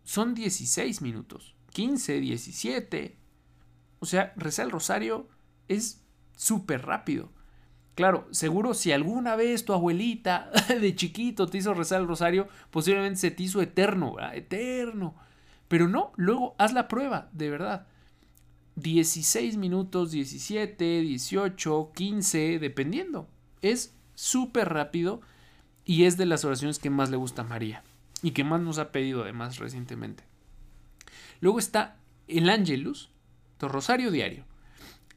son 0.02 0.34
16 0.34 1.00
minutos, 1.02 1.54
15, 1.72 2.20
17, 2.20 3.16
o 4.00 4.06
sea, 4.06 4.32
rezar 4.36 4.66
el 4.66 4.72
rosario 4.72 5.28
es 5.68 6.04
súper 6.36 6.84
rápido. 6.84 7.32
Claro, 7.94 8.26
seguro 8.32 8.74
si 8.74 8.92
alguna 8.92 9.36
vez 9.36 9.64
tu 9.64 9.72
abuelita 9.72 10.50
de 10.80 10.94
chiquito 10.94 11.46
te 11.46 11.58
hizo 11.58 11.74
rezar 11.74 12.00
el 12.00 12.08
rosario, 12.08 12.48
posiblemente 12.70 13.20
se 13.20 13.30
te 13.30 13.44
hizo 13.44 13.62
eterno. 13.62 14.16
Eterno. 14.32 15.14
Pero 15.74 15.88
no, 15.88 16.12
luego 16.14 16.54
haz 16.56 16.72
la 16.72 16.86
prueba, 16.86 17.30
de 17.32 17.50
verdad. 17.50 17.88
16 18.76 19.56
minutos, 19.56 20.12
17, 20.12 21.00
18, 21.00 21.90
15, 21.92 22.60
dependiendo. 22.60 23.26
Es 23.60 23.92
súper 24.14 24.68
rápido 24.68 25.20
y 25.84 26.04
es 26.04 26.16
de 26.16 26.26
las 26.26 26.44
oraciones 26.44 26.78
que 26.78 26.90
más 26.90 27.10
le 27.10 27.16
gusta 27.16 27.42
a 27.42 27.46
María 27.46 27.82
y 28.22 28.30
que 28.30 28.44
más 28.44 28.60
nos 28.60 28.78
ha 28.78 28.92
pedido 28.92 29.24
además 29.24 29.58
recientemente. 29.58 30.22
Luego 31.40 31.58
está 31.58 31.96
el 32.28 32.48
Angelus, 32.48 33.10
rosario 33.58 34.12
diario. 34.12 34.44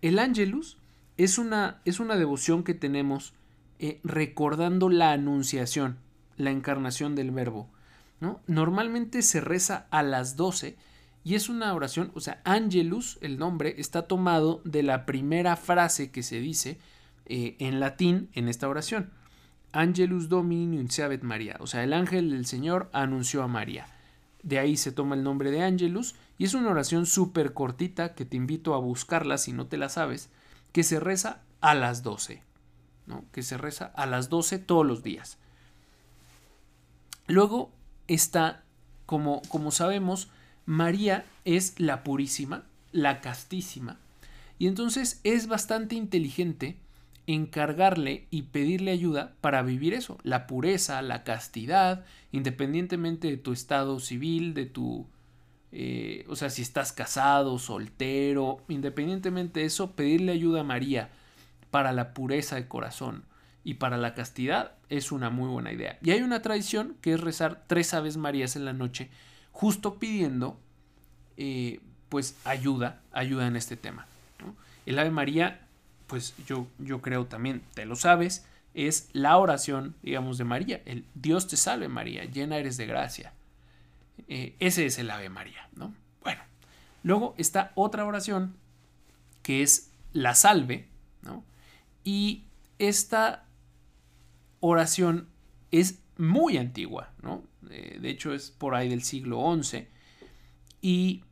El 0.01 0.17
Angelus 0.17 0.79
es 1.17 1.37
una, 1.37 1.81
es 1.85 1.99
una 1.99 2.15
devoción 2.15 2.63
que 2.63 2.73
tenemos 2.73 3.35
eh, 3.77 3.99
recordando 4.03 4.89
la 4.89 5.11
anunciación, 5.11 5.99
la 6.35 6.49
encarnación 6.49 7.13
del 7.13 7.29
verbo. 7.29 7.69
¿No? 8.19 8.41
Normalmente 8.47 9.21
se 9.21 9.41
reza 9.41 9.87
a 9.91 10.03
las 10.03 10.35
12 10.35 10.77
y 11.23 11.35
es 11.35 11.49
una 11.49 11.73
oración, 11.73 12.11
o 12.15 12.21
sea, 12.21 12.41
Angelus, 12.45 13.17
el 13.21 13.37
nombre, 13.37 13.75
está 13.77 14.03
tomado 14.03 14.61
de 14.63 14.81
la 14.81 15.05
primera 15.05 15.57
frase 15.57 16.09
que 16.09 16.23
se 16.23 16.39
dice 16.39 16.79
eh, 17.25 17.57
en 17.59 17.81
latín 17.81 18.29
en 18.33 18.47
esta 18.47 18.69
oración. 18.69 19.11
Angelus 19.73 20.29
Domini 20.29 20.77
Nunciavet 20.77 21.23
María, 21.23 21.57
o 21.59 21.67
sea, 21.67 21.83
el 21.83 21.91
ángel 21.91 22.31
del 22.31 22.45
Señor 22.45 22.89
anunció 22.93 23.43
a 23.43 23.47
María. 23.47 23.87
De 24.41 24.59
ahí 24.59 24.77
se 24.77 24.93
toma 24.93 25.15
el 25.15 25.23
nombre 25.23 25.51
de 25.51 25.61
Angelus 25.61 26.15
y 26.37 26.45
es 26.45 26.53
una 26.53 26.69
oración 26.69 27.05
súper 27.05 27.53
cortita 27.53 28.15
que 28.15 28.23
te 28.23 28.37
invito 28.37 28.73
a 28.73 28.79
buscarla 28.79 29.37
si 29.37 29.51
no 29.51 29.67
te 29.67 29.75
la 29.75 29.89
sabes, 29.89 30.29
que 30.71 30.83
se 30.83 30.99
reza 30.99 31.41
a 31.59 31.75
las 31.75 32.03
12, 32.03 32.41
¿no? 33.05 33.25
Que 33.33 33.43
se 33.43 33.57
reza 33.57 33.91
a 33.95 34.05
las 34.05 34.29
12 34.29 34.59
todos 34.59 34.85
los 34.85 35.03
días. 35.03 35.37
Luego 37.27 37.73
está, 38.07 38.63
como, 39.05 39.41
como 39.49 39.71
sabemos, 39.71 40.29
María 40.65 41.25
es 41.45 41.79
la 41.79 42.03
purísima, 42.03 42.63
la 42.91 43.21
castísima, 43.21 43.97
y 44.59 44.67
entonces 44.67 45.21
es 45.23 45.47
bastante 45.47 45.95
inteligente 45.95 46.77
encargarle 47.27 48.25
y 48.31 48.43
pedirle 48.43 48.91
ayuda 48.91 49.33
para 49.41 49.61
vivir 49.61 49.93
eso, 49.93 50.17
la 50.23 50.47
pureza, 50.47 51.01
la 51.01 51.23
castidad, 51.23 52.05
independientemente 52.31 53.27
de 53.27 53.37
tu 53.37 53.51
estado 53.51 53.99
civil, 53.99 54.53
de 54.53 54.65
tu 54.65 55.05
eh, 55.71 56.25
o 56.29 56.35
sea, 56.35 56.49
si 56.49 56.61
estás 56.61 56.93
casado, 56.93 57.59
soltero, 57.59 58.61
independientemente 58.69 59.59
de 59.59 59.65
eso, 59.65 59.91
pedirle 59.91 60.31
ayuda 60.31 60.61
a 60.61 60.63
María 60.63 61.09
para 61.71 61.91
la 61.91 62.13
pureza 62.13 62.55
de 62.55 62.67
corazón 62.67 63.23
y 63.67 63.73
para 63.73 63.97
la 63.97 64.13
castidad 64.13 64.71
es 64.87 65.11
una 65.11 65.29
muy 65.29 65.49
buena 65.49 65.73
idea. 65.73 65.97
Y 66.01 66.11
hay 66.11 66.21
una 66.21 66.41
tradición 66.41 66.95
que 67.01 67.11
es 67.11 67.19
rezar 67.19 67.65
tres 67.67 67.93
Aves 67.93 68.15
Marías 68.15 68.55
en 68.55 68.63
la 68.63 68.71
noche, 68.71 69.09
justo 69.51 69.95
pidiendo, 69.95 70.57
eh, 71.35 71.81
pues, 72.07 72.37
ayuda, 72.45 73.01
ayuda 73.11 73.45
en 73.45 73.57
este 73.57 73.75
tema. 73.75 74.07
El 74.85 74.97
Ave 74.97 75.11
María, 75.11 75.67
pues 76.07 76.33
yo, 76.47 76.65
yo 76.79 77.01
creo 77.01 77.25
también, 77.25 77.61
te 77.73 77.85
lo 77.85 77.97
sabes, 77.97 78.45
es 78.73 79.09
la 79.11 79.35
oración, 79.35 79.95
digamos, 80.01 80.37
de 80.37 80.45
María, 80.45 80.81
el 80.85 81.03
Dios 81.13 81.47
te 81.47 81.57
salve 81.57 81.89
María, 81.89 82.23
llena 82.23 82.55
eres 82.55 82.77
de 82.77 82.85
gracia. 82.85 83.33
Eh, 84.29 84.55
ese 84.61 84.85
es 84.85 84.97
el 84.97 85.11
Ave 85.11 85.27
María, 85.27 85.67
¿no? 85.75 85.93
Bueno, 86.23 86.41
luego 87.03 87.35
está 87.37 87.73
otra 87.75 88.05
oración 88.05 88.55
que 89.43 89.61
es 89.61 89.91
la 90.13 90.35
salve, 90.35 90.87
¿no? 91.21 91.43
Y 92.05 92.45
esta 92.79 93.43
oración 94.59 95.29
es 95.71 95.99
muy 96.17 96.57
antigua, 96.57 97.13
¿no? 97.21 97.43
Eh, 97.69 97.99
de 98.01 98.09
hecho 98.09 98.33
es 98.33 98.51
por 98.51 98.75
ahí 98.75 98.89
del 98.89 99.03
siglo 99.03 99.43
XI 99.61 99.87
y 100.81 101.23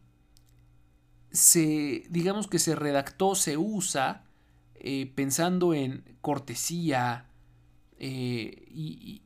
se, 1.32 2.04
digamos 2.10 2.48
que 2.48 2.60
se 2.60 2.76
redactó, 2.76 3.36
se 3.36 3.58
usa 3.58 4.26
eh, 4.76 5.12
pensando 5.16 5.74
en 5.74 6.04
cortesía 6.22 7.28
eh, 7.98 8.66
y, 8.70 9.22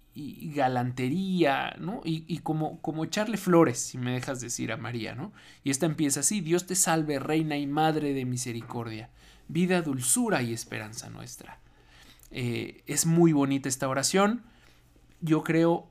galantería, 0.54 1.78
¿no? 1.80 2.02
Y, 2.04 2.40
como, 2.40 2.82
como, 2.82 3.06
echarle 3.06 3.38
flores, 3.38 3.80
si 3.80 3.98
me 3.98 4.12
dejas 4.12 4.42
decir 4.42 4.74
a 4.74 4.78
María, 4.78 5.16
¿no? 5.16 5.32
Y 5.64 5.70
esta 5.70 5.86
empieza 5.86 6.20
así, 6.20 6.42
Dios 6.42 6.66
te 6.66 6.76
salve, 6.76 7.20
reina 7.20 7.56
y 7.56 7.68
madre 7.68 8.14
de 8.14 8.26
misericordia, 8.26 9.12
vida, 9.48 9.82
dulzura 9.82 10.42
y 10.42 10.52
esperanza 10.52 11.10
nuestra. 11.10 11.62
Eh, 12.32 12.84
es 12.86 13.06
muy 13.06 13.34
bonita 13.34 13.70
esta 13.70 13.88
oración. 13.88 14.44
Yo 15.22 15.44
creo, 15.44 15.90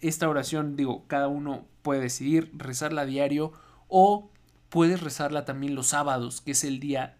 esta 0.00 0.28
oración, 0.28 0.76
digo, 0.76 1.06
cada 1.06 1.28
uno 1.28 1.66
puede 1.82 2.00
decidir 2.00 2.50
rezarla 2.54 3.02
a 3.02 3.06
diario 3.06 3.52
o 3.88 4.30
puedes 4.68 5.00
rezarla 5.00 5.44
también 5.44 5.74
los 5.74 5.88
sábados, 5.88 6.40
que 6.40 6.52
es 6.52 6.64
el 6.64 6.80
día, 6.80 7.16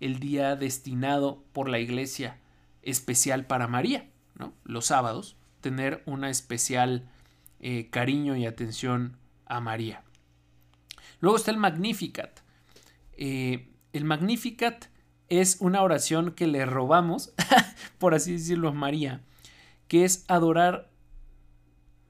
el 0.00 0.18
día 0.18 0.56
destinado 0.56 1.44
por 1.52 1.68
la 1.68 1.78
iglesia 1.78 2.38
especial 2.82 3.46
para 3.46 3.68
María. 3.68 4.08
Los 4.64 4.86
sábados, 4.86 5.36
tener 5.60 6.02
una 6.06 6.30
especial 6.30 7.08
eh, 7.60 7.88
cariño 7.90 8.36
y 8.36 8.46
atención 8.46 9.16
a 9.46 9.60
María. 9.60 10.02
Luego 11.20 11.36
está 11.36 11.50
el 11.50 11.56
Magnificat. 11.56 12.40
Eh, 13.16 13.68
el 13.92 14.04
Magnificat 14.04 14.86
es 15.28 15.58
una 15.60 15.82
oración 15.82 16.32
que 16.32 16.46
le 16.46 16.64
robamos, 16.66 17.32
por 17.98 18.14
así 18.14 18.32
decirlo, 18.32 18.68
a 18.68 18.72
María, 18.72 19.20
que 19.88 20.04
es 20.04 20.24
adorar. 20.28 20.90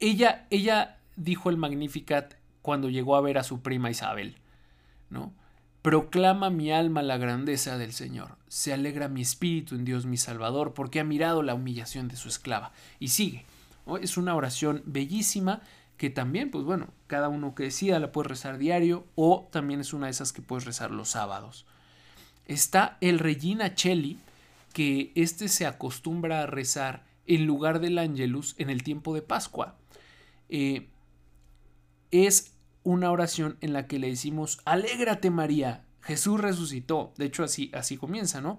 Ella, 0.01 0.47
ella 0.51 0.99
dijo 1.17 1.51
el 1.51 1.57
Magnificat 1.57 2.35
cuando 2.63 2.89
llegó 2.91 3.17
a 3.17 3.21
ver 3.21 3.39
a 3.39 3.45
su 3.45 3.61
prima 3.61 3.91
Isabel. 3.91 4.37
¿no? 5.11 5.33
Proclama 5.83 6.51
mi 6.51 6.71
alma 6.71 7.03
la 7.03 7.17
grandeza 7.17 7.79
del 7.79 7.93
Señor. 7.93 8.37
Se 8.49 8.73
alegra 8.73 9.09
mi 9.09 9.23
espíritu 9.23 9.75
en 9.75 9.85
Dios 9.85 10.07
mi 10.07 10.17
Salvador, 10.17 10.75
porque 10.75 11.01
ha 11.01 11.05
mirado 11.05 11.43
la 11.43 11.55
humillación 11.55 12.09
de 12.09 12.17
su 12.17 12.29
esclava. 12.29 12.73
Y 12.99 13.09
sigue. 13.09 13.45
Es 14.03 14.17
una 14.17 14.35
oración 14.35 14.83
bellísima 14.85 15.63
que 15.97 16.11
también, 16.11 16.51
pues 16.51 16.65
bueno, 16.65 16.89
cada 17.07 17.29
uno 17.29 17.55
que 17.55 17.65
decida 17.65 17.99
la 17.99 18.13
puede 18.13 18.29
rezar 18.29 18.59
diario 18.59 19.07
o 19.15 19.49
también 19.51 19.81
es 19.81 19.93
una 19.93 20.07
de 20.07 20.13
esas 20.13 20.33
que 20.33 20.43
puedes 20.43 20.65
rezar 20.65 20.91
los 20.91 21.09
sábados. 21.11 21.67
Está 22.49 22.99
el 23.01 23.21
Regina 23.21 23.75
Cheli, 23.75 24.19
que 24.73 25.13
este 25.15 25.49
se 25.49 25.67
acostumbra 25.67 26.43
a 26.43 26.47
rezar 26.47 27.05
en 27.27 27.47
lugar 27.47 27.79
del 27.79 27.99
Angelus 27.99 28.55
en 28.59 28.71
el 28.71 28.83
tiempo 28.83 29.15
de 29.15 29.23
Pascua. 29.23 29.77
Eh, 30.49 30.89
es 32.11 32.53
una 32.83 33.11
oración 33.11 33.59
en 33.61 33.73
la 33.73 33.87
que 33.87 33.99
le 33.99 34.09
decimos, 34.09 34.61
alégrate 34.65 35.31
María, 35.31 35.85
Jesús 36.03 36.41
resucitó. 36.41 37.13
De 37.19 37.27
hecho, 37.27 37.45
así, 37.45 37.71
así 37.75 37.99
comienza, 37.99 38.41
¿no? 38.41 38.59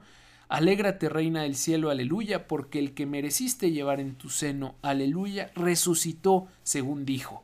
Alégrate, 0.50 1.10
Reina 1.10 1.44
del 1.44 1.56
cielo, 1.56 1.90
aleluya, 1.90 2.48
porque 2.48 2.80
el 2.80 2.94
que 2.94 3.06
mereciste 3.06 3.72
llevar 3.72 4.00
en 4.00 4.16
tu 4.16 4.30
seno, 4.30 4.76
aleluya, 4.82 5.52
resucitó 5.56 6.48
según 6.64 7.06
dijo. 7.06 7.44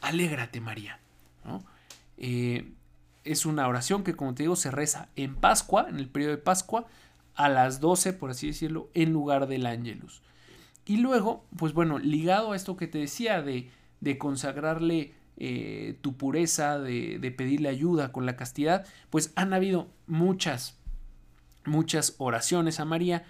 Alégrate, 0.00 0.60
María. 0.60 0.98
¿no? 1.44 1.64
Eh, 2.18 2.70
es 3.24 3.46
una 3.46 3.66
oración 3.66 4.04
que, 4.04 4.14
como 4.14 4.34
te 4.34 4.44
digo, 4.44 4.56
se 4.56 4.70
reza 4.70 5.08
en 5.16 5.34
Pascua, 5.34 5.86
en 5.88 5.98
el 5.98 6.08
periodo 6.08 6.32
de 6.32 6.38
Pascua, 6.38 6.86
a 7.34 7.48
las 7.48 7.80
12, 7.80 8.12
por 8.12 8.30
así 8.30 8.48
decirlo, 8.48 8.90
en 8.94 9.12
lugar 9.12 9.46
del 9.48 9.66
Ángelus. 9.66 10.22
Y 10.86 10.98
luego, 10.98 11.44
pues 11.56 11.72
bueno, 11.72 11.98
ligado 11.98 12.52
a 12.52 12.56
esto 12.56 12.76
que 12.76 12.86
te 12.86 12.98
decía 12.98 13.42
de, 13.42 13.70
de 14.00 14.18
consagrarle 14.18 15.14
eh, 15.36 15.98
tu 16.02 16.16
pureza, 16.16 16.78
de, 16.78 17.18
de, 17.18 17.30
pedirle 17.30 17.68
ayuda 17.68 18.12
con 18.12 18.26
la 18.26 18.36
castidad, 18.36 18.86
pues 19.10 19.32
han 19.34 19.52
habido 19.54 19.88
muchas, 20.06 20.76
muchas 21.64 22.14
oraciones 22.18 22.78
a 22.80 22.84
María. 22.84 23.24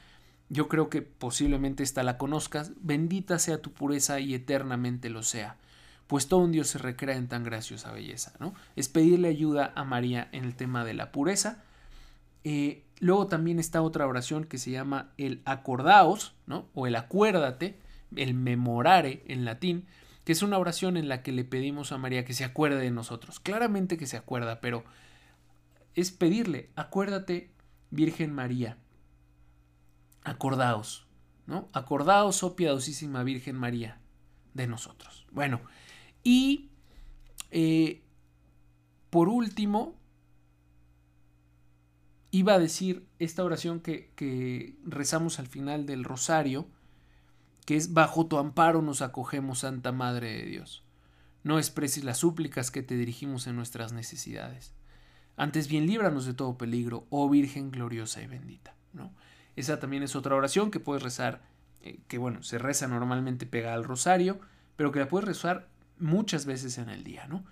Yo 0.49 0.69
creo 0.69 0.91
que 0.91 1.01
posiblemente 1.03 1.83
esta 1.83 2.03
la 2.03 2.19
conozcas. 2.19 2.73
Bendita 2.81 3.39
sea 3.39 3.63
tu 3.63 3.73
pureza 3.73 4.21
y 4.21 4.35
eternamente 4.35 5.09
lo 5.09 5.23
sea. 5.23 5.57
Pues 6.07 6.29
todo 6.29 6.41
un 6.41 6.53
Dios 6.53 6.69
se 6.69 6.79
recrea 6.79 7.17
en 7.17 7.29
tan 7.29 7.45
graciosa 7.45 7.93
belleza, 7.93 8.35
¿no? 8.39 8.55
Es 8.77 8.89
pedirle 8.89 9.29
ayuda 9.29 9.73
a 9.75 9.85
María 9.85 10.29
en 10.33 10.45
el 10.45 10.55
tema 10.55 10.85
de 10.85 10.95
la 10.95 11.13
pureza. 11.13 11.63
Eh, 12.45 12.85
luego 13.01 13.27
también 13.27 13.59
está 13.59 13.81
otra 13.81 14.07
oración 14.07 14.45
que 14.45 14.59
se 14.59 14.71
llama 14.71 15.13
el 15.17 15.41
acordaos, 15.45 16.35
¿no? 16.47 16.69
O 16.75 16.87
el 16.87 16.97
acuérdate, 16.97 17.79
el 18.17 18.35
memorare 18.35 19.23
en 19.27 19.45
latín, 19.45 19.87
que 20.25 20.33
es 20.33 20.43
una 20.43 20.59
oración 20.59 20.97
en 20.97 21.09
la 21.09 21.23
que 21.23 21.33
le 21.33 21.45
pedimos 21.45 21.93
a 21.93 21.99
María 21.99 22.25
que 22.25 22.35
se 22.35 22.45
acuerde 22.45 22.79
de 22.79 22.91
nosotros. 22.91 23.41
Claramente 23.41 23.97
que 23.97 24.07
se 24.07 24.17
acuerda, 24.17 24.61
pero 24.61 24.85
es 25.95 26.11
pedirle, 26.11 26.71
acuérdate, 26.77 27.51
Virgen 27.91 28.33
María, 28.33 28.79
acordaos, 30.25 31.07
¿no? 31.47 31.69
Acordaos, 31.73 32.43
oh 32.43 32.57
piadosísima 32.57 33.23
Virgen 33.23 33.57
María, 33.57 34.01
de 34.55 34.67
nosotros. 34.67 35.27
Bueno, 35.31 35.61
y 36.25 36.71
eh, 37.53 38.03
por 39.11 39.29
último, 39.29 39.95
iba 42.33 42.55
a 42.55 42.59
decir 42.59 43.07
esta 43.21 43.45
oración 43.45 43.79
que, 43.79 44.77
rezamos 44.85 45.39
al 45.39 45.47
final 45.47 45.87
del 45.87 46.03
rosario, 46.03 46.67
que 47.65 47.77
es 47.77 47.93
bajo 47.93 48.27
tu 48.27 48.39
amparo 48.39 48.83
nos 48.83 49.03
acogemos, 49.03 49.61
Santa 49.61 49.93
Madre 49.93 50.33
de 50.33 50.47
Dios. 50.47 50.83
No 51.45 51.59
expreses 51.59 52.03
las 52.03 52.19
súplicas 52.19 52.73
que 52.73 52.83
te 52.83 52.97
dirigimos 52.97 53.47
en 53.47 53.55
nuestras 53.55 53.93
necesidades. 53.93 54.73
Antes 55.37 55.69
bien 55.69 55.87
líbranos 55.87 56.27
de 56.27 56.35
todo 56.35 56.59
peligro, 56.59 57.07
oh 57.09 57.31
Virgen 57.31 57.71
gloriosa 57.71 58.21
y 58.21 58.27
bendita. 58.27 58.75
¿no? 58.93 59.15
Esa 59.55 59.79
también 59.79 60.03
es 60.03 60.17
otra 60.17 60.35
oración 60.35 60.73
que 60.73 60.81
puedes 60.81 61.05
rezar, 61.05 61.43
eh, 61.83 62.01
que 62.09 62.19
bueno, 62.19 62.43
se 62.43 62.59
reza 62.59 62.89
normalmente 62.89 63.47
pegada 63.47 63.77
al 63.77 63.85
rosario, 63.85 64.41
pero 64.75 64.91
que 64.91 64.99
la 64.99 65.07
puedes 65.07 65.29
rezar 65.29 65.69
muchas 65.99 66.47
veces 66.47 66.79
en 66.79 66.89
el 66.89 67.05
día, 67.05 67.27
¿no? 67.27 67.45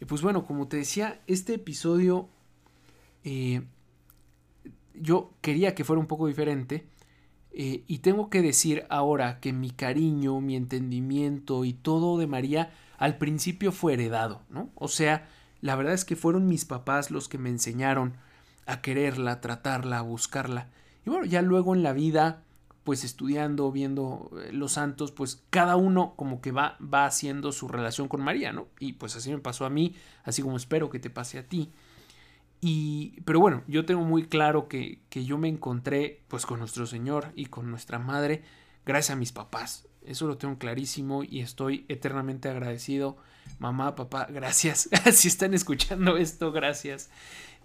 Y 0.00 0.04
pues 0.04 0.22
bueno, 0.22 0.44
como 0.46 0.68
te 0.68 0.76
decía, 0.76 1.20
este 1.26 1.54
episodio 1.54 2.28
eh, 3.24 3.62
yo 4.94 5.32
quería 5.40 5.74
que 5.74 5.84
fuera 5.84 6.00
un 6.00 6.06
poco 6.06 6.26
diferente 6.26 6.86
eh, 7.52 7.84
y 7.86 7.98
tengo 7.98 8.30
que 8.30 8.42
decir 8.42 8.84
ahora 8.90 9.40
que 9.40 9.52
mi 9.52 9.70
cariño, 9.70 10.40
mi 10.40 10.56
entendimiento 10.56 11.64
y 11.64 11.72
todo 11.72 12.18
de 12.18 12.26
María 12.26 12.72
al 12.98 13.18
principio 13.18 13.72
fue 13.72 13.94
heredado, 13.94 14.42
¿no? 14.48 14.70
O 14.74 14.88
sea, 14.88 15.28
la 15.60 15.76
verdad 15.76 15.94
es 15.94 16.04
que 16.04 16.16
fueron 16.16 16.46
mis 16.46 16.64
papás 16.64 17.10
los 17.10 17.28
que 17.28 17.38
me 17.38 17.50
enseñaron 17.50 18.14
a 18.66 18.80
quererla, 18.80 19.40
tratarla, 19.40 19.98
a 19.98 20.02
buscarla. 20.02 20.68
Y 21.06 21.10
bueno, 21.10 21.26
ya 21.26 21.42
luego 21.42 21.74
en 21.74 21.82
la 21.82 21.92
vida, 21.92 22.42
pues 22.84 23.02
estudiando, 23.02 23.72
viendo 23.72 24.30
eh, 24.38 24.52
los 24.52 24.72
santos, 24.72 25.10
pues 25.10 25.42
cada 25.50 25.76
uno 25.76 26.14
como 26.16 26.40
que 26.40 26.52
va, 26.52 26.76
va 26.80 27.06
haciendo 27.06 27.50
su 27.50 27.66
relación 27.66 28.08
con 28.08 28.20
María, 28.20 28.52
¿no? 28.52 28.68
Y 28.78 28.92
pues 28.94 29.16
así 29.16 29.30
me 29.30 29.38
pasó 29.38 29.64
a 29.64 29.70
mí, 29.70 29.96
así 30.22 30.42
como 30.42 30.56
espero 30.56 30.90
que 30.90 30.98
te 30.98 31.10
pase 31.10 31.38
a 31.38 31.48
ti. 31.48 31.72
Y, 32.60 33.20
pero 33.24 33.40
bueno, 33.40 33.62
yo 33.66 33.84
tengo 33.84 34.04
muy 34.04 34.26
claro 34.26 34.68
que, 34.68 35.00
que, 35.08 35.24
yo 35.24 35.36
me 35.36 35.48
encontré 35.48 36.22
pues 36.28 36.46
con 36.46 36.60
nuestro 36.60 36.86
Señor 36.86 37.32
y 37.34 37.46
con 37.46 37.70
nuestra 37.70 37.98
Madre 37.98 38.42
gracias 38.86 39.16
a 39.16 39.18
mis 39.18 39.32
papás. 39.32 39.88
Eso 40.04 40.26
lo 40.26 40.36
tengo 40.36 40.58
clarísimo 40.58 41.24
y 41.24 41.40
estoy 41.40 41.86
eternamente 41.88 42.48
agradecido. 42.48 43.16
Mamá, 43.58 43.94
papá, 43.94 44.26
gracias. 44.30 44.88
si 45.12 45.28
están 45.28 45.54
escuchando 45.54 46.16
esto, 46.16 46.52
gracias. 46.52 47.10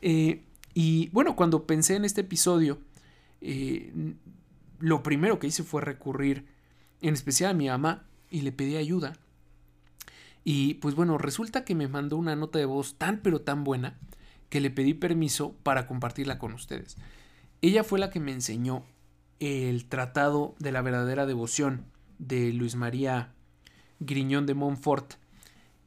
Eh, 0.02 0.44
y 0.74 1.10
bueno, 1.10 1.36
cuando 1.36 1.66
pensé 1.66 1.96
en 1.96 2.06
este 2.06 2.22
episodio, 2.22 2.80
eh, 3.42 3.92
lo 4.80 5.04
primero 5.04 5.40
que 5.40 5.48
hice 5.48 5.64
fue 5.64 5.82
recurrir 5.82 6.46
en 7.02 7.14
especial 7.14 7.52
a 7.52 7.54
mi 7.54 7.68
mamá 7.68 8.06
y 8.30 8.42
le 8.42 8.52
pedí 8.52 8.78
ayuda. 8.78 9.14
Y 10.44 10.76
pues 10.76 10.96
bueno, 10.96 11.18
resulta 11.18 11.66
que 11.66 11.76
me 11.76 11.88
mandó 11.88 12.18
una 12.18 12.36
nota 12.36 12.60
de 12.60 12.66
voz 12.66 12.96
tan 12.98 13.20
pero 13.20 13.42
tan 13.42 13.64
buena 13.64 13.98
que 14.50 14.62
le 14.62 14.72
pedí 14.72 14.94
permiso 14.94 15.56
para 15.64 15.86
compartirla 15.86 16.40
con 16.40 16.54
ustedes. 16.54 16.98
Ella 17.62 17.84
fue 17.84 18.00
la 18.00 18.10
que 18.10 18.20
me 18.20 18.32
enseñó 18.32 18.84
el 19.40 19.86
Tratado 19.86 20.56
de 20.60 20.72
la 20.72 20.82
Verdadera 20.82 21.26
Devoción 21.26 21.86
de 22.18 22.52
Luis 22.54 22.76
María 22.76 23.34
Griñón 24.00 24.46
de 24.46 24.54
Montfort. 24.54 25.14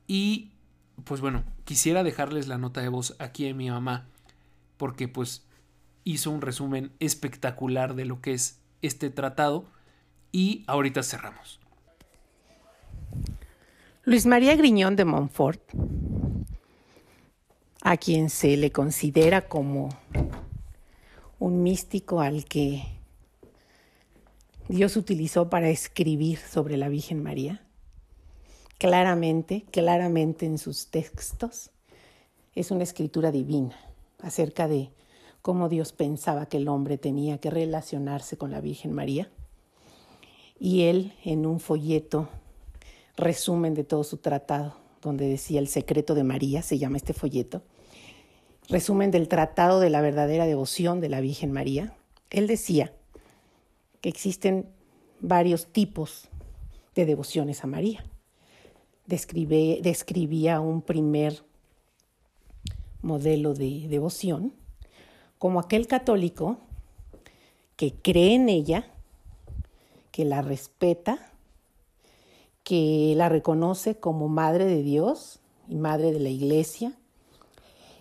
Y 0.06 0.50
pues 1.04 1.20
bueno, 1.20 1.44
quisiera 1.64 2.04
dejarles 2.04 2.46
la 2.46 2.58
nota 2.58 2.80
de 2.80 2.88
voz 2.88 3.16
aquí 3.18 3.44
de 3.44 3.54
mi 3.54 3.70
mamá, 3.70 4.06
porque 4.76 5.08
pues 5.08 5.44
hizo 6.04 6.30
un 6.30 6.40
resumen 6.40 6.92
espectacular 7.00 7.94
de 7.94 8.04
lo 8.04 8.20
que 8.20 8.34
es 8.34 8.61
este 8.82 9.10
tratado 9.10 9.64
y 10.32 10.64
ahorita 10.66 11.02
cerramos. 11.02 11.60
Luis 14.04 14.26
María 14.26 14.56
Griñón 14.56 14.96
de 14.96 15.04
Montfort, 15.04 15.62
a 17.82 17.96
quien 17.96 18.30
se 18.30 18.56
le 18.56 18.72
considera 18.72 19.48
como 19.48 19.88
un 21.38 21.62
místico 21.62 22.20
al 22.20 22.44
que 22.44 22.82
Dios 24.68 24.96
utilizó 24.96 25.50
para 25.50 25.68
escribir 25.68 26.38
sobre 26.38 26.76
la 26.76 26.88
Virgen 26.88 27.22
María, 27.22 27.62
claramente, 28.78 29.64
claramente 29.70 30.46
en 30.46 30.58
sus 30.58 30.88
textos, 30.90 31.70
es 32.54 32.70
una 32.70 32.82
escritura 32.82 33.30
divina 33.30 33.76
acerca 34.20 34.68
de 34.68 34.90
cómo 35.42 35.68
Dios 35.68 35.92
pensaba 35.92 36.46
que 36.46 36.56
el 36.56 36.68
hombre 36.68 36.96
tenía 36.98 37.38
que 37.38 37.50
relacionarse 37.50 38.36
con 38.36 38.52
la 38.52 38.60
Virgen 38.60 38.92
María. 38.92 39.28
Y 40.58 40.82
él, 40.82 41.12
en 41.24 41.44
un 41.44 41.58
folleto 41.58 42.28
resumen 43.16 43.74
de 43.74 43.82
todo 43.82 44.04
su 44.04 44.18
tratado, 44.18 44.76
donde 45.02 45.28
decía 45.28 45.58
el 45.58 45.66
secreto 45.66 46.14
de 46.14 46.22
María, 46.22 46.62
se 46.62 46.78
llama 46.78 46.96
este 46.96 47.12
folleto, 47.12 47.62
resumen 48.68 49.10
del 49.10 49.26
tratado 49.26 49.80
de 49.80 49.90
la 49.90 50.00
verdadera 50.00 50.46
devoción 50.46 51.00
de 51.00 51.08
la 51.08 51.20
Virgen 51.20 51.50
María, 51.50 51.92
él 52.30 52.46
decía 52.46 52.94
que 54.00 54.08
existen 54.08 54.68
varios 55.20 55.66
tipos 55.66 56.28
de 56.94 57.04
devociones 57.04 57.64
a 57.64 57.66
María. 57.66 58.04
describía 59.06 60.60
un 60.60 60.82
primer 60.82 61.42
modelo 63.02 63.54
de 63.54 63.88
devoción 63.88 64.52
como 65.42 65.58
aquel 65.58 65.88
católico 65.88 66.58
que 67.74 67.92
cree 67.92 68.36
en 68.36 68.48
ella, 68.48 68.86
que 70.12 70.24
la 70.24 70.40
respeta, 70.40 71.18
que 72.62 73.14
la 73.16 73.28
reconoce 73.28 73.96
como 73.96 74.28
madre 74.28 74.66
de 74.66 74.84
Dios 74.84 75.40
y 75.66 75.74
madre 75.74 76.12
de 76.12 76.20
la 76.20 76.28
iglesia 76.28 76.92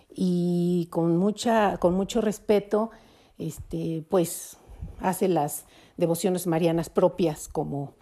y 0.08 0.86
con 0.92 1.16
mucha 1.16 1.78
con 1.78 1.94
mucho 1.94 2.20
respeto 2.20 2.92
este 3.38 4.04
pues 4.08 4.56
hace 5.00 5.26
las 5.26 5.64
devociones 5.96 6.46
marianas 6.46 6.90
propias 6.90 7.48
como 7.48 7.94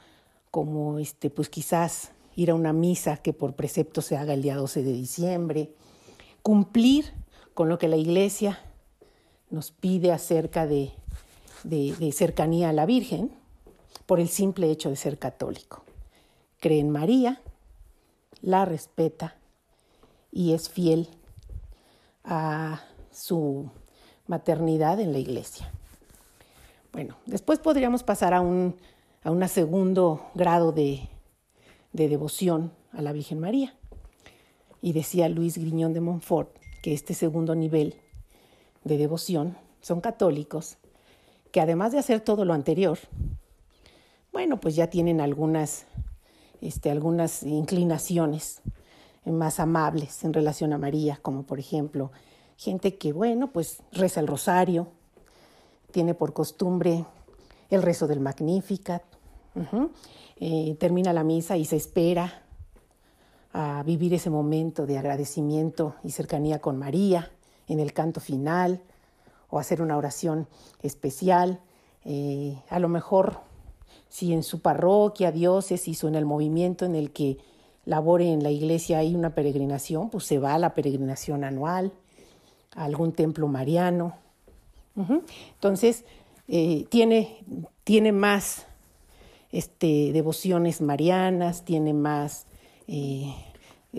como 0.51 0.99
este 0.99 1.31
pues 1.31 1.49
quizás 1.49 2.13
ir 2.37 2.51
a 2.51 2.55
una 2.55 2.75
misa 2.75 3.17
que 3.17 3.33
por 3.33 3.55
precepto 3.55 4.03
se 4.03 4.19
haga 4.19 4.35
el 4.35 4.43
día 4.43 4.57
12 4.57 4.83
de 4.83 4.93
diciembre 4.93 5.73
cumplir 6.43 7.15
con 7.55 7.71
lo 7.71 7.79
que 7.79 7.89
la 7.89 7.97
iglesia 7.97 8.59
nos 9.51 9.71
pide 9.71 10.13
acerca 10.13 10.67
de, 10.67 10.93
de 11.65 12.13
cercanía 12.13 12.71
a 12.71 12.73
la 12.73 12.87
Virgen 12.87 13.31
por 14.07 14.21
el 14.21 14.29
simple 14.29 14.71
hecho 14.71 14.91
de 14.91 14.97
ser 14.97 15.19
católico 15.19 15.85
cree 16.61 16.79
en 16.79 16.91
María, 16.91 17.41
la 18.43 18.65
respeta 18.65 19.37
y 20.31 20.53
es 20.53 20.69
fiel 20.69 21.09
a 22.23 22.83
su 23.11 23.71
maternidad 24.27 25.01
en 25.01 25.13
la 25.13 25.19
iglesia. 25.19 25.73
Bueno, 26.93 27.17
después 27.27 27.59
podríamos 27.59 28.03
pasar 28.03 28.35
a 28.35 28.41
un 28.41 28.77
a 29.23 29.49
segundo 29.49 30.31
grado 30.35 30.73
de, 30.73 31.09
de 31.93 32.09
devoción 32.09 32.73
a 32.93 33.03
la 33.03 33.13
Virgen 33.13 33.41
María. 33.41 33.75
Y 34.83 34.93
decía 34.93 35.29
Luis 35.29 35.59
Griñón 35.59 35.93
de 35.93 36.01
Montfort 36.01 36.57
que 36.83 36.95
este 36.95 37.13
segundo 37.13 37.55
nivel 37.55 37.97
de 38.85 38.99
devoción 38.99 39.57
son 39.81 40.01
católicos 40.01 40.77
que 41.53 41.61
además 41.61 41.93
de 41.93 41.99
hacer 41.99 42.21
todo 42.21 42.45
lo 42.45 42.55
anterior, 42.55 42.99
bueno, 44.33 44.61
pues 44.61 44.77
ya 44.77 44.89
tienen 44.89 45.21
algunas 45.21 45.87
este, 46.61 46.91
algunas 46.91 47.43
inclinaciones 47.43 48.61
más 49.25 49.61
amables 49.61 50.25
en 50.25 50.33
relación 50.33 50.73
a 50.73 50.79
María, 50.79 51.19
como 51.23 51.45
por 51.45 51.59
ejemplo 51.59 52.11
gente 52.57 52.97
que, 52.97 53.13
bueno, 53.13 53.51
pues 53.51 53.83
reza 53.93 54.21
el 54.21 54.27
rosario, 54.27 54.89
tiene 55.91 56.15
por 56.15 56.33
costumbre 56.33 57.07
el 57.71 57.83
rezo 57.83 58.07
del 58.07 58.21
Magnificat, 58.21 59.03
eh, 60.37 60.77
termina 60.79 61.13
la 61.13 61.25
misa 61.25 61.57
y 61.57 61.65
se 61.65 61.77
espera 61.77 62.45
a 63.53 63.83
vivir 63.85 64.15
ese 64.15 64.31
momento 64.31 64.87
de 64.87 64.99
agradecimiento 64.99 65.97
y 66.05 66.11
cercanía 66.11 66.61
con 66.61 66.79
María 66.79 67.31
en 67.71 67.81
el 67.81 67.93
canto 67.93 68.21
final 68.21 68.81
o 69.49 69.59
hacer 69.59 69.81
una 69.81 69.97
oración 69.97 70.49
especial. 70.83 71.61
Eh, 72.05 72.59
a 72.69 72.79
lo 72.79 72.89
mejor 72.89 73.41
si 74.09 74.33
en 74.33 74.43
su 74.43 74.61
parroquia, 74.61 75.33
diócesis 75.33 76.03
o 76.05 76.09
en 76.09 76.17
el 76.17 76.27
movimiento 76.27 76.85
en 76.85 76.97
el 76.97 77.13
que 77.13 77.39
labore 77.85 78.33
en 78.33 78.43
la 78.43 78.51
iglesia 78.51 78.99
hay 78.99 79.15
una 79.15 79.35
peregrinación, 79.35 80.11
pues 80.11 80.25
se 80.25 80.39
va 80.39 80.55
a 80.55 80.59
la 80.59 80.75
peregrinación 80.75 81.45
anual, 81.45 81.93
a 82.75 82.85
algún 82.85 83.13
templo 83.13 83.47
mariano. 83.49 84.15
Entonces, 85.55 86.05
eh, 86.49 86.85
tiene, 86.91 87.39
tiene 87.85 88.13
más 88.13 88.67
este, 89.51 90.13
devociones 90.13 90.81
marianas, 90.83 91.65
tiene 91.65 91.95
más 91.95 92.47
eh, 92.87 93.35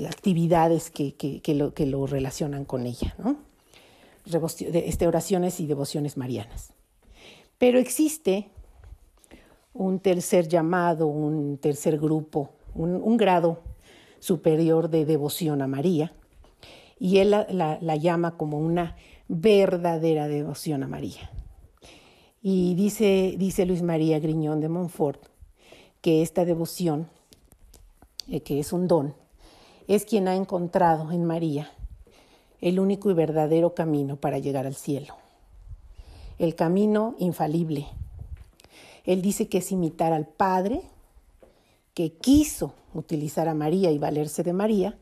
actividades 0.07 0.91
que, 0.91 1.15
que, 1.15 1.55
lo, 1.55 1.73
que 1.73 1.86
lo 1.86 2.05
relacionan 2.05 2.65
con 2.65 2.86
ella, 2.86 3.15
¿no? 3.17 3.50
Este, 4.25 5.07
oraciones 5.07 5.60
y 5.60 5.65
devociones 5.65 6.17
marianas. 6.17 6.73
Pero 7.57 7.79
existe 7.79 8.49
un 9.73 9.99
tercer 9.99 10.47
llamado, 10.47 11.07
un 11.07 11.57
tercer 11.57 11.97
grupo, 11.97 12.49
un, 12.75 13.17
grado 13.17 13.62
superior 14.19 14.89
de 14.89 15.05
devoción 15.05 15.62
a 15.62 15.67
María. 15.67 16.13
Y 16.99 17.17
él 17.17 17.31
la, 17.31 17.95
llama 17.95 18.38
como 18.38 18.60
una 18.60 18.95
verdadera 19.27 20.27
devoción 20.27 20.84
a 20.84 20.88
María. 20.88 21.31
Y 22.43 22.75
dice, 22.75 23.36
dice 23.38 23.65
Luis 23.65 23.81
María 23.81 24.19
Griñón 24.19 24.60
de 24.62 24.69
Montfort 24.69 25.23
que 26.01 26.21
esta 26.21 26.45
devoción, 26.45 27.07
eh, 28.27 28.41
que 28.41 28.60
es 28.60 28.73
un 28.73 28.88
don, 28.88 29.13
es 29.88 30.05
quien 30.05 30.27
ha 30.27 30.36
encontrado 30.36 31.12
en 31.12 31.25
María 31.25 31.71
el 32.62 32.80
único 32.80 33.12
y 33.12 33.13
verdadero 33.13 33.74
camino 33.74 34.15
para 34.17 34.39
llegar 34.39 34.65
al 34.65 34.76
cielo. 34.76 35.15
El 36.39 36.56
camino 36.56 37.15
infalible, 37.19 37.88
él 39.04 39.21
dice 39.21 39.47
que 39.47 39.60
es 39.60 39.71
imitar 39.71 40.13
al 40.13 40.28
Padre 40.28 40.82
que 41.93 42.13
quiso 42.13 42.74
utilizar 42.93 43.47
a 43.47 43.54
María 43.54 43.91
y 43.91 43.97
valerse 43.97 44.43
de 44.43 44.54
María 44.54 44.97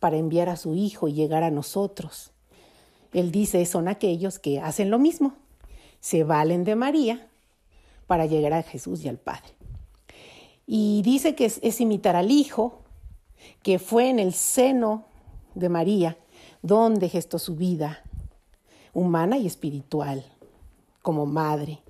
para 0.00 0.16
enviar 0.16 0.48
a 0.48 0.56
su 0.56 0.74
Hijo 0.74 1.08
y 1.08 1.14
llegar 1.14 1.42
a 1.42 1.50
nosotros. 1.50 2.32
Él 3.12 3.30
dice, 3.30 3.64
son 3.64 3.88
aquellos 3.88 4.38
que 4.38 4.60
hacen 4.60 4.90
lo 4.90 4.98
mismo, 4.98 5.34
se 6.00 6.24
valen 6.24 6.64
de 6.64 6.74
María 6.74 7.28
para 8.06 8.26
llegar 8.26 8.52
a 8.52 8.62
Jesús 8.62 9.04
y 9.04 9.08
al 9.08 9.18
Padre. 9.18 9.54
Y 10.66 11.02
dice 11.02 11.34
que 11.34 11.46
es, 11.46 11.80
imitar 11.80 12.16
al 12.16 12.30
Hijo, 12.30 12.82
que 13.62 13.78
fue 13.78 14.08
en 14.08 14.18
el 14.18 14.32
seno 14.32 15.06
de 15.54 15.68
María, 15.68 16.18
donde 16.64 17.10
gestó 17.10 17.38
su 17.38 17.56
vida 17.56 18.02
humana 18.94 19.36
y 19.36 19.46
espiritual, 19.46 20.24
como 21.02 21.26
madre. 21.26 21.80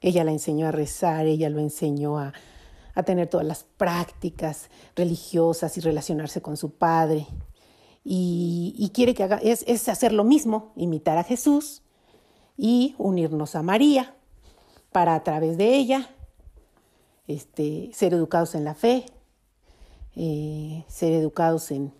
Ella 0.00 0.22
la 0.22 0.30
enseñó 0.30 0.68
a 0.68 0.70
rezar, 0.70 1.26
ella 1.26 1.50
lo 1.50 1.58
enseñó 1.58 2.18
a, 2.18 2.32
tener 3.04 3.28
todas 3.28 3.44
las 3.46 3.64
prácticas 3.64 4.70
religiosas 4.94 5.76
y 5.76 5.80
relacionarse 5.80 6.40
con 6.40 6.56
su 6.56 6.70
padre. 6.70 7.26
Y, 8.04 8.90
quiere 8.94 9.12
que 9.12 9.24
haga, 9.24 9.38
es, 9.38 9.64
es, 9.66 9.88
hacer 9.88 10.12
lo 10.12 10.22
mismo, 10.22 10.72
imitar 10.76 11.18
a 11.18 11.24
Jesús 11.24 11.82
y 12.56 12.94
unirnos 12.98 13.56
a 13.56 13.62
María 13.62 14.14
para 14.92 15.16
a 15.16 15.24
través 15.24 15.58
de 15.58 15.74
ella 15.74 16.08
este, 17.26 17.90
ser 17.92 18.14
educados 18.14 18.54
en 18.54 18.62
la 18.64 18.76
fe, 18.76 19.04
eh, 20.14 20.84
ser 20.86 21.12
educados 21.12 21.72
en, 21.72 21.92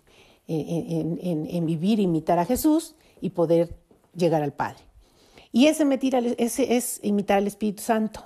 en, 0.47 1.65
vivir, 1.65 1.99
imitar 1.99 2.39
a 2.39 2.45
Jesús 2.45 2.95
y 3.21 3.31
poder 3.31 3.75
llegar 4.15 4.41
al 4.41 4.53
Padre. 4.53 4.79
Y 5.51 5.67
ese, 5.67 5.85
ese 6.37 6.77
es 6.77 6.99
imitar 7.03 7.37
al 7.37 7.47
Espíritu 7.47 7.83
Santo, 7.83 8.23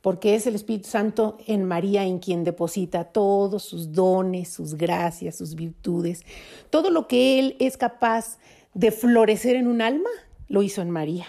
porque 0.00 0.34
es 0.34 0.46
el 0.46 0.54
Espíritu 0.54 0.88
Santo 0.88 1.38
en 1.46 1.64
María 1.64 2.04
en 2.04 2.18
quien 2.18 2.44
deposita 2.44 3.04
todos 3.04 3.62
sus 3.62 3.92
dones, 3.92 4.48
sus 4.48 4.74
gracias, 4.74 5.36
sus 5.36 5.54
virtudes, 5.54 6.24
todo 6.70 6.90
lo 6.90 7.06
que 7.06 7.38
Él 7.38 7.56
es 7.60 7.76
capaz 7.76 8.38
de 8.74 8.90
florecer 8.90 9.56
en 9.56 9.68
un 9.68 9.80
alma, 9.80 10.10
lo 10.48 10.62
hizo 10.62 10.82
en 10.82 10.90
María. 10.90 11.26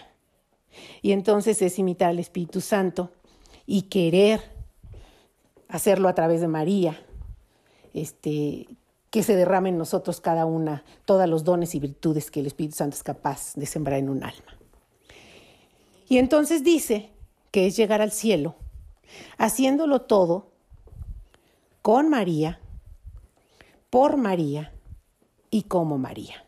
Y 1.01 1.12
entonces 1.12 1.62
es 1.62 1.78
imitar 1.78 2.10
al 2.10 2.20
Espíritu 2.20 2.62
Santo 2.62 3.12
y 3.66 3.84
querer 3.84 4.41
hacerlo 5.68 6.10
a 6.10 6.16
través 6.16 6.41
de 6.41 6.47
María, 6.47 6.99
este, 7.93 8.68
que 9.14 9.22
se 9.22 9.36
derrame 9.36 9.70
en 9.70 9.78
nosotros 9.78 10.20
cada 10.22 10.47
una 10.47 10.84
todos 11.05 11.30
los 11.30 11.43
dones 11.43 11.76
y 11.76 11.80
virtudes 11.80 12.32
que 12.32 12.39
el 12.39 12.47
Espíritu 12.47 12.78
Santo 12.78 12.95
es 12.95 13.03
capaz 13.03 13.53
de 13.53 13.68
sembrar 13.68 13.99
en 13.99 14.09
un 14.09 14.24
alma. 14.24 14.57
Y 16.09 16.18
entonces 16.18 16.64
dice 16.64 17.11
que 17.51 17.68
es 17.68 17.78
llegar 17.78 18.01
al 18.01 18.11
cielo, 18.11 18.55
haciéndolo 19.38 20.01
todo 20.01 20.47
con 21.84 22.09
María, 22.09 22.59
por 23.91 24.18
María 24.18 24.74
y 25.51 25.61
como 25.61 25.99
María. 25.99 26.43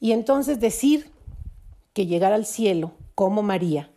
Y 0.00 0.12
entonces 0.12 0.60
decir 0.60 1.10
que 1.94 2.04
llegar 2.04 2.34
al 2.34 2.44
cielo 2.44 2.92
como 3.14 3.42
María 3.42 3.90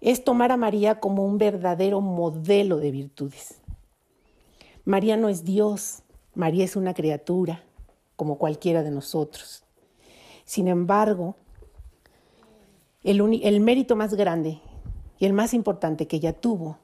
es 0.00 0.22
tomar 0.22 0.52
a 0.52 0.56
María 0.56 1.00
como 1.00 1.24
un 1.24 1.38
verdadero 1.38 2.00
modelo 2.00 2.76
de 2.76 2.92
virtudes. 2.92 3.60
María 4.84 5.16
no 5.16 5.28
es 5.28 5.44
Dios, 5.44 6.03
María 6.34 6.64
es 6.64 6.76
una 6.76 6.94
criatura 6.94 7.62
como 8.16 8.38
cualquiera 8.38 8.82
de 8.82 8.90
nosotros. 8.90 9.64
Sin 10.44 10.68
embargo, 10.68 11.36
el, 13.02 13.60
mérito 13.60 13.96
más 13.96 14.14
grande 14.14 14.60
y 15.18 15.26
el 15.26 15.32
más 15.32 15.54
importante 15.54 16.06
que 16.06 16.16
ella 16.16 16.32
tuvo 16.32 16.78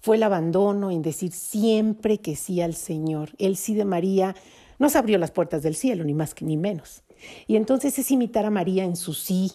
fue 0.00 0.16
el 0.16 0.22
abandono 0.22 0.90
en 0.90 1.02
decir 1.02 1.32
siempre 1.32 2.18
que 2.18 2.36
sí 2.36 2.60
al 2.60 2.74
Señor. 2.74 3.30
El 3.38 3.56
sí 3.56 3.74
de 3.74 3.84
María 3.84 4.34
nos 4.78 4.96
abrió 4.96 5.18
las 5.18 5.30
puertas 5.30 5.62
del 5.62 5.74
cielo, 5.74 6.04
ni 6.04 6.14
más 6.14 6.34
ni 6.40 6.56
menos. 6.56 7.02
Y 7.46 7.56
entonces 7.56 7.98
es 7.98 8.10
imitar 8.10 8.46
a 8.46 8.50
María 8.50 8.84
en 8.84 8.96
su 8.96 9.12
sí, 9.12 9.52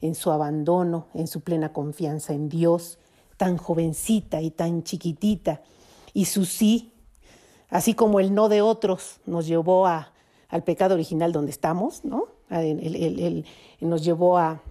en 0.00 0.14
su 0.14 0.30
abandono, 0.30 1.08
en 1.14 1.26
su 1.26 1.40
plena 1.40 1.72
confianza 1.72 2.32
en 2.32 2.48
Dios, 2.48 2.98
tan 3.36 3.56
jovencita 3.56 4.40
y 4.40 4.50
tan 4.50 4.84
chiquitita, 4.84 5.62
y 6.14 6.26
su 6.26 6.44
sí, 6.44 6.92
así 7.70 7.94
como 7.94 8.20
el 8.20 8.34
no 8.34 8.48
de 8.48 8.62
otros 8.62 9.20
nos 9.26 9.46
llevó 9.46 9.86
a, 9.86 10.12
al 10.48 10.64
pecado 10.64 10.94
original 10.94 11.32
donde 11.32 11.50
estamos, 11.50 12.04
¿no? 12.04 12.26
nos 13.80 14.04
llevó 14.04 14.38
a, 14.38 14.62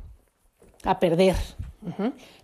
a 0.84 1.00
perder 1.00 1.36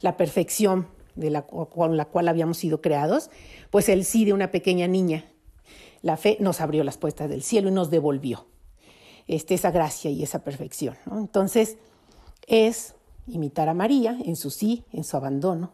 la 0.02 0.16
perfección 0.16 0.88
de 1.16 1.30
la, 1.30 1.44
con 1.44 1.98
la 1.98 2.06
cual 2.06 2.28
habíamos 2.28 2.58
sido 2.58 2.82
creados, 2.82 3.30
pues 3.72 3.90
el 3.90 4.06
sí 4.06 4.26
de 4.26 4.34
una 4.34 4.52
pequeña 4.52 4.88
niña, 4.88 5.26
la 6.02 6.18
fe 6.18 6.38
nos 6.40 6.62
abrió 6.62 6.84
las 6.84 6.98
puertas 6.98 7.30
del 7.30 7.44
cielo 7.44 7.70
y 7.70 7.72
nos 7.72 7.90
devolvió 7.90 8.46
este, 9.28 9.54
esa 9.54 9.72
gracia 9.72 10.12
y 10.12 10.24
esa 10.24 10.44
perfección. 10.44 10.96
Entonces, 11.12 11.78
es 12.48 12.96
imitar 13.28 13.70
a 13.70 13.74
María 13.74 14.18
en 14.24 14.36
su 14.36 14.50
sí, 14.50 14.84
en 14.92 15.04
su 15.04 15.16
abandono. 15.16 15.72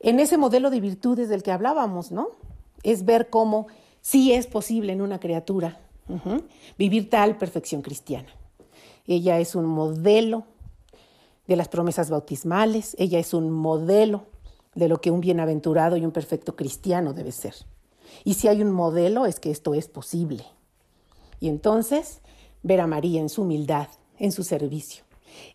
En 0.00 0.20
ese 0.20 0.36
modelo 0.36 0.70
de 0.70 0.80
virtudes 0.80 1.28
del 1.28 1.42
que 1.42 1.50
hablábamos, 1.50 2.12
¿no? 2.12 2.28
Es 2.82 3.04
ver 3.04 3.30
cómo 3.30 3.66
sí 4.00 4.32
es 4.32 4.46
posible 4.46 4.92
en 4.92 5.00
una 5.00 5.20
criatura 5.20 5.80
vivir 6.78 7.10
tal 7.10 7.36
perfección 7.36 7.82
cristiana. 7.82 8.28
Ella 9.06 9.38
es 9.40 9.54
un 9.54 9.66
modelo 9.66 10.44
de 11.46 11.56
las 11.56 11.68
promesas 11.68 12.10
bautismales, 12.10 12.94
ella 12.98 13.18
es 13.18 13.34
un 13.34 13.50
modelo 13.50 14.26
de 14.74 14.88
lo 14.88 15.00
que 15.00 15.10
un 15.10 15.20
bienaventurado 15.20 15.96
y 15.96 16.04
un 16.04 16.12
perfecto 16.12 16.56
cristiano 16.56 17.12
debe 17.12 17.32
ser. 17.32 17.54
Y 18.24 18.34
si 18.34 18.48
hay 18.48 18.62
un 18.62 18.70
modelo 18.70 19.26
es 19.26 19.40
que 19.40 19.50
esto 19.50 19.74
es 19.74 19.88
posible. 19.88 20.44
Y 21.40 21.48
entonces 21.48 22.20
ver 22.62 22.80
a 22.80 22.86
María 22.86 23.20
en 23.20 23.28
su 23.28 23.42
humildad, 23.42 23.88
en 24.18 24.32
su 24.32 24.44
servicio, 24.44 25.04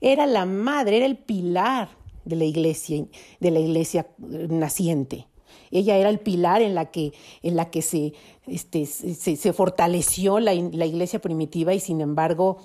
era 0.02 0.26
la 0.26 0.46
madre, 0.46 0.98
era 0.98 1.06
el 1.06 1.18
pilar 1.18 1.89
de 2.26 2.36
la 2.36 2.46
iglesia, 2.46 3.06
de 3.39 3.52
la 3.52 3.60
iglesia 3.60 4.08
naciente. 4.18 5.28
Ella 5.74 5.97
era 5.97 6.09
el 6.09 6.19
pilar 6.19 6.61
en 6.61 6.76
la 6.76 6.91
que, 6.91 7.13
en 7.41 7.55
la 7.55 7.69
que 7.69 7.82
se, 7.82 8.13
este, 8.47 8.86
se, 8.86 9.53
fortaleció 9.53 10.39
la, 10.39 10.53
la, 10.53 10.86
iglesia 10.86 11.19
primitiva 11.19 11.74
y 11.74 11.80
sin 11.80 11.99
embargo 11.99 12.57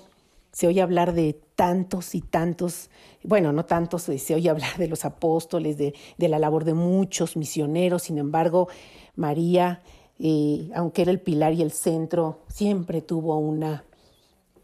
se 0.51 0.67
oye 0.67 0.81
hablar 0.81 1.13
de 1.13 1.33
tantos 1.55 2.15
y 2.15 2.21
tantos, 2.21 2.89
bueno, 3.23 3.51
no 3.51 3.65
tantos, 3.65 4.03
se 4.03 4.35
oye 4.35 4.49
hablar 4.49 4.77
de 4.77 4.87
los 4.87 5.05
apóstoles, 5.05 5.77
de, 5.77 5.93
de 6.17 6.27
la 6.29 6.39
labor 6.39 6.63
de 6.65 6.75
muchos 6.75 7.35
misioneros, 7.35 8.03
sin 8.03 8.17
embargo 8.19 8.67
María, 9.15 9.81
eh, 10.19 10.69
aunque 10.75 11.01
era 11.01 11.11
el 11.11 11.19
pilar 11.19 11.53
y 11.53 11.61
el 11.61 11.71
centro, 11.71 12.39
siempre 12.47 13.01
tuvo 13.01 13.37
una 13.37 13.83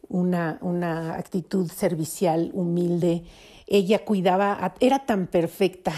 una, 0.07 0.59
una 0.61 1.15
actitud 1.15 1.69
servicial, 1.69 2.51
humilde. 2.53 3.23
Ella 3.67 4.05
cuidaba, 4.05 4.75
era 4.79 5.05
tan 5.05 5.27
perfecta 5.27 5.93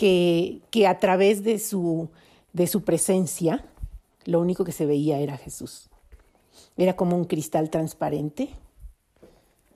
que, 0.00 0.86
a 0.88 0.98
través 0.98 1.44
de 1.44 1.58
su, 1.58 2.08
de 2.54 2.66
su 2.66 2.84
presencia, 2.84 3.66
lo 4.24 4.40
único 4.40 4.64
que 4.64 4.72
se 4.72 4.86
veía 4.86 5.18
era 5.18 5.36
Jesús. 5.36 5.90
Era 6.78 6.96
como 6.96 7.16
un 7.16 7.26
cristal 7.26 7.68
transparente, 7.68 8.48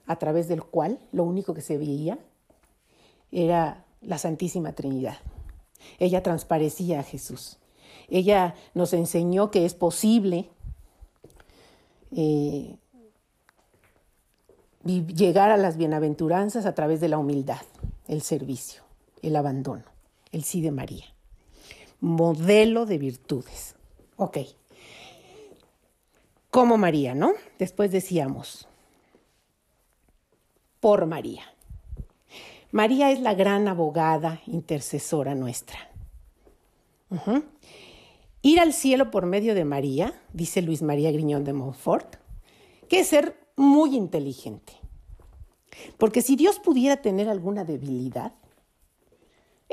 a 0.06 0.16
través 0.16 0.48
del 0.48 0.62
cual 0.62 0.98
lo 1.12 1.24
único 1.24 1.52
que 1.52 1.60
se 1.60 1.76
veía 1.76 2.18
era 3.32 3.84
la 4.00 4.16
Santísima 4.16 4.72
Trinidad. 4.72 5.18
Ella 5.98 6.22
transparecía 6.22 7.00
a 7.00 7.02
Jesús. 7.02 7.58
Ella 8.08 8.54
nos 8.72 8.94
enseñó 8.94 9.50
que 9.50 9.66
es 9.66 9.74
posible 9.74 10.48
eh, 12.12 12.78
llegar 14.84 15.50
a 15.50 15.58
las 15.58 15.76
bienaventuranzas 15.76 16.64
a 16.64 16.74
través 16.74 17.00
de 17.00 17.08
la 17.08 17.18
humildad, 17.18 17.60
el 18.08 18.22
servicio, 18.22 18.84
el 19.20 19.36
abandono, 19.36 19.93
el 20.34 20.44
sí 20.44 20.60
de 20.60 20.70
María. 20.70 21.06
Modelo 22.00 22.86
de 22.86 22.98
virtudes. 22.98 23.76
Ok. 24.16 24.38
Como 26.50 26.76
María, 26.76 27.14
¿no? 27.14 27.32
Después 27.58 27.90
decíamos, 27.90 28.68
por 30.80 31.06
María. 31.06 31.42
María 32.70 33.10
es 33.10 33.20
la 33.20 33.34
gran 33.34 33.68
abogada 33.68 34.40
intercesora 34.46 35.34
nuestra. 35.34 35.78
Ir 38.42 38.60
al 38.60 38.72
cielo 38.72 39.10
por 39.10 39.26
medio 39.26 39.54
de 39.54 39.64
María, 39.64 40.20
dice 40.32 40.60
Luis 40.62 40.82
María 40.82 41.12
Griñón 41.12 41.44
de 41.44 41.52
Montfort, 41.52 42.16
que 42.88 43.00
es 43.00 43.06
ser 43.08 43.38
muy 43.56 43.96
inteligente. 43.96 44.74
Porque 45.96 46.22
si 46.22 46.36
Dios 46.36 46.58
pudiera 46.58 46.98
tener 46.98 47.28
alguna 47.28 47.64
debilidad, 47.64 48.34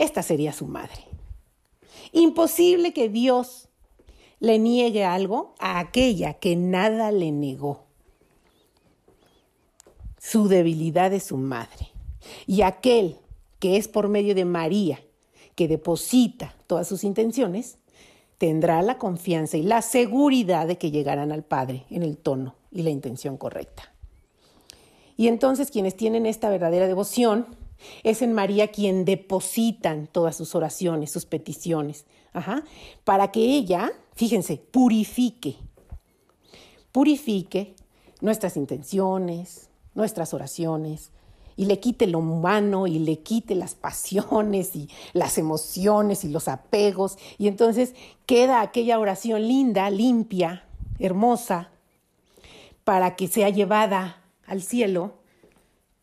esta 0.02 0.24
sería 0.24 0.52
su 0.52 0.66
madre. 0.66 1.06
Imposible 2.12 2.92
que 2.92 3.08
Dios 3.08 3.70
le 4.40 4.58
niegue 4.58 5.06
algo 5.06 5.54
a 5.60 5.78
aquella 5.78 6.34
que 6.34 6.56
nada 6.56 7.12
le 7.12 7.32
negó. 7.32 7.84
Su 10.18 10.48
debilidad 10.48 11.14
es 11.14 11.26
su 11.26 11.38
madre. 11.38 11.90
Y 12.48 12.64
aquel 12.64 13.18
que 13.60 13.78
es 13.78 13.88
por 13.88 14.08
medio 14.10 14.34
de 14.34 14.46
María, 14.46 15.00
que 15.54 15.68
deposita 15.68 16.56
todas 16.66 16.88
sus 16.88 17.04
intenciones, 17.04 17.78
tendrá 18.40 18.82
la 18.82 18.98
confianza 18.98 19.58
y 19.58 19.62
la 19.62 19.84
seguridad 19.84 20.66
de 20.66 20.80
que 20.80 20.90
llegarán 20.90 21.32
al 21.32 21.44
Padre 21.44 21.86
en 21.92 22.02
el 22.02 22.18
tono 22.18 22.56
y 22.72 22.82
la 22.82 22.90
intención 22.90 23.38
correcta. 23.38 23.94
Y 25.16 25.28
entonces 25.28 25.70
quienes 25.70 25.96
tienen 25.96 26.26
esta 26.26 26.50
verdadera 26.50 26.88
devoción 26.88 27.61
es 28.04 28.22
en 28.22 28.34
María 28.34 28.70
quien 28.70 29.06
depositan 29.06 30.08
todas 30.08 30.36
sus 30.36 30.56
oraciones, 30.56 31.12
sus 31.12 31.26
peticiones, 31.26 32.06
para 33.04 33.32
que 33.32 33.42
ella, 33.42 33.92
fíjense, 34.16 34.58
purifique, 34.58 35.58
purifique 36.92 37.76
nuestras 38.22 38.58
intenciones, 38.58 39.70
nuestras 39.94 40.34
oraciones, 40.34 41.12
y 41.58 41.66
le 41.66 41.80
quite 41.80 42.08
lo 42.08 42.20
humano 42.20 42.88
y 42.88 42.98
le 42.98 43.20
quite 43.20 43.56
las 43.56 43.76
pasiones 43.76 44.76
y 44.76 44.90
las 45.14 45.38
emociones 45.38 46.24
y 46.24 46.30
los 46.30 46.48
apegos. 46.48 47.18
Y 47.38 47.48
entonces 47.48 47.94
queda 48.26 48.62
aquella 48.62 48.98
oración 48.98 49.48
linda, 49.48 49.90
limpia, 49.90 50.66
hermosa, 50.98 51.70
para 52.84 53.16
que 53.16 53.28
sea 53.28 53.50
llevada 53.50 54.24
al 54.48 54.64
cielo 54.64 55.20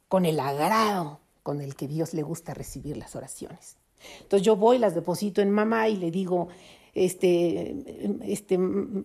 con 0.08 0.26
el 0.26 0.38
agrado 0.38 1.20
con 1.48 1.62
el 1.62 1.76
que 1.76 1.88
Dios 1.88 2.12
le 2.12 2.22
gusta 2.22 2.52
recibir 2.52 2.98
las 2.98 3.16
oraciones. 3.16 3.78
Entonces 4.20 4.44
yo 4.44 4.54
voy, 4.54 4.76
las 4.76 4.94
deposito 4.94 5.40
en 5.40 5.50
mamá 5.50 5.88
y 5.88 5.96
le 5.96 6.10
digo, 6.10 6.48
este, 6.92 8.10
este, 8.22 8.58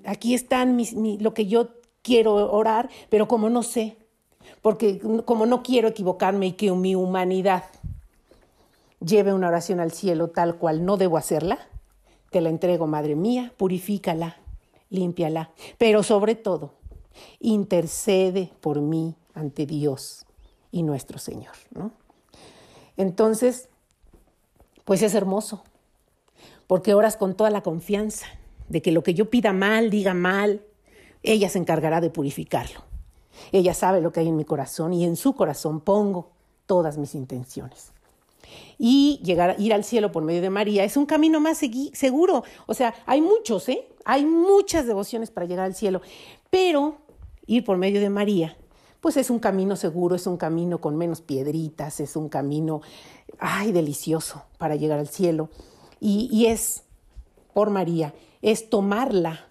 aquí 0.04 0.34
están 0.34 0.76
mis, 0.76 0.92
lo 0.92 1.34
que 1.34 1.46
yo 1.46 1.70
quiero 2.02 2.52
orar, 2.52 2.90
pero 3.08 3.30
como 3.30 3.50
no 3.50 3.64
sé, 3.64 3.96
porque 4.62 5.00
como 5.24 5.46
no 5.46 5.64
quiero 5.64 5.88
equivocarme 5.88 6.48
y 6.48 6.52
que 6.52 6.70
mi 6.74 6.96
humanidad 6.96 7.64
lleve 9.00 9.34
una 9.34 9.48
oración 9.48 9.80
al 9.80 9.94
cielo 9.94 10.28
tal 10.28 10.58
cual 10.58 10.84
no 10.84 10.98
debo 10.98 11.16
hacerla, 11.16 11.60
te 12.30 12.42
la 12.42 12.50
entrego, 12.50 12.88
Madre 12.88 13.16
mía, 13.16 13.54
purifícala, 13.56 14.36
límpiala, 14.90 15.52
pero 15.78 16.04
sobre 16.04 16.36
todo, 16.36 16.74
intercede 17.40 18.52
por 18.60 18.82
mí 18.82 19.16
ante 19.34 19.66
Dios 19.66 20.26
y 20.72 20.84
nuestro 20.84 21.20
Señor. 21.20 21.54
¿no? 21.74 22.03
Entonces, 22.98 23.70
pues 24.86 25.02
es 25.02 25.16
hermoso, 25.16 25.64
porque 26.68 26.94
oras 26.94 27.18
con 27.18 27.36
toda 27.36 27.50
la 27.50 27.62
confianza 27.62 28.28
de 28.70 28.82
que 28.82 28.92
lo 28.92 29.04
que 29.04 29.14
yo 29.14 29.30
pida 29.30 29.54
mal, 29.54 29.90
diga 29.90 30.14
mal, 30.14 30.62
ella 31.22 31.50
se 31.50 31.60
encargará 31.60 32.02
de 32.02 32.10
purificarlo. 32.10 32.82
Ella 33.52 33.74
sabe 33.74 34.02
lo 34.02 34.12
que 34.12 34.20
hay 34.20 34.28
en 34.28 34.36
mi 34.36 34.46
corazón 34.46 34.94
y 34.94 35.06
en 35.06 35.16
su 35.16 35.34
corazón 35.34 35.80
pongo 35.80 36.32
todas 36.66 36.98
mis 36.98 37.16
intenciones. 37.16 37.92
Y 38.78 39.20
llegar, 39.24 39.56
ir 39.60 39.74
al 39.74 39.84
cielo 39.84 40.12
por 40.12 40.24
medio 40.24 40.42
de 40.42 40.50
María 40.50 40.84
es 40.84 40.98
un 40.98 41.06
camino 41.06 41.40
más 41.40 41.62
seguro. 41.94 42.44
O 42.68 42.74
sea, 42.74 42.94
hay 43.06 43.22
muchos, 43.22 43.70
¿eh? 43.70 43.88
Hay 44.06 44.26
muchas 44.26 44.86
devociones 44.86 45.32
para 45.32 45.46
llegar 45.46 45.66
al 45.66 45.76
cielo. 45.76 46.02
Pero 46.50 46.98
ir 47.46 47.64
por 47.64 47.78
medio 47.78 48.02
de 48.02 48.10
María, 48.10 48.58
pues 49.04 49.18
es 49.18 49.30
un 49.30 49.40
camino 49.40 49.76
seguro, 49.76 50.16
es 50.16 50.28
un 50.28 50.38
camino 50.38 50.80
con 50.80 50.96
menos 50.96 51.20
piedritas, 51.20 52.00
es 52.00 52.16
un 52.16 52.30
camino, 52.30 52.80
ay, 53.38 53.74
delicioso 53.74 54.44
para 54.58 54.78
llegar 54.78 54.98
al 54.98 55.10
cielo. 55.10 55.50
Y, 56.00 56.30
y 56.32 56.46
es 56.46 56.84
por 57.54 57.70
María, 57.70 58.14
es 58.42 58.70
tomarla 58.70 59.48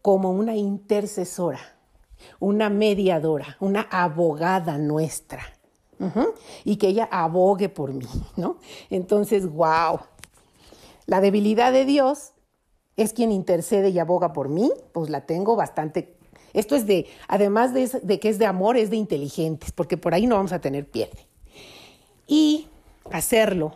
como 0.00 0.30
una 0.30 0.56
intercesora, 0.56 1.60
una 2.38 2.70
mediadora, 2.70 3.58
una 3.60 3.82
abogada 3.82 4.78
nuestra. 4.78 5.42
Y 6.64 6.76
que 6.76 6.88
ella 6.88 7.06
abogue 7.12 7.68
por 7.68 7.92
mí, 7.92 8.08
¿no? 8.36 8.56
Entonces, 8.88 9.46
wow. 9.46 10.00
La 11.04 11.20
debilidad 11.20 11.70
de 11.70 11.84
Dios 11.84 12.32
es 12.96 13.12
quien 13.12 13.30
intercede 13.30 13.90
y 13.90 13.98
aboga 13.98 14.32
por 14.32 14.48
mí, 14.48 14.72
pues 14.92 15.10
la 15.10 15.26
tengo 15.26 15.54
bastante. 15.54 16.16
Esto 16.52 16.76
es 16.76 16.86
de, 16.86 17.06
además 17.28 17.72
de, 17.72 18.20
que 18.20 18.28
es 18.28 18.38
de 18.38 18.46
amor, 18.46 18.76
es 18.76 18.90
de 18.90 18.96
inteligentes, 18.96 19.72
porque 19.72 19.96
por 19.96 20.14
ahí 20.14 20.26
no 20.26 20.36
vamos 20.36 20.52
a 20.52 20.60
tener 20.60 20.86
pierde. 20.88 21.26
Y 22.26 22.68
hacerlo 23.10 23.74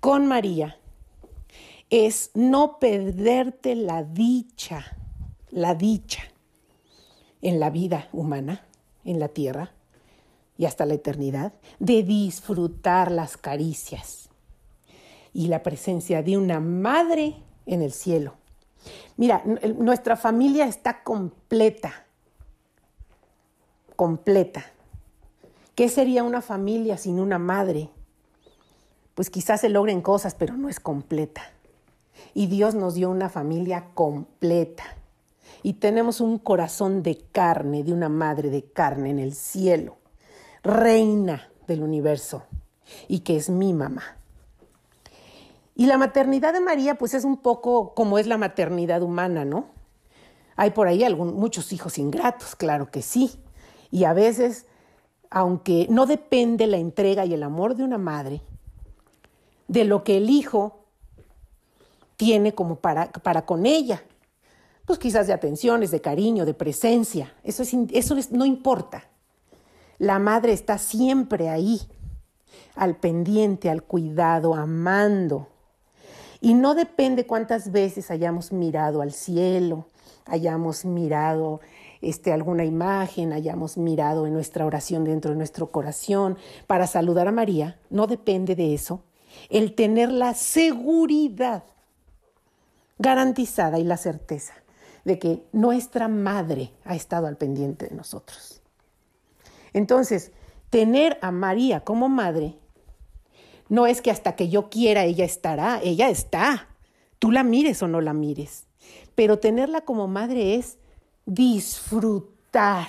con 0.00 0.26
María 0.26 0.76
es 1.90 2.30
no 2.34 2.78
perderte 2.78 3.74
la 3.74 4.02
dicha, 4.02 4.96
la 5.50 5.74
dicha 5.74 6.22
en 7.42 7.58
la 7.60 7.70
vida 7.70 8.08
humana, 8.12 8.64
en 9.04 9.18
la 9.18 9.28
tierra 9.28 9.72
y 10.56 10.66
hasta 10.66 10.86
la 10.86 10.94
eternidad, 10.94 11.52
de 11.78 12.02
disfrutar 12.02 13.10
las 13.10 13.36
caricias 13.36 14.28
y 15.32 15.46
la 15.48 15.62
presencia 15.62 16.22
de 16.22 16.36
una 16.36 16.60
madre 16.60 17.36
en 17.66 17.82
el 17.82 17.92
cielo. 17.92 18.39
Mira, 19.16 19.42
nuestra 19.76 20.16
familia 20.16 20.66
está 20.66 21.02
completa, 21.02 22.06
completa. 23.96 24.64
¿Qué 25.74 25.88
sería 25.88 26.22
una 26.22 26.42
familia 26.42 26.96
sin 26.96 27.20
una 27.20 27.38
madre? 27.38 27.90
Pues 29.14 29.30
quizás 29.30 29.60
se 29.60 29.68
logren 29.68 30.00
cosas, 30.00 30.34
pero 30.34 30.56
no 30.56 30.68
es 30.68 30.80
completa. 30.80 31.42
Y 32.34 32.46
Dios 32.46 32.74
nos 32.74 32.94
dio 32.94 33.10
una 33.10 33.28
familia 33.28 33.90
completa. 33.94 34.84
Y 35.62 35.74
tenemos 35.74 36.20
un 36.20 36.38
corazón 36.38 37.02
de 37.02 37.18
carne, 37.32 37.84
de 37.84 37.92
una 37.92 38.08
madre 38.08 38.48
de 38.48 38.64
carne 38.64 39.10
en 39.10 39.18
el 39.18 39.34
cielo, 39.34 39.98
reina 40.62 41.50
del 41.66 41.82
universo, 41.82 42.44
y 43.08 43.20
que 43.20 43.36
es 43.36 43.50
mi 43.50 43.74
mamá. 43.74 44.19
Y 45.80 45.86
la 45.86 45.96
maternidad 45.96 46.52
de 46.52 46.60
María, 46.60 46.96
pues 46.96 47.14
es 47.14 47.24
un 47.24 47.38
poco 47.38 47.94
como 47.94 48.18
es 48.18 48.26
la 48.26 48.36
maternidad 48.36 49.00
humana, 49.00 49.46
¿no? 49.46 49.70
Hay 50.54 50.72
por 50.72 50.86
ahí 50.86 51.02
muchos 51.14 51.72
hijos 51.72 51.96
ingratos, 51.96 52.54
claro 52.54 52.90
que 52.90 53.00
sí. 53.00 53.40
Y 53.90 54.04
a 54.04 54.12
veces, 54.12 54.66
aunque 55.30 55.86
no 55.88 56.04
depende 56.04 56.66
la 56.66 56.76
entrega 56.76 57.24
y 57.24 57.32
el 57.32 57.42
amor 57.42 57.76
de 57.76 57.84
una 57.84 57.96
madre, 57.96 58.42
de 59.68 59.84
lo 59.84 60.04
que 60.04 60.18
el 60.18 60.28
hijo 60.28 60.84
tiene 62.18 62.54
como 62.54 62.76
para, 62.76 63.10
para 63.10 63.46
con 63.46 63.64
ella. 63.64 64.02
Pues 64.84 64.98
quizás 64.98 65.28
de 65.28 65.32
atenciones, 65.32 65.90
de 65.90 66.02
cariño, 66.02 66.44
de 66.44 66.52
presencia. 66.52 67.32
Eso, 67.42 67.62
es, 67.62 67.74
eso 67.92 68.16
no 68.32 68.44
importa. 68.44 69.04
La 69.96 70.18
madre 70.18 70.52
está 70.52 70.76
siempre 70.76 71.48
ahí, 71.48 71.80
al 72.74 72.96
pendiente, 72.96 73.70
al 73.70 73.82
cuidado, 73.82 74.54
amando. 74.54 75.48
Y 76.40 76.54
no 76.54 76.74
depende 76.74 77.26
cuántas 77.26 77.70
veces 77.70 78.10
hayamos 78.10 78.52
mirado 78.52 79.02
al 79.02 79.12
cielo, 79.12 79.86
hayamos 80.26 80.84
mirado 80.84 81.60
este, 82.00 82.32
alguna 82.32 82.64
imagen, 82.64 83.32
hayamos 83.32 83.76
mirado 83.76 84.26
en 84.26 84.32
nuestra 84.32 84.64
oración 84.64 85.04
dentro 85.04 85.32
de 85.32 85.36
nuestro 85.36 85.70
corazón 85.70 86.38
para 86.66 86.86
saludar 86.86 87.28
a 87.28 87.32
María, 87.32 87.78
no 87.90 88.06
depende 88.06 88.54
de 88.56 88.74
eso. 88.74 89.02
El 89.48 89.74
tener 89.74 90.10
la 90.10 90.34
seguridad 90.34 91.64
garantizada 92.98 93.78
y 93.78 93.84
la 93.84 93.96
certeza 93.96 94.54
de 95.04 95.18
que 95.18 95.42
nuestra 95.52 96.08
madre 96.08 96.72
ha 96.84 96.94
estado 96.94 97.26
al 97.26 97.36
pendiente 97.36 97.88
de 97.88 97.94
nosotros. 97.94 98.60
Entonces, 99.72 100.32
tener 100.68 101.18
a 101.22 101.30
María 101.30 101.80
como 101.80 102.08
madre 102.08 102.56
no 103.70 103.86
es 103.86 104.02
que 104.02 104.10
hasta 104.10 104.34
que 104.34 104.48
yo 104.48 104.68
quiera 104.68 105.04
ella 105.04 105.24
estará, 105.24 105.80
ella 105.82 106.10
está. 106.10 106.66
Tú 107.20 107.30
la 107.30 107.44
mires 107.44 107.80
o 107.84 107.88
no 107.88 108.00
la 108.00 108.12
mires. 108.12 108.66
Pero 109.14 109.38
tenerla 109.38 109.82
como 109.82 110.08
madre 110.08 110.56
es 110.56 110.76
disfrutar 111.24 112.88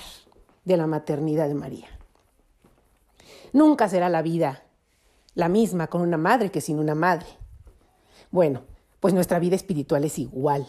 de 0.65 0.77
la 0.77 0.87
maternidad 0.87 1.47
de 1.47 1.53
María. 1.53 1.87
Nunca 3.53 3.87
será 3.89 4.09
la 4.09 4.23
vida 4.23 4.63
la 5.35 5.49
misma 5.49 5.85
con 5.85 6.01
una 6.01 6.17
madre 6.17 6.49
que 6.49 6.61
sin 6.61 6.79
una 6.79 6.95
madre. 6.95 7.27
Bueno, 8.31 8.63
pues 8.99 9.13
nuestra 9.13 9.37
vida 9.37 9.55
espiritual 9.55 10.03
es 10.03 10.17
igual. 10.17 10.67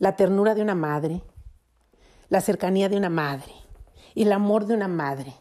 La 0.00 0.16
ternura 0.16 0.56
de 0.56 0.62
una 0.62 0.74
madre, 0.74 1.22
la 2.28 2.40
cercanía 2.40 2.88
de 2.88 2.96
una 2.96 3.08
madre, 3.08 3.52
el 4.16 4.32
amor 4.32 4.66
de 4.66 4.74
una 4.74 4.88
madre 4.88 5.32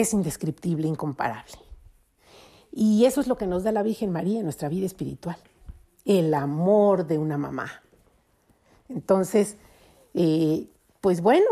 es 0.00 0.12
indescriptible, 0.12 0.88
incomparable. 0.88 1.54
Y 2.72 3.04
eso 3.06 3.20
es 3.20 3.26
lo 3.26 3.36
que 3.36 3.46
nos 3.46 3.64
da 3.64 3.72
la 3.72 3.82
Virgen 3.82 4.12
María 4.12 4.38
en 4.38 4.44
nuestra 4.44 4.68
vida 4.68 4.86
espiritual, 4.86 5.36
el 6.04 6.32
amor 6.34 7.06
de 7.06 7.18
una 7.18 7.38
mamá. 7.38 7.82
Entonces, 8.88 9.56
eh, 10.14 10.66
pues 11.00 11.20
bueno, 11.20 11.46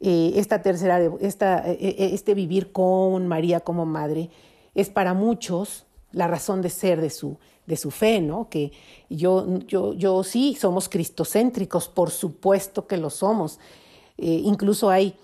eh, 0.00 0.32
esta 0.36 0.62
tercera, 0.62 1.00
esta, 1.20 1.68
eh, 1.70 2.10
este 2.12 2.34
vivir 2.34 2.72
con 2.72 3.26
María 3.26 3.60
como 3.60 3.86
madre 3.86 4.30
es 4.74 4.88
para 4.88 5.14
muchos 5.14 5.86
la 6.12 6.26
razón 6.26 6.62
de 6.62 6.70
ser 6.70 7.00
de 7.00 7.10
su, 7.10 7.38
de 7.66 7.76
su 7.76 7.90
fe, 7.90 8.20
¿no? 8.20 8.48
Que 8.48 8.72
yo, 9.08 9.58
yo, 9.60 9.94
yo 9.94 10.24
sí 10.24 10.56
somos 10.58 10.88
cristocéntricos, 10.88 11.88
por 11.88 12.10
supuesto 12.10 12.86
que 12.86 12.96
lo 12.96 13.10
somos. 13.10 13.60
Incluso 14.16 14.90
hay 14.90 15.16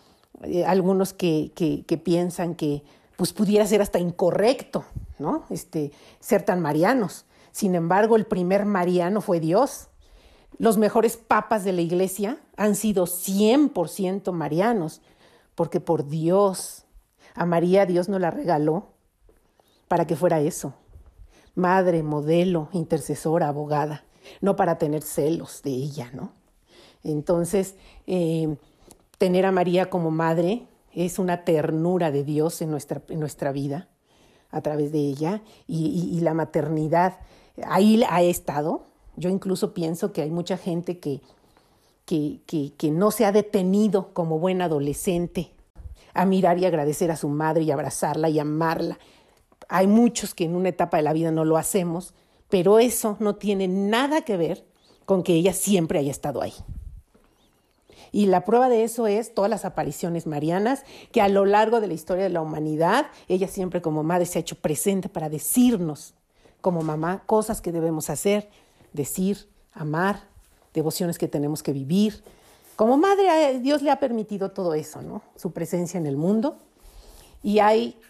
eh, 0.43 0.65
algunos 0.65 1.13
que, 1.13 1.53
que, 1.55 1.97
piensan 1.99 2.55
que 2.55 2.83
pues 3.17 3.33
pudiera 3.33 3.67
ser 3.67 3.81
hasta 3.81 3.99
incorrecto, 3.99 4.85
¿no? 5.19 5.45
Este, 5.51 5.93
ser 6.21 6.43
tan 6.43 6.61
marianos. 6.61 7.25
Sin 7.53 7.75
embargo, 7.75 8.17
el 8.17 8.27
primer 8.27 8.67
mariano 8.67 9.21
fue 9.21 9.41
Dios. 9.41 9.89
Los 10.59 10.77
mejores 10.77 11.17
papas 11.17 11.65
de 11.65 11.73
la 11.73 11.81
iglesia 11.81 12.39
han 12.57 12.75
sido 12.75 13.07
100% 13.07 14.33
marianos, 14.33 15.01
porque 15.55 15.81
por 15.81 16.07
Dios, 16.07 16.85
a 17.35 17.47
María 17.47 17.87
Dios 17.87 18.09
nos 18.09 18.21
la 18.21 18.31
regaló 18.31 18.89
para 19.89 20.07
que 20.07 20.17
fuera 20.17 20.41
eso. 20.41 20.75
Madre, 21.55 22.03
modelo, 22.03 22.69
intercesora, 22.73 23.49
abogada, 23.49 24.05
no 24.43 24.57
para 24.57 24.77
tener 24.77 25.03
celos 25.03 25.63
de 25.63 25.71
ella, 25.71 26.11
¿no? 26.13 26.33
Entonces, 27.03 27.77
eh, 28.07 28.57
tener 29.19 29.47
a 29.47 29.53
María 29.53 29.91
como 29.91 30.11
madre 30.11 30.67
es 30.93 31.19
una 31.19 31.45
ternura 31.45 32.11
de 32.11 32.25
Dios 32.25 32.63
en 32.63 32.71
nuestra, 32.71 33.03
en 33.09 33.21
nuestra 33.21 33.53
vida 33.53 33.89
a 34.51 34.61
través 34.61 34.93
de 34.93 34.99
ella 34.99 35.43
y, 35.67 36.21
la 36.21 36.35
maternidad 36.35 37.19
ahí 37.65 38.03
ha 38.09 38.23
estado. 38.23 38.87
Yo 39.17 39.29
incluso 39.29 39.75
pienso 39.75 40.13
que 40.13 40.23
hay 40.23 40.31
mucha 40.31 40.57
gente 40.57 40.99
que, 40.99 41.21
que, 42.05 42.41
que 42.47 42.91
no 42.91 43.11
se 43.11 43.25
ha 43.25 43.33
detenido 43.33 44.13
como 44.15 44.39
buen 44.39 44.63
adolescente 44.63 45.53
a 46.15 46.25
mirar 46.25 46.59
y 46.59 46.65
agradecer 46.65 47.11
a 47.11 47.17
su 47.17 47.29
madre 47.29 47.65
y 47.65 47.71
abrazarla 47.71 48.29
y 48.29 48.39
amarla 48.39 48.99
hay 49.69 49.87
muchos 49.87 50.35
que 50.35 50.45
en 50.45 50.57
una 50.57 50.69
etapa 50.69 50.97
de 50.97 51.03
la 51.03 51.13
vida 51.13 51.31
no 51.31 51.45
lo 51.45 51.57
hacemos, 51.57 52.15
pero 52.49 52.79
eso 52.79 53.17
no 53.21 53.37
tiene 53.37 53.69
nada 53.69 54.23
que 54.23 54.37
ver 54.37 54.65
con 55.05 55.23
que 55.23 55.35
ella 55.35 55.53
siempre 55.53 55.99
haya 55.99 56.11
estado 56.11 56.43
ahí. 56.43 56.55
Y 58.17 58.25
la 58.25 58.47
prueba 58.47 58.71
de 58.71 58.83
eso 58.83 59.07
es 59.07 59.35
todas 59.35 59.51
las 59.51 59.67
apariciones 59.67 60.27
marianas, 60.27 60.85
que 61.13 61.21
a 61.21 61.29
lo 61.29 61.45
largo 61.45 61.83
de 61.83 61.87
la 61.87 61.93
historia 61.93 62.25
de 62.25 62.31
la 62.31 62.41
humanidad, 62.41 63.09
ella 63.29 63.47
siempre 63.47 63.83
como 63.83 64.03
madre 64.05 64.25
se 64.25 64.39
ha 64.39 64.41
hecho 64.41 64.57
presente 64.57 65.11
para 65.11 65.29
decirnos, 65.29 66.15
como 66.63 66.81
mamá, 66.81 67.25
cosas 67.27 67.61
que 67.61 67.73
debemos 67.73 68.09
hacer, 68.09 68.49
decir, 68.95 69.51
amar, 69.75 70.23
devociones 70.73 71.19
que 71.19 71.29
tenemos 71.29 71.63
que 71.63 71.75
vivir. 71.75 72.25
Como 72.75 72.97
madre, 72.97 73.61
Dios 73.61 73.83
le 73.83 73.91
ha 73.91 74.01
permitido 74.01 74.51
todo 74.51 74.73
eso, 74.73 75.03
¿no? 75.03 75.21
Su 75.37 75.53
presencia 75.53 75.99
en 75.99 76.07
el 76.07 76.17
mundo. 76.17 76.57
Y 77.43 77.59
hay 77.59 78.01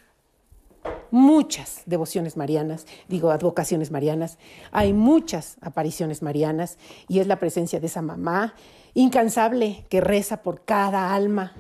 muchas 1.11 1.83
devociones 1.85 2.37
marianas, 2.37 2.87
digo, 3.09 3.33
advocaciones 3.33 3.91
marianas, 3.91 4.39
hay 4.71 4.93
muchas 4.93 5.57
apariciones 5.63 6.23
marianas 6.23 6.79
y 7.09 7.19
es 7.19 7.27
la 7.27 7.41
presencia 7.41 7.81
de 7.81 7.89
esa 7.89 8.03
mamá 8.03 8.55
incansable 8.97 9.85
que 9.91 10.01
reza 10.01 10.39
por 10.43 10.65
cada 10.65 11.15
alma, 11.15 11.53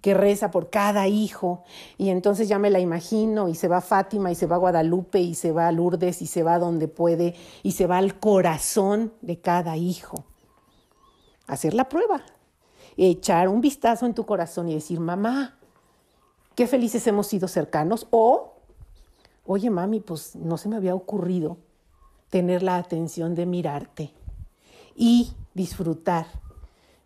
que 0.00 0.14
reza 0.14 0.52
por 0.52 0.70
cada 0.70 1.08
hijo. 1.08 1.64
Y 1.98 2.10
entonces 2.10 2.48
ya 2.48 2.60
me 2.60 2.70
la 2.70 2.78
imagino 2.78 3.48
y 3.48 3.56
se 3.56 3.66
va 3.66 3.80
Fátima 3.80 4.30
y 4.30 4.36
se 4.36 4.46
va 4.46 4.56
a 4.56 4.60
Guadalupe 4.60 5.20
y 5.20 5.34
se 5.34 5.50
va 5.50 5.66
a 5.66 5.72
Lourdes 5.72 6.22
y 6.22 6.26
se 6.26 6.44
va 6.44 6.60
donde 6.60 6.86
puede 6.86 7.34
y 7.64 7.72
se 7.72 7.88
va 7.88 7.98
al 7.98 8.20
corazón 8.20 9.12
de 9.22 9.40
cada 9.40 9.76
hijo. 9.76 10.24
Hacer 11.48 11.74
la 11.74 11.88
prueba, 11.88 12.22
echar 12.96 13.48
un 13.48 13.60
vistazo 13.60 14.06
en 14.06 14.14
tu 14.14 14.24
corazón 14.24 14.68
y 14.68 14.74
decir, 14.74 15.00
mamá, 15.00 15.58
qué 16.54 16.68
felices 16.68 17.04
hemos 17.08 17.26
sido 17.26 17.48
cercanos 17.48 18.06
o, 18.10 18.52
oye 19.44 19.68
mami, 19.68 19.98
pues 19.98 20.36
no 20.36 20.56
se 20.56 20.68
me 20.68 20.76
había 20.76 20.94
ocurrido 20.94 21.56
tener 22.30 22.62
la 22.62 22.76
atención 22.76 23.34
de 23.34 23.46
mirarte 23.46 24.12
y 24.94 25.32
disfrutar 25.54 26.26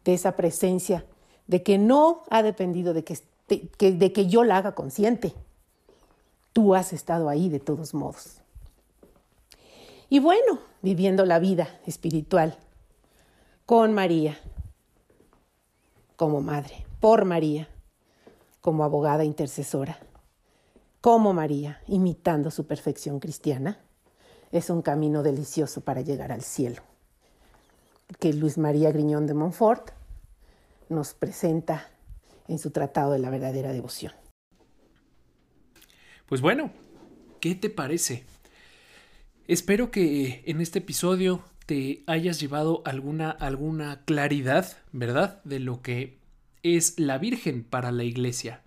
de 0.04 0.14
esa 0.14 0.36
presencia 0.36 1.04
de 1.46 1.62
que 1.62 1.78
no 1.78 2.22
ha 2.30 2.42
dependido 2.42 2.94
de 2.94 3.04
que, 3.04 3.18
de 3.48 4.12
que 4.12 4.26
yo 4.26 4.44
la 4.44 4.58
haga 4.58 4.74
consciente. 4.74 5.34
Tú 6.52 6.74
has 6.74 6.92
estado 6.92 7.28
ahí 7.28 7.48
de 7.48 7.60
todos 7.60 7.94
modos. 7.94 8.42
Y 10.08 10.18
bueno, 10.18 10.58
viviendo 10.82 11.24
la 11.24 11.38
vida 11.38 11.80
espiritual 11.86 12.58
con 13.64 13.94
María, 13.94 14.38
como 16.16 16.42
madre, 16.42 16.84
por 17.00 17.24
María, 17.24 17.68
como 18.60 18.84
abogada 18.84 19.24
intercesora, 19.24 19.98
como 21.00 21.32
María, 21.32 21.80
imitando 21.88 22.50
su 22.50 22.66
perfección 22.66 23.18
cristiana, 23.18 23.80
es 24.52 24.68
un 24.68 24.82
camino 24.82 25.22
delicioso 25.22 25.80
para 25.80 26.02
llegar 26.02 26.30
al 26.30 26.42
cielo, 26.42 26.82
que 28.18 28.32
Luis 28.32 28.58
María 28.58 28.90
Griñón 28.90 29.26
de 29.26 29.34
Montfort 29.34 29.90
nos 30.88 31.14
presenta 31.14 31.88
en 32.48 32.58
su 32.58 32.70
Tratado 32.70 33.12
de 33.12 33.18
la 33.18 33.30
Verdadera 33.30 33.72
Devoción. 33.72 34.12
Pues 36.26 36.40
bueno, 36.40 36.70
¿qué 37.40 37.54
te 37.54 37.70
parece? 37.70 38.24
Espero 39.46 39.90
que 39.90 40.42
en 40.46 40.60
este 40.60 40.78
episodio 40.78 41.44
te 41.66 42.02
hayas 42.06 42.40
llevado 42.40 42.82
alguna, 42.84 43.30
alguna 43.30 44.04
claridad, 44.04 44.76
¿verdad? 44.92 45.42
De 45.44 45.58
lo 45.58 45.82
que 45.82 46.18
es 46.62 46.98
la 46.98 47.18
Virgen 47.18 47.64
para 47.64 47.92
la 47.92 48.04
Iglesia. 48.04 48.62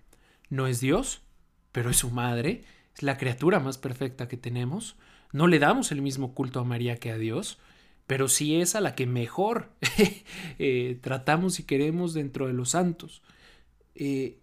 No 0.48 0.66
es 0.66 0.80
Dios, 0.80 1.22
pero 1.72 1.90
es 1.90 1.96
su 1.96 2.10
madre, 2.10 2.64
es 2.94 3.02
la 3.02 3.18
criatura 3.18 3.58
más 3.58 3.78
perfecta 3.78 4.28
que 4.28 4.36
tenemos. 4.36 4.96
No 5.32 5.46
le 5.46 5.58
damos 5.58 5.92
el 5.92 6.02
mismo 6.02 6.34
culto 6.34 6.60
a 6.60 6.64
María 6.64 6.96
que 6.96 7.10
a 7.10 7.18
Dios, 7.18 7.58
pero 8.06 8.28
sí 8.28 8.60
es 8.60 8.74
a 8.74 8.80
la 8.80 8.94
que 8.94 9.06
mejor 9.06 9.70
eh, 10.58 10.98
tratamos 11.00 11.58
y 11.58 11.64
queremos 11.64 12.14
dentro 12.14 12.46
de 12.46 12.52
los 12.52 12.70
santos. 12.70 13.22
Eh, 13.94 14.38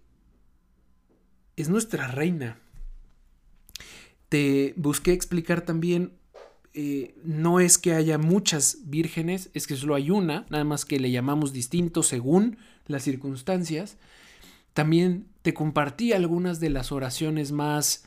es 1.55 1.69
nuestra 1.69 2.07
reina. 2.07 2.59
Te 4.27 4.73
busqué 4.75 5.13
explicar 5.13 5.61
también, 5.61 6.13
eh, 6.73 7.15
no 7.23 7.59
es 7.59 7.77
que 7.77 7.93
haya 7.93 8.17
muchas 8.17 8.79
vírgenes, 8.85 9.49
es 9.53 9.67
que 9.67 9.75
solo 9.75 9.95
hay 9.95 10.09
una, 10.09 10.45
nada 10.49 10.63
más 10.63 10.85
que 10.85 10.99
le 10.99 11.11
llamamos 11.11 11.53
distinto 11.53 12.03
según 12.03 12.57
las 12.87 13.03
circunstancias. 13.03 13.97
También 14.73 15.27
te 15.43 15.53
compartí 15.53 16.13
algunas 16.13 16.59
de 16.59 16.69
las 16.69 16.91
oraciones 16.91 17.51
más 17.51 18.05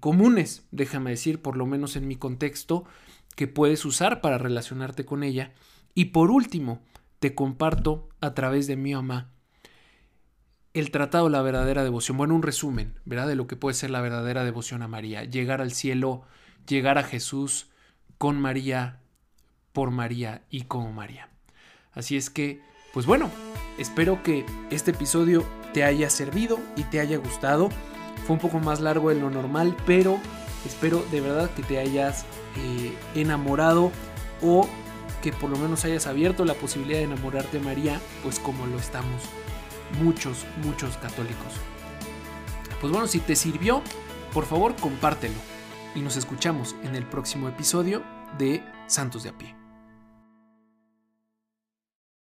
comunes, 0.00 0.62
déjame 0.70 1.10
decir, 1.10 1.42
por 1.42 1.58
lo 1.58 1.66
menos 1.66 1.96
en 1.96 2.08
mi 2.08 2.16
contexto, 2.16 2.86
que 3.36 3.48
puedes 3.48 3.84
usar 3.84 4.20
para 4.20 4.38
relacionarte 4.38 5.04
con 5.04 5.22
ella. 5.22 5.52
Y 5.94 6.06
por 6.06 6.30
último, 6.30 6.82
te 7.18 7.34
comparto 7.34 8.08
a 8.20 8.34
través 8.34 8.66
de 8.66 8.76
mi 8.76 8.94
mamá 8.94 9.30
el 10.74 10.90
tratado 10.90 11.28
la 11.28 11.40
verdadera 11.40 11.84
devoción. 11.84 12.16
Bueno, 12.16 12.34
un 12.34 12.42
resumen, 12.42 12.98
¿verdad? 13.04 13.28
De 13.28 13.36
lo 13.36 13.46
que 13.46 13.56
puede 13.56 13.74
ser 13.74 13.90
la 13.90 14.00
verdadera 14.00 14.44
devoción 14.44 14.82
a 14.82 14.88
María. 14.88 15.22
Llegar 15.22 15.60
al 15.60 15.70
cielo, 15.70 16.22
llegar 16.66 16.98
a 16.98 17.04
Jesús 17.04 17.70
con 18.18 18.40
María, 18.40 19.00
por 19.72 19.92
María 19.92 20.42
y 20.50 20.62
como 20.62 20.92
María. 20.92 21.28
Así 21.92 22.16
es 22.16 22.28
que, 22.28 22.60
pues 22.92 23.06
bueno, 23.06 23.30
espero 23.78 24.22
que 24.24 24.44
este 24.70 24.90
episodio 24.90 25.44
te 25.72 25.84
haya 25.84 26.10
servido 26.10 26.58
y 26.76 26.82
te 26.82 26.98
haya 26.98 27.18
gustado. 27.18 27.68
Fue 28.26 28.34
un 28.34 28.40
poco 28.40 28.58
más 28.58 28.80
largo 28.80 29.10
de 29.10 29.20
lo 29.20 29.30
normal, 29.30 29.76
pero 29.86 30.18
espero 30.64 31.04
de 31.10 31.20
verdad 31.20 31.50
que 31.50 31.62
te 31.62 31.78
hayas 31.78 32.24
eh, 32.56 32.94
enamorado 33.14 33.92
o 34.42 34.68
que 35.22 35.32
por 35.32 35.50
lo 35.50 35.56
menos 35.56 35.84
hayas 35.84 36.06
abierto 36.06 36.44
la 36.44 36.54
posibilidad 36.54 36.98
de 36.98 37.04
enamorarte 37.04 37.58
de 37.58 37.64
María, 37.64 38.00
pues 38.22 38.38
como 38.38 38.66
lo 38.66 38.78
estamos 38.78 39.22
muchos, 40.02 40.44
muchos 40.62 40.96
católicos. 40.98 41.52
Pues 42.80 42.92
bueno, 42.92 43.06
si 43.06 43.20
te 43.20 43.36
sirvió, 43.36 43.82
por 44.32 44.44
favor 44.44 44.76
compártelo 44.76 45.36
y 45.94 46.00
nos 46.00 46.16
escuchamos 46.16 46.74
en 46.82 46.94
el 46.94 47.06
próximo 47.06 47.48
episodio 47.48 48.02
de 48.36 48.62
Santos 48.86 49.22
de 49.22 49.30
a 49.30 49.38
pie. 49.38 49.63